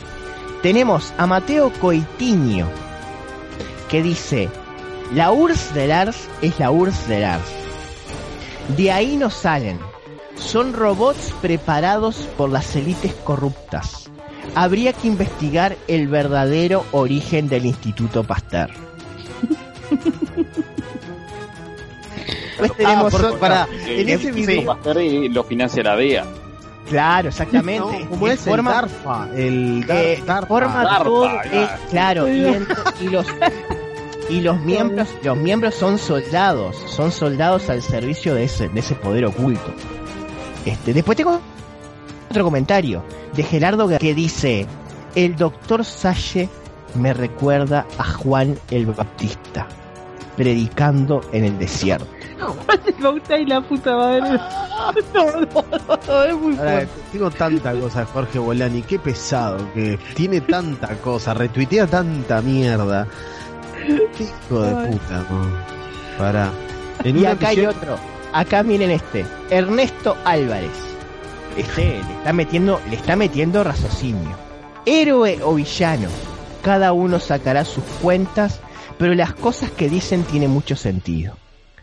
Tenemos 0.62 1.14
a 1.18 1.26
Mateo 1.26 1.72
Coitiño, 1.80 2.68
que 3.90 4.04
dice, 4.04 4.50
la 5.14 5.32
URSS 5.32 5.74
del 5.74 5.92
ARS 5.92 6.28
es 6.42 6.60
la 6.60 6.70
URSS 6.70 7.08
del 7.08 7.24
ARS. 7.24 7.50
De 8.76 8.92
ahí 8.92 9.16
no 9.16 9.30
salen. 9.30 9.80
Son 10.36 10.74
robots 10.74 11.34
preparados 11.42 12.28
por 12.38 12.50
las 12.50 12.76
élites 12.76 13.14
corruptas. 13.24 14.10
Habría 14.56 14.94
que 14.94 15.08
investigar 15.08 15.78
el 15.88 16.08
verdadero 16.08 16.86
origen 16.92 17.50
del 17.50 17.66
Instituto 17.66 18.24
Pasteur. 18.24 18.70
Después 22.60 22.78
tenemos 22.78 23.12
por- 23.12 23.26
otro- 23.26 23.40
pará, 23.40 23.68
Eh, 23.86 24.02
en 24.02 24.10
el 24.10 24.10
ese 24.10 24.32
eh, 24.98 25.30
lo 25.30 25.44
financia 25.44 25.84
la 25.84 25.96
DEA. 25.96 26.26
Claro, 26.90 27.30
exactamente. 27.30 28.00
no, 28.04 28.10
como 28.10 28.28
Y 28.28 28.32
es 28.32 28.48
el 28.48 28.52
forma- 28.54 28.72
DARPA, 28.72 29.30
el 29.36 29.86
Dar- 29.86 29.98
eh, 29.98 30.24
DARPA. 30.26 30.48
forma 30.48 30.84
DARPA, 30.84 31.04
todo, 31.04 31.22
claro. 31.30 31.50
eh, 31.54 31.68
claro, 31.92 32.28
y, 32.30 33.04
y 33.06 33.10
los 33.10 33.26
Y 34.30 34.42
los 34.42 34.60
miembros, 34.62 35.08
los 35.24 35.36
miembros 35.38 35.74
son 35.74 35.98
soldados, 35.98 36.76
son 36.88 37.12
soldados 37.12 37.68
al 37.72 37.82
servicio 37.82 38.36
de 38.36 38.44
ese, 38.44 38.70
de 38.70 38.80
ese 38.80 38.94
poder 38.94 39.26
oculto. 39.26 39.74
Este, 40.66 40.94
después 40.94 41.16
tengo 41.18 41.40
otro 42.30 42.44
comentario 42.44 43.04
de 43.34 43.42
Gerardo 43.42 43.88
que 43.98 44.14
dice, 44.14 44.68
el 45.16 45.36
doctor 45.36 45.84
Salle 45.84 46.48
me 46.94 47.12
recuerda 47.14 47.88
a 47.98 48.04
Juan 48.04 48.56
el 48.70 48.86
Baptista, 48.86 49.68
predicando 50.40 51.20
en 51.34 51.44
el 51.44 51.60
desierto. 51.60 52.08
y 53.38 53.46
la 53.46 53.60
puta 53.60 53.96
madre. 53.96 54.40
No, 55.14 55.26
no, 55.26 55.98
no, 56.08 56.24
es 56.24 56.36
muy 56.36 56.58
Ahora, 56.58 56.88
tengo 57.12 57.30
tanta 57.30 57.74
cosa, 57.74 58.06
Jorge 58.06 58.40
Bolani, 58.40 58.82
qué 58.82 58.98
pesado 58.98 59.58
que 59.74 60.00
tiene 60.16 60.40
tanta 60.40 60.96
cosa, 61.02 61.34
retuitea 61.34 61.86
tanta 61.86 62.42
mierda. 62.42 63.06
Qué 63.86 64.24
hijo 64.24 64.62
de 64.62 64.88
puta, 64.88 65.26
no. 65.30 66.18
Para. 66.18 66.52
En 67.04 67.20
Y 67.20 67.26
acá 67.26 67.50
hay 67.50 67.66
otro. 67.66 67.98
Acá 68.32 68.64
miren 68.64 68.92
este. 68.92 69.26
Ernesto 69.50 70.16
Álvarez. 70.24 70.72
Este 71.58 71.82
le 71.82 72.00
está 72.00 72.32
metiendo, 72.32 72.80
le 72.90 72.96
está 72.96 73.16
metiendo 73.18 73.64
raciocinio. 73.64 74.36
Héroe 74.86 75.40
o 75.44 75.56
villano. 75.56 76.08
Cada 76.64 76.94
uno 76.94 77.20
sacará 77.20 77.66
sus 77.66 77.84
cuentas, 78.02 78.62
pero 79.00 79.16
las 79.16 79.34
cosas 79.34 79.72
que 79.72 79.90
dicen 79.90 80.24
tienen 80.24 80.52
mucho 80.52 80.76
sentido. 80.76 81.36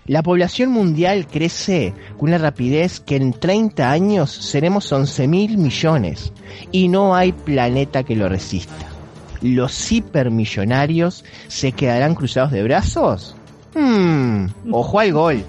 La 0.07 0.23
población 0.23 0.71
mundial 0.71 1.27
crece 1.27 1.93
con 2.17 2.29
una 2.29 2.39
rapidez 2.39 3.01
que 3.01 3.17
en 3.17 3.33
30 3.33 3.91
años 3.91 4.31
seremos 4.31 4.93
11 4.93 5.27
mil 5.27 5.59
millones 5.59 6.33
y 6.71 6.87
no 6.87 7.17
hay 7.17 7.33
planeta 7.33 8.05
que 8.05 8.15
lo 8.15 8.29
resista. 8.29 8.87
¿Los 9.43 9.91
hipermillonarios 9.91 11.25
se 11.49 11.73
quedarán 11.73 12.15
cruzados 12.15 12.53
de 12.53 12.63
brazos? 12.63 13.35
Hmm, 13.75 14.47
ojo 14.71 15.01
al 15.01 15.13
gol. 15.13 15.45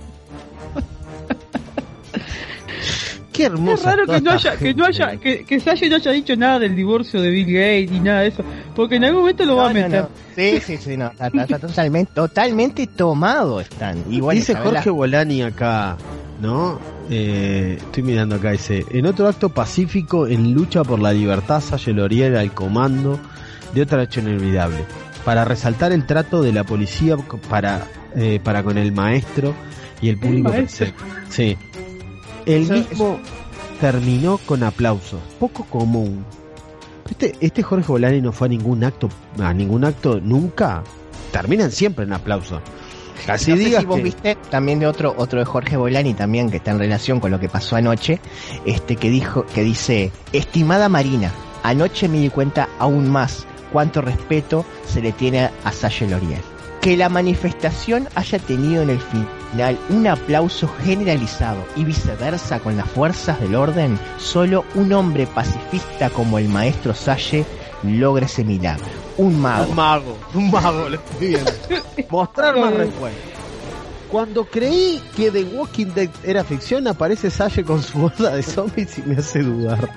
Qué 3.38 3.44
Es 3.44 3.50
hermosa. 3.50 3.90
raro 3.96 4.06
que 4.08 4.22
no 4.22 4.32
haya, 4.32 4.56
que 4.58 4.74
no 4.74 4.86
haya, 4.86 5.18
que, 5.18 5.44
que 5.46 5.60
Salle 5.60 5.90
no 5.90 5.96
haya 5.98 6.12
dicho 6.12 6.36
nada 6.36 6.60
del 6.60 6.76
divorcio 6.76 7.22
de 7.22 7.30
Bill 7.30 7.46
Gates 7.46 7.92
ni 7.92 8.00
nada 8.00 8.22
de 8.22 8.28
eso, 8.28 8.44
porque 8.76 8.96
en 8.96 9.06
algún 9.06 9.22
momento 9.22 9.46
lo 9.46 9.56
va 9.58 9.70
a 9.70 9.74
meter. 9.74 10.02
no. 10.02 10.10
Sí, 10.36 10.60
sí, 10.66 10.78
sí, 10.78 10.98
no, 10.98 11.08
está, 11.08 11.28
está- 11.28 11.60
totalmente, 11.60 12.12
totalmente 12.14 12.88
tomado 12.88 13.60
están. 13.62 14.04
Igual 14.12 14.36
Dice 14.38 14.54
Isabela- 14.54 14.72
Jorge 14.80 14.90
Bolani 14.90 15.42
acá, 15.44 15.98
¿no? 16.42 16.80
Eh, 17.10 17.78
estoy 17.80 18.04
mirando 18.04 18.36
acá, 18.36 18.52
dice, 18.52 18.86
en 18.92 19.06
otro 19.06 19.28
acto 19.28 19.50
pacífico 19.50 20.28
en 20.28 20.54
lucha 20.54 20.84
por 20.84 21.00
la 21.00 21.14
libertad, 21.14 21.62
Salle 21.62 21.94
Loriel 21.94 22.36
al 22.36 22.52
comando 22.54 23.20
de 23.74 23.82
otra 23.82 24.04
hecho 24.04 24.20
inolvidable, 24.20 24.78
para 25.24 25.46
resaltar 25.46 25.92
el 25.92 26.06
trato 26.06 26.42
de 26.42 26.52
la 26.54 26.64
policía 26.64 27.16
para, 27.50 27.86
eh, 28.16 28.40
para 28.44 28.64
con 28.64 28.78
el 28.78 28.92
maestro 28.92 29.54
y 30.02 30.10
el 30.10 30.18
público. 30.18 30.52
Sí. 31.30 31.58
El 32.48 32.64
Eso- 32.64 32.74
mismo 32.74 33.20
terminó 33.80 34.38
con 34.40 34.64
aplausos, 34.64 35.20
poco 35.40 35.64
común. 35.66 36.26
Este, 37.10 37.36
este 37.40 37.64
Jorge 37.64 37.88
Bolani 37.88 38.22
no 38.22 38.32
fue 38.32 38.48
a 38.48 38.50
ningún 38.50 38.84
acto, 38.84 39.10
a 39.40 39.54
ningún 39.54 39.86
acto 39.86 40.20
nunca. 40.20 40.84
Terminan 41.32 41.72
siempre 41.72 42.06
en 42.06 42.14
aplausos. 42.14 42.60
Así 43.28 43.52
no 43.52 43.58
digas 43.58 43.82
si 43.82 43.86
vos 43.86 43.98
que- 43.98 44.04
viste 44.04 44.38
también 44.50 44.80
de 44.80 44.88
otro 44.88 45.14
otro 45.18 45.40
de 45.40 45.46
Jorge 45.46 45.76
Bolani 45.78 46.14
también 46.14 46.50
que 46.50 46.58
está 46.58 46.72
en 46.72 46.80
relación 46.80 47.20
con 47.20 47.32
lo 47.32 47.40
que 47.40 47.50
pasó 47.50 47.76
anoche, 47.76 48.20
este 48.66 48.96
que 48.96 49.10
dijo 49.10 49.46
que 49.54 49.64
dice, 49.64 50.12
"Estimada 50.34 50.88
Marina, 50.90 51.32
anoche 51.64 52.08
me 52.08 52.20
di 52.20 52.30
cuenta 52.30 52.70
aún 52.80 53.10
más 53.10 53.46
cuánto 53.74 54.02
respeto 54.02 54.66
se 54.88 55.02
le 55.02 55.12
tiene 55.12 55.50
a 55.64 55.72
Salle 55.72 56.08
Loriel. 56.08 56.42
Que 56.88 56.96
la 56.96 57.10
manifestación 57.10 58.08
haya 58.16 58.40
tenido 58.40 58.82
en 58.82 58.92
el 58.92 59.00
final 59.02 59.78
un 59.90 60.08
aplauso 60.08 60.70
generalizado 60.86 61.58
y 61.76 61.84
viceversa 61.84 62.62
con 62.62 62.78
las 62.78 62.90
fuerzas 62.90 63.42
del 63.42 63.56
orden, 63.56 64.00
solo 64.18 64.64
un 64.74 64.94
hombre 64.94 65.28
pacifista 65.28 66.10
como 66.10 66.40
el 66.40 66.48
maestro 66.48 66.94
Salle 66.94 67.46
logra 67.84 68.26
ese 68.26 68.46
milagro. 68.46 68.86
Un 69.18 69.38
mago. 69.38 69.70
Un 69.70 69.76
mago, 69.76 70.18
un 70.34 70.50
mago, 70.50 70.88
lo 70.88 70.96
estoy 70.96 71.28
viendo. 71.28 71.52
Mostrar 72.10 72.58
más 72.58 72.74
recuerdos. 72.74 73.20
Cuando 74.10 74.46
creí 74.46 75.02
que 75.14 75.30
The 75.30 75.44
Walking 75.44 75.88
Dead 75.88 76.10
era 76.24 76.46
ficción, 76.46 76.88
aparece 76.88 77.30
Salle 77.30 77.66
con 77.66 77.84
su 77.84 78.06
horda 78.06 78.34
de 78.34 78.44
zombies 78.44 78.98
y 78.98 79.02
me 79.02 79.18
hace 79.18 79.44
dudar. 79.44 79.90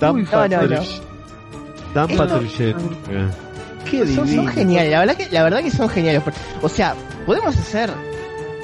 No, 0.00 0.14
no, 0.48 0.62
no. 0.66 1.11
Es-. 1.94 3.90
Qué 3.90 3.98
son, 4.06 4.14
son 4.16 4.26
divino. 4.26 4.52
geniales, 4.52 4.90
la 4.92 4.98
verdad 5.00 5.16
que 5.16 5.28
la 5.30 5.42
verdad 5.42 5.62
que 5.62 5.70
son 5.70 5.88
geniales. 5.88 6.22
O 6.62 6.68
sea, 6.68 6.94
podemos 7.26 7.56
hacer 7.56 7.90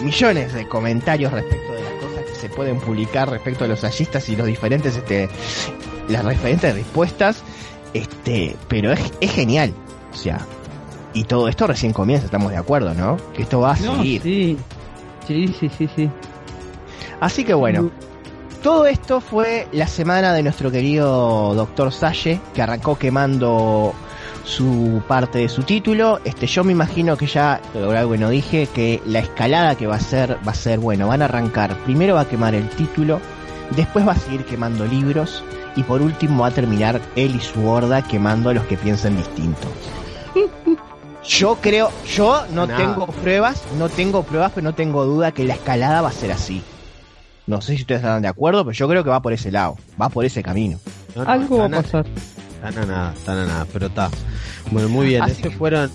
millones 0.01 0.53
de 0.55 0.67
comentarios 0.69 1.33
respecto 1.33 1.73
de 1.73 1.83
las 1.83 1.93
cosas 1.95 2.25
que 2.25 2.35
se 2.35 2.49
pueden 2.49 2.79
publicar 2.79 3.29
respecto 3.31 3.65
a 3.65 3.69
los 3.69 3.83
hallistas 3.85 4.29
y 4.29 4.37
los 4.37 4.47
diferentes 4.47 4.97
este 4.97 5.29
las 6.09 6.27
diferentes 6.29 6.73
respuestas, 6.75 7.43
este, 7.95 8.57
pero 8.69 8.93
es, 8.93 9.01
es 9.21 9.33
genial. 9.33 9.73
O 10.13 10.17
sea, 10.17 10.39
y 11.13 11.25
todo 11.25 11.49
esto 11.49 11.67
recién 11.67 11.93
comienza, 11.93 12.27
estamos 12.27 12.51
de 12.53 12.57
acuerdo, 12.59 12.95
¿no? 12.95 13.17
Que 13.35 13.43
esto 13.43 13.61
va 13.61 13.73
a 13.73 13.77
No, 13.81 13.97
seguir. 13.97 14.23
sí. 14.23 14.57
Sí, 15.27 15.55
sí, 15.61 15.69
sí, 15.77 15.91
sí. 15.95 16.11
Así 17.21 17.45
que 17.45 17.53
bueno, 17.53 17.91
todo 18.63 18.87
esto 18.87 19.21
fue 19.21 19.69
la 19.73 19.87
semana 19.87 20.33
de 20.33 20.43
nuestro 20.43 20.71
querido 20.71 21.55
Doctor 21.55 21.93
Salle, 21.93 22.41
que 22.55 22.63
arrancó 22.63 22.97
quemando 22.99 23.95
su 24.45 25.03
parte 25.07 25.39
de 25.39 25.49
su 25.49 25.63
título. 25.63 26.21
Este, 26.25 26.47
yo 26.47 26.65
me 26.65 26.73
imagino 26.73 27.17
que 27.17 27.27
ya, 27.27 27.61
por 27.73 27.97
algo 27.97 28.13
que 28.13 28.19
no 28.19 28.31
dije, 28.31 28.67
que 28.67 29.01
la 29.07 29.21
escalada 29.21 29.75
que 29.77 29.87
va 29.87 29.97
a 29.97 30.01
ser, 30.01 30.39
va 30.47 30.53
a 30.53 30.55
ser, 30.55 30.79
bueno, 30.79 31.09
van 31.09 31.23
a 31.23 31.27
arrancar, 31.27 31.77
primero 31.85 32.15
va 32.15 32.23
a 32.23 32.29
quemar 32.29 32.55
el 32.55 32.69
título, 32.71 33.21
después 33.77 34.07
va 34.07 34.13
a 34.13 34.19
seguir 34.19 34.45
quemando 34.45 34.87
libros, 34.87 35.45
y 35.77 35.83
por 35.83 36.03
último 36.03 36.43
va 36.43 36.49
a 36.49 36.53
terminar 36.53 37.01
él 37.15 37.37
y 37.37 37.41
su 37.41 37.69
horda 37.69 38.03
quemando 38.03 38.51
a 38.51 38.55
los 38.55 38.65
que 38.65 38.77
piensan 38.77 39.17
distinto. 39.17 39.69
Yo 41.25 41.59
creo, 41.61 41.91
yo 42.07 42.45
no 42.53 42.67
tengo 42.67 43.07
pruebas, 43.07 43.63
no 43.79 43.89
tengo 43.89 44.23
pruebas, 44.23 44.53
pero 44.55 44.65
no 44.65 44.75
tengo 44.75 45.05
duda 45.05 45.33
que 45.33 45.45
la 45.45 45.55
escalada 45.55 46.01
va 46.01 46.09
a 46.09 46.13
ser 46.13 46.33
así. 46.33 46.63
No 47.49 47.61
sé 47.61 47.75
si 47.75 47.81
ustedes 47.83 48.03
están 48.03 48.23
de 48.23 48.29
acuerdo, 48.29 48.65
pero 48.65 48.75
yo 48.77 48.89
creo 48.89 49.03
que 49.03 49.11
va 49.11 49.21
por 49.23 49.33
ese 49.33 49.51
lado, 49.51 49.77
va 50.01 50.09
por 50.09 50.25
ese 50.25 50.43
camino. 50.43 50.79
No, 51.17 51.25
no, 51.25 51.31
Algo 51.31 51.59
va 51.59 51.65
a 51.65 51.69
pasar. 51.83 52.07
Tan 52.63 52.79
a 52.79 52.87
nada, 52.87 53.15
a 53.27 53.35
nada, 53.35 53.67
pero 53.73 53.87
está. 53.87 54.11
Bueno, 54.71 54.89
muy 54.89 55.07
bien. 55.09 55.23
Así 55.23 55.33
Estos 55.33 55.53
que- 55.53 55.59
fueron 55.59 55.91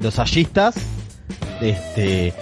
los 0.00 0.18
hallistas. 0.18 0.76
Este, 1.60 2.34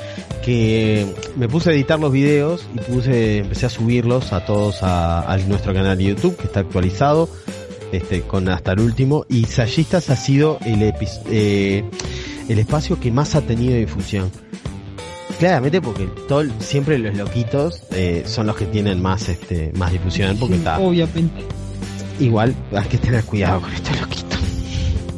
que 0.45 1.07
me 1.37 1.49
puse 1.49 1.71
a 1.71 1.73
editar 1.73 1.99
los 1.99 2.11
videos 2.13 2.67
y 2.75 2.79
puse, 2.81 3.39
empecé 3.39 3.67
a 3.67 3.71
subirlos 3.71 4.33
a 4.33 4.45
todos 4.45 4.83
a, 4.83 5.33
a 5.33 5.37
nuestro 5.39 5.73
canal 5.73 5.97
de 5.97 6.05
YouTube, 6.05 6.37
que 6.37 6.45
está 6.45 6.61
actualizado, 6.61 7.29
este, 7.93 8.23
con 8.23 8.49
hasta 8.49 8.73
el 8.73 8.81
último. 8.81 9.25
Y 9.29 9.45
Sallistas 9.45 10.11
ha 10.11 10.17
sido 10.17 10.59
el, 10.67 10.81
epi- 10.83 11.23
eh, 11.31 11.85
el 12.49 12.59
espacio 12.59 12.99
que 13.01 13.11
más 13.13 13.35
ha 13.37 13.41
tenido 13.41 13.77
difusión. 13.77 14.31
Claramente 15.39 15.81
porque 15.81 16.07
todo, 16.29 16.45
siempre 16.61 16.99
los 16.99 17.17
loquitos 17.17 17.83
eh, 17.93 18.23
son 18.27 18.47
los 18.47 18.57
que 18.57 18.67
tienen 18.67 19.03
más 19.03 19.29
este 19.29 19.73
más 19.75 19.91
difusión 19.93 20.37
porque 20.39 20.57
está 20.57 20.79
Obviamente. 20.79 21.43
igual 22.21 22.55
hay 22.73 22.89
que 22.89 22.99
tener 22.99 23.25
cuidado 23.25 23.61
con 23.61 23.73
estos 23.73 24.01
loquitos 24.01 24.25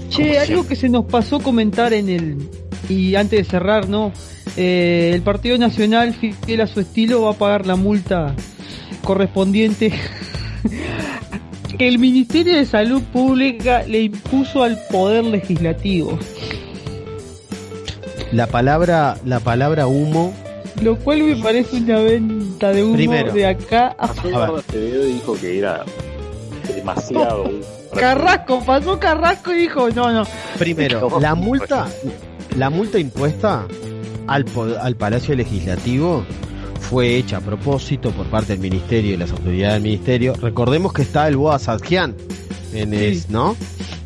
Che, 0.09 0.39
algo 0.39 0.67
que 0.67 0.77
se 0.77 0.89
nos 0.89 1.05
pasó 1.05 1.41
comentar 1.41 1.93
en 1.93 2.09
el. 2.09 2.49
Y 2.89 3.17
antes 3.17 3.39
de 3.41 3.45
cerrar, 3.45 3.89
¿no? 3.89 4.13
Eh, 4.57 5.11
el 5.13 5.21
Partido 5.23 5.59
Nacional, 5.59 6.15
fiel 6.15 6.61
a 6.63 6.67
su 6.67 6.81
estilo, 6.81 7.23
va 7.23 7.33
a 7.33 7.35
pagar 7.35 7.67
la 7.67 7.77
multa 7.77 8.35
correspondiente 9.03 9.93
que 11.77 11.89
el 11.89 11.99
Ministerio 11.99 12.57
de 12.57 12.65
Salud 12.65 13.03
Pública 13.03 13.83
le 13.83 14.03
impuso 14.03 14.63
al 14.63 14.79
Poder 14.91 15.25
Legislativo. 15.25 16.19
La 18.33 18.47
palabra, 18.47 19.17
la 19.25 19.41
palabra 19.41 19.87
humo, 19.87 20.33
Lo 20.83 20.97
cual 20.99 21.23
me 21.23 21.37
parece 21.37 21.77
una 21.77 21.99
venta 22.01 22.73
de 22.73 22.85
humo 22.85 22.95
Primero. 22.95 23.33
de 23.33 23.47
acá 23.47 23.95
a 23.99 24.07
A 24.07 24.13
ver. 24.23 24.61
Acevedo 24.61 25.05
dijo 25.05 25.35
que 25.41 25.59
era 25.59 25.85
demasiado. 26.75 27.51
Carrasco. 27.95 28.63
Pasó 28.65 28.99
Carrasco 28.99 29.55
y 29.55 29.59
dijo: 29.61 29.89
No, 29.91 30.13
no. 30.13 30.25
primero, 30.59 31.19
la 31.21 31.35
multa, 31.35 31.87
la 32.57 32.69
multa 32.69 32.99
impuesta 32.99 33.67
al, 34.27 34.45
po- 34.45 34.75
al 34.81 34.97
Palacio 34.97 35.35
Legislativo 35.35 36.25
fue 36.81 37.17
hecha 37.17 37.39
a 37.39 37.41
propósito 37.41 38.11
por 38.11 38.27
parte 38.27 38.53
del 38.53 38.61
Ministerio 38.61 39.15
y 39.15 39.17
las 39.17 39.31
autoridades 39.31 39.75
del 39.75 39.83
Ministerio. 39.83 40.35
Recordemos 40.35 40.93
que 40.93 41.03
está 41.03 41.27
el 41.29 41.37
Boa 41.37 41.59
Sadjian, 41.59 42.15
en 42.75 42.91
Sí. 42.91 43.05
es, 43.05 43.31
¿no? 43.31 43.57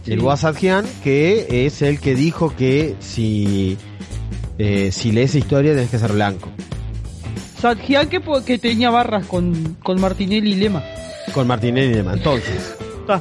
Sí. 0.05 0.13
El 0.13 0.21
Boa 0.21 0.37
Sadjian, 0.37 0.85
que 1.03 1.67
es 1.67 1.83
el 1.83 1.99
que 2.01 2.15
dijo 2.15 2.55
que 2.57 2.95
si, 3.01 3.77
eh, 4.61 4.93
si 4.93 5.11
lees 5.13 5.35
historia 5.35 5.75
tenés 5.75 5.91
que 5.91 5.99
ser 5.99 6.13
blanco. 6.13 6.51
Sadjian 7.61 8.09
que, 8.09 8.21
que 8.45 8.59
tenía 8.59 8.91
barras 8.91 9.27
con, 9.27 9.77
con 9.83 10.01
Martinelli 10.01 10.53
y 10.53 10.57
Lema. 10.57 10.83
Con 11.33 11.47
Martinelli 11.47 11.93
y 11.93 11.97
demás. 11.97 12.17
Entonces, 12.19 12.77
Ah. 13.09 13.21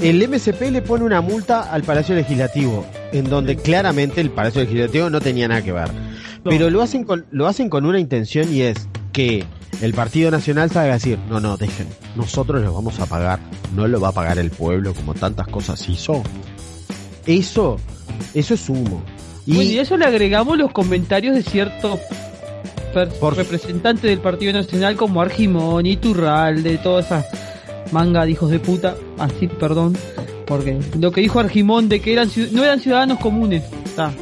el 0.00 0.26
MSP 0.28 0.70
le 0.70 0.80
pone 0.80 1.04
una 1.04 1.20
multa 1.20 1.70
al 1.72 1.82
Palacio 1.82 2.14
Legislativo, 2.14 2.86
en 3.12 3.28
donde 3.28 3.56
claramente 3.56 4.20
el 4.20 4.30
Palacio 4.30 4.62
Legislativo 4.62 5.10
no 5.10 5.20
tenía 5.20 5.46
nada 5.48 5.62
que 5.62 5.72
ver. 5.72 5.90
Pero 6.44 6.70
lo 6.70 6.80
hacen 6.80 7.04
con, 7.04 7.26
lo 7.30 7.46
hacen 7.46 7.68
con 7.68 7.84
una 7.84 8.00
intención 8.00 8.52
y 8.52 8.62
es 8.62 8.88
que 9.12 9.44
el 9.82 9.92
Partido 9.92 10.30
Nacional 10.30 10.70
salga 10.70 10.92
a 10.92 10.94
decir, 10.94 11.18
no, 11.28 11.38
no, 11.38 11.56
dejen, 11.56 11.86
nosotros 12.16 12.62
los 12.62 12.72
vamos 12.72 12.98
a 12.98 13.06
pagar, 13.06 13.40
no 13.74 13.86
lo 13.88 14.00
va 14.00 14.08
a 14.08 14.12
pagar 14.12 14.38
el 14.38 14.50
pueblo 14.50 14.94
como 14.94 15.14
tantas 15.14 15.46
cosas 15.48 15.86
hizo. 15.88 16.22
Eso, 17.26 17.76
eso 18.34 18.54
es 18.54 18.68
humo. 18.68 19.02
Y, 19.46 19.54
Bueno, 19.54 19.70
y 19.70 19.78
a 19.78 19.82
eso 19.82 19.96
le 19.96 20.04
agregamos 20.04 20.58
los 20.58 20.70
comentarios 20.72 21.34
de 21.34 21.42
ciertos 21.42 21.98
per- 22.94 23.08
Por- 23.08 23.36
representantes 23.36 24.02
del 24.04 24.18
Partido 24.20 24.52
Nacional 24.52 24.96
como 24.96 25.20
Argimón, 25.22 25.86
Iturral, 25.86 26.62
de 26.62 26.78
toda 26.78 27.00
esa 27.00 27.24
manga 27.92 28.24
de 28.24 28.32
hijos 28.32 28.50
de 28.50 28.58
puta. 28.60 28.94
Así, 29.18 29.46
perdón. 29.48 29.96
Porque 30.46 30.78
lo 30.98 31.12
que 31.12 31.20
dijo 31.20 31.38
Argimón 31.40 31.88
de 31.88 32.00
que 32.00 32.12
eran 32.12 32.28
no 32.52 32.64
eran 32.64 32.80
ciudadanos 32.80 33.18
comunes. 33.18 33.62
Está. 33.84 34.12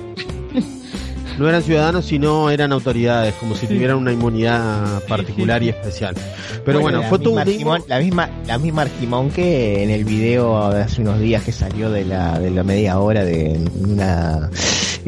no 1.38 1.48
eran 1.48 1.62
ciudadanos, 1.62 2.04
sino 2.04 2.50
eran 2.50 2.72
autoridades, 2.72 3.32
como 3.34 3.54
si 3.54 3.66
tuvieran 3.66 3.96
una 3.96 4.12
inmunidad 4.12 5.02
particular 5.04 5.62
y 5.62 5.68
especial. 5.70 6.14
Pero 6.64 6.80
bueno, 6.80 7.02
fue 7.04 7.18
todo 7.18 7.32
un 7.34 7.38
Argimón- 7.38 7.84
la 7.86 7.98
misma 8.00 8.28
la 8.46 8.58
misma 8.58 8.82
Argimón 8.82 9.30
que 9.30 9.82
en 9.84 9.90
el 9.90 10.04
video 10.04 10.70
de 10.70 10.82
hace 10.82 11.00
unos 11.00 11.18
días 11.20 11.42
que 11.44 11.52
salió 11.52 11.90
de 11.90 12.04
la 12.04 12.38
de 12.38 12.50
la 12.50 12.62
media 12.64 12.98
hora 12.98 13.24
de 13.24 13.58
una 13.88 14.50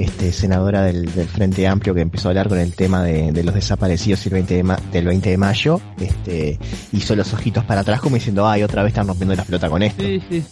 este 0.03 0.33
senadora 0.33 0.83
del, 0.83 1.13
del 1.15 1.29
Frente 1.29 1.67
Amplio 1.67 1.95
que 1.95 2.01
empezó 2.01 2.29
a 2.29 2.31
hablar 2.31 2.49
con 2.49 2.59
el 2.59 2.75
tema 2.75 3.03
de, 3.03 3.33
de 3.33 3.43
los 3.45 3.55
desaparecidos 3.55 4.25
el 4.27 4.33
20 4.33 4.55
de 4.55 4.63
ma- 4.63 4.79
del 4.93 5.05
20 5.07 5.31
de 5.31 5.37
mayo, 5.37 5.81
este 6.01 6.59
hizo 6.93 7.15
los 7.17 7.33
ojitos 7.33 7.65
para 7.65 7.81
atrás 7.81 8.01
como 8.01 8.17
diciendo, 8.17 8.49
"Ay, 8.49 8.63
otra 8.63 8.83
vez 8.83 8.91
están 8.91 9.07
rompiendo 9.09 9.35
la 9.35 9.45
pelota 9.45 9.69
con 9.69 9.83
esto." 9.83 10.03
Sí, 10.03 10.21
sí. 10.31 10.45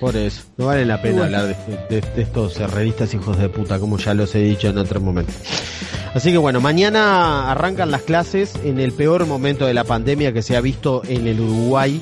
Por 0.00 0.16
eso, 0.16 0.42
no 0.56 0.66
vale 0.66 0.84
la 0.84 1.00
pena 1.00 1.18
Bueno. 1.22 1.36
hablar 1.38 1.56
de, 1.88 2.00
de- 2.00 2.06
de 2.16 2.22
estos 2.22 2.58
herreristas 2.58 3.14
hijos 3.14 3.38
de 3.38 3.48
puta, 3.48 3.78
como 3.78 3.98
ya 3.98 4.14
los 4.14 4.34
he 4.34 4.40
dicho 4.40 4.68
en 4.68 4.78
otro 4.78 5.00
momento. 5.00 5.32
Así 6.12 6.32
que 6.32 6.38
bueno, 6.38 6.60
mañana 6.60 7.50
arrancan 7.50 7.90
las 7.92 8.02
clases 8.02 8.52
en 8.64 8.80
el 8.80 8.92
peor 8.92 9.26
momento 9.26 9.64
de 9.64 9.74
la 9.74 9.84
pandemia 9.84 10.32
que 10.32 10.42
se 10.42 10.56
ha 10.56 10.60
visto 10.60 11.02
en 11.08 11.26
el 11.28 11.40
Uruguay. 11.40 12.00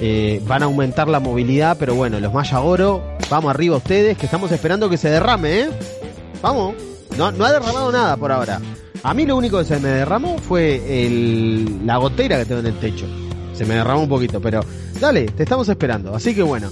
Eh, 0.00 0.40
van 0.46 0.62
a 0.62 0.66
aumentar 0.66 1.08
la 1.08 1.20
movilidad, 1.20 1.76
pero 1.78 1.94
bueno, 1.94 2.18
los 2.20 2.32
Maya 2.32 2.60
Oro, 2.60 3.02
vamos 3.28 3.50
arriba 3.50 3.76
ustedes, 3.76 4.16
que 4.16 4.24
estamos 4.26 4.50
esperando 4.50 4.88
que 4.88 4.96
se 4.96 5.10
derrame, 5.10 5.60
¿eh? 5.60 5.68
Vamos, 6.40 6.74
no, 7.18 7.30
no 7.32 7.44
ha 7.44 7.52
derramado 7.52 7.92
nada 7.92 8.16
por 8.16 8.32
ahora. 8.32 8.60
A 9.02 9.14
mí 9.14 9.26
lo 9.26 9.36
único 9.36 9.58
que 9.58 9.64
se 9.64 9.78
me 9.78 9.88
derramó 9.88 10.38
fue 10.38 11.06
el, 11.06 11.86
la 11.86 11.98
gotera 11.98 12.38
que 12.38 12.46
tengo 12.46 12.60
en 12.60 12.66
el 12.66 12.78
techo. 12.78 13.06
Se 13.52 13.64
me 13.66 13.74
derramó 13.74 14.02
un 14.02 14.08
poquito, 14.08 14.40
pero 14.40 14.64
dale, 15.00 15.26
te 15.26 15.42
estamos 15.42 15.68
esperando. 15.68 16.14
Así 16.14 16.34
que 16.34 16.42
bueno, 16.42 16.70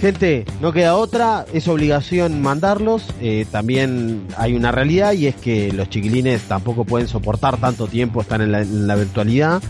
Gente, 0.00 0.44
no 0.60 0.72
queda 0.72 0.94
otra, 0.94 1.44
es 1.52 1.66
obligación 1.66 2.40
mandarlos. 2.40 3.02
eh, 3.20 3.46
también 3.50 4.28
hay 4.36 4.54
una 4.54 4.70
realidad 4.70 5.12
y 5.14 5.26
es 5.26 5.34
que 5.34 5.72
los 5.72 5.90
chiquilines 5.90 6.42
tampoco 6.42 6.84
pueden 6.84 7.08
soportar 7.08 7.56
tanto 7.56 7.88
tiempo 7.88 8.20
estar 8.20 8.40
en 8.40 8.52
la, 8.52 8.60
en 8.62 8.86
la 8.86 8.94
virtualidad. 8.94 9.60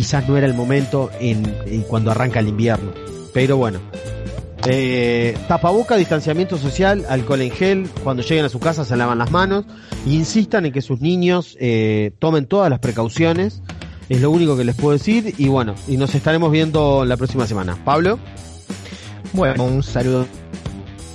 Quizás 0.00 0.26
no 0.26 0.38
era 0.38 0.46
el 0.46 0.54
momento 0.54 1.10
en, 1.20 1.44
cuando 1.86 2.10
arranca 2.10 2.40
el 2.40 2.48
invierno. 2.48 2.90
Pero 3.34 3.58
bueno. 3.58 3.80
Eh, 4.66 5.36
tapaboca, 5.46 5.94
distanciamiento 5.96 6.56
social, 6.56 7.04
alcohol 7.06 7.42
en 7.42 7.50
gel, 7.50 7.90
cuando 8.02 8.22
lleguen 8.22 8.46
a 8.46 8.48
su 8.48 8.60
casa 8.60 8.86
se 8.86 8.96
lavan 8.96 9.18
las 9.18 9.30
manos, 9.30 9.66
insistan 10.06 10.64
en 10.64 10.72
que 10.72 10.80
sus 10.80 11.02
niños 11.02 11.54
eh, 11.60 12.12
tomen 12.18 12.46
todas 12.46 12.70
las 12.70 12.78
precauciones, 12.78 13.60
es 14.08 14.22
lo 14.22 14.30
único 14.30 14.56
que 14.56 14.64
les 14.64 14.74
puedo 14.74 14.96
decir, 14.96 15.34
y 15.36 15.48
bueno, 15.48 15.74
y 15.86 15.98
nos 15.98 16.14
estaremos 16.14 16.50
viendo 16.50 17.04
la 17.04 17.18
próxima 17.18 17.46
semana. 17.46 17.76
Pablo. 17.84 18.18
Bueno, 19.34 19.64
un 19.64 19.82
saludo 19.82 20.26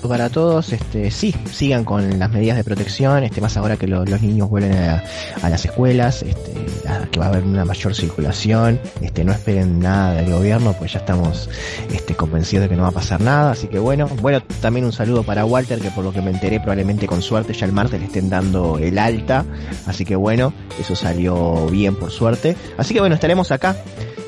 para 0.08 0.30
todos. 0.30 0.72
Este, 0.74 1.12
sí, 1.12 1.34
sigan 1.52 1.84
con 1.84 2.18
las 2.20 2.30
medidas 2.32 2.58
de 2.58 2.64
protección, 2.64 3.24
este, 3.24 3.42
más 3.42 3.56
ahora 3.58 3.78
que 3.78 3.88
lo- 3.88 4.06
los 4.06 4.22
niños 4.22 4.50
vuelven 4.50 4.74
a, 4.78 5.04
las 5.50 5.66
escuelas, 5.66 6.22
este, 6.24 6.54
que 7.12 7.20
va 7.20 7.26
a 7.28 7.30
haber 7.30 7.44
una 7.44 7.66
mayor 7.66 7.94
circulación. 7.96 8.80
No 9.24 9.32
esperen 9.32 9.80
nada 9.80 10.14
del 10.22 10.32
gobierno, 10.32 10.74
pues 10.74 10.94
ya 10.94 11.00
estamos 11.00 11.50
convencidos 12.16 12.64
de 12.64 12.70
que 12.70 12.76
no 12.76 12.84
va 12.84 12.90
a 12.90 12.92
pasar 12.92 13.22
nada. 13.22 13.52
Así 13.52 13.68
que 13.68 13.80
bueno, 13.80 14.08
bueno, 14.22 14.42
también 14.62 14.86
un 14.86 14.92
saludo 14.92 15.24
para 15.24 15.46
Walter, 15.46 15.80
que 15.80 15.90
por 15.92 16.04
lo 16.04 16.14
que 16.14 16.22
me 16.22 16.30
enteré, 16.32 16.60
probablemente 16.60 17.08
con 17.08 17.22
suerte 17.22 17.54
ya 17.54 17.66
el 17.66 17.72
martes 17.72 18.00
le 18.00 18.06
estén 18.06 18.30
dando 18.30 18.78
el 18.78 18.98
alta. 19.00 19.46
Así 19.88 20.06
que 20.06 20.16
bueno, 20.16 20.54
eso 20.80 20.96
salió 20.96 21.66
bien 21.68 21.96
por 21.96 22.12
suerte. 22.12 22.56
Así 22.78 22.94
que 22.94 23.00
bueno, 23.00 23.16
estaremos 23.16 23.52
acá 23.52 23.76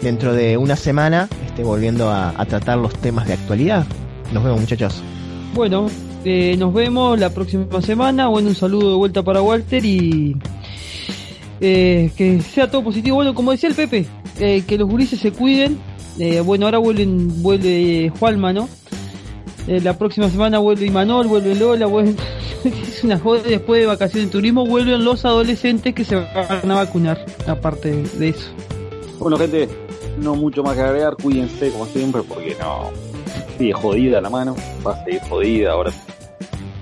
dentro 0.01 0.33
de 0.33 0.57
una 0.57 0.75
semana, 0.75 1.27
volviendo 1.63 2.11
a 2.11 2.33
tratar 2.47 2.77
los 2.77 2.93
temas 2.93 3.27
de 3.27 3.33
actualidad. 3.33 3.85
Nos 4.31 4.43
vemos 4.43 4.59
muchachos. 4.59 5.01
Bueno, 5.53 5.87
eh, 6.23 6.55
nos 6.57 6.73
vemos 6.73 7.19
la 7.19 7.29
próxima 7.29 7.81
semana. 7.81 8.27
Bueno, 8.27 8.49
un 8.49 8.55
saludo 8.55 8.91
de 8.91 8.97
vuelta 8.97 9.23
para 9.23 9.41
Walter 9.41 9.83
y 9.83 10.35
eh, 11.61 12.11
que 12.15 12.41
sea 12.41 12.69
todo 12.69 12.83
positivo. 12.83 13.15
Bueno, 13.15 13.33
como 13.33 13.51
decía 13.51 13.69
el 13.69 13.75
Pepe, 13.75 14.05
eh, 14.39 14.63
que 14.67 14.77
los 14.77 14.87
gurises 14.89 15.19
se 15.19 15.31
cuiden. 15.31 15.77
Eh, 16.19 16.41
bueno, 16.41 16.65
ahora 16.65 16.79
vuelven, 16.79 17.41
vuelve 17.41 18.11
Juanma, 18.19 18.53
¿no? 18.53 18.69
Eh, 19.67 19.81
la 19.81 19.97
próxima 19.97 20.29
semana 20.29 20.59
vuelve 20.59 20.85
Imanol, 20.85 21.27
vuelve 21.27 21.55
Lola, 21.55 21.85
vuelve... 21.85 22.15
es 22.63 23.03
una 23.03 23.19
joda. 23.19 23.41
Después 23.43 23.81
de 23.81 23.87
vacaciones 23.87 24.29
de 24.29 24.31
turismo 24.31 24.65
vuelven 24.65 25.03
los 25.03 25.25
adolescentes 25.25 25.93
que 25.93 26.05
se 26.05 26.15
van 26.15 26.71
a 26.71 26.75
vacunar, 26.75 27.23
aparte 27.47 28.03
de 28.03 28.29
eso. 28.29 28.49
Bueno, 29.19 29.37
gente, 29.37 29.67
no 30.19 30.35
mucho 30.35 30.63
más 30.63 30.75
que 30.75 30.81
agregar. 30.81 31.15
Cuídense 31.17 31.71
como 31.71 31.85
siempre, 31.85 32.21
porque 32.23 32.55
no. 32.59 32.91
Sigue 33.57 33.73
jodida 33.73 34.21
la 34.21 34.29
mano, 34.29 34.55
va 34.85 34.93
a 34.93 35.03
seguir 35.03 35.21
jodida. 35.21 35.71
Ahora 35.71 35.91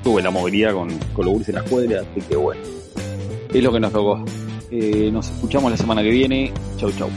tuve 0.04 0.22
la 0.22 0.32
movilidad 0.32 0.74
con, 0.74 0.90
con 1.14 1.26
los 1.26 1.48
en 1.50 1.56
la 1.56 1.62
escuela, 1.62 2.02
así 2.02 2.22
que 2.22 2.36
bueno. 2.36 2.62
Es 3.54 3.64
lo 3.64 3.72
que 3.72 3.80
nos 3.80 3.92
tocó. 3.92 4.24
Eh, 4.72 5.10
nos 5.12 5.30
escuchamos 5.30 5.72
la 5.72 5.78
semana 5.78 6.02
que 6.02 6.10
viene. 6.10 6.52
Chau, 6.78 6.92
chau. 6.92 7.10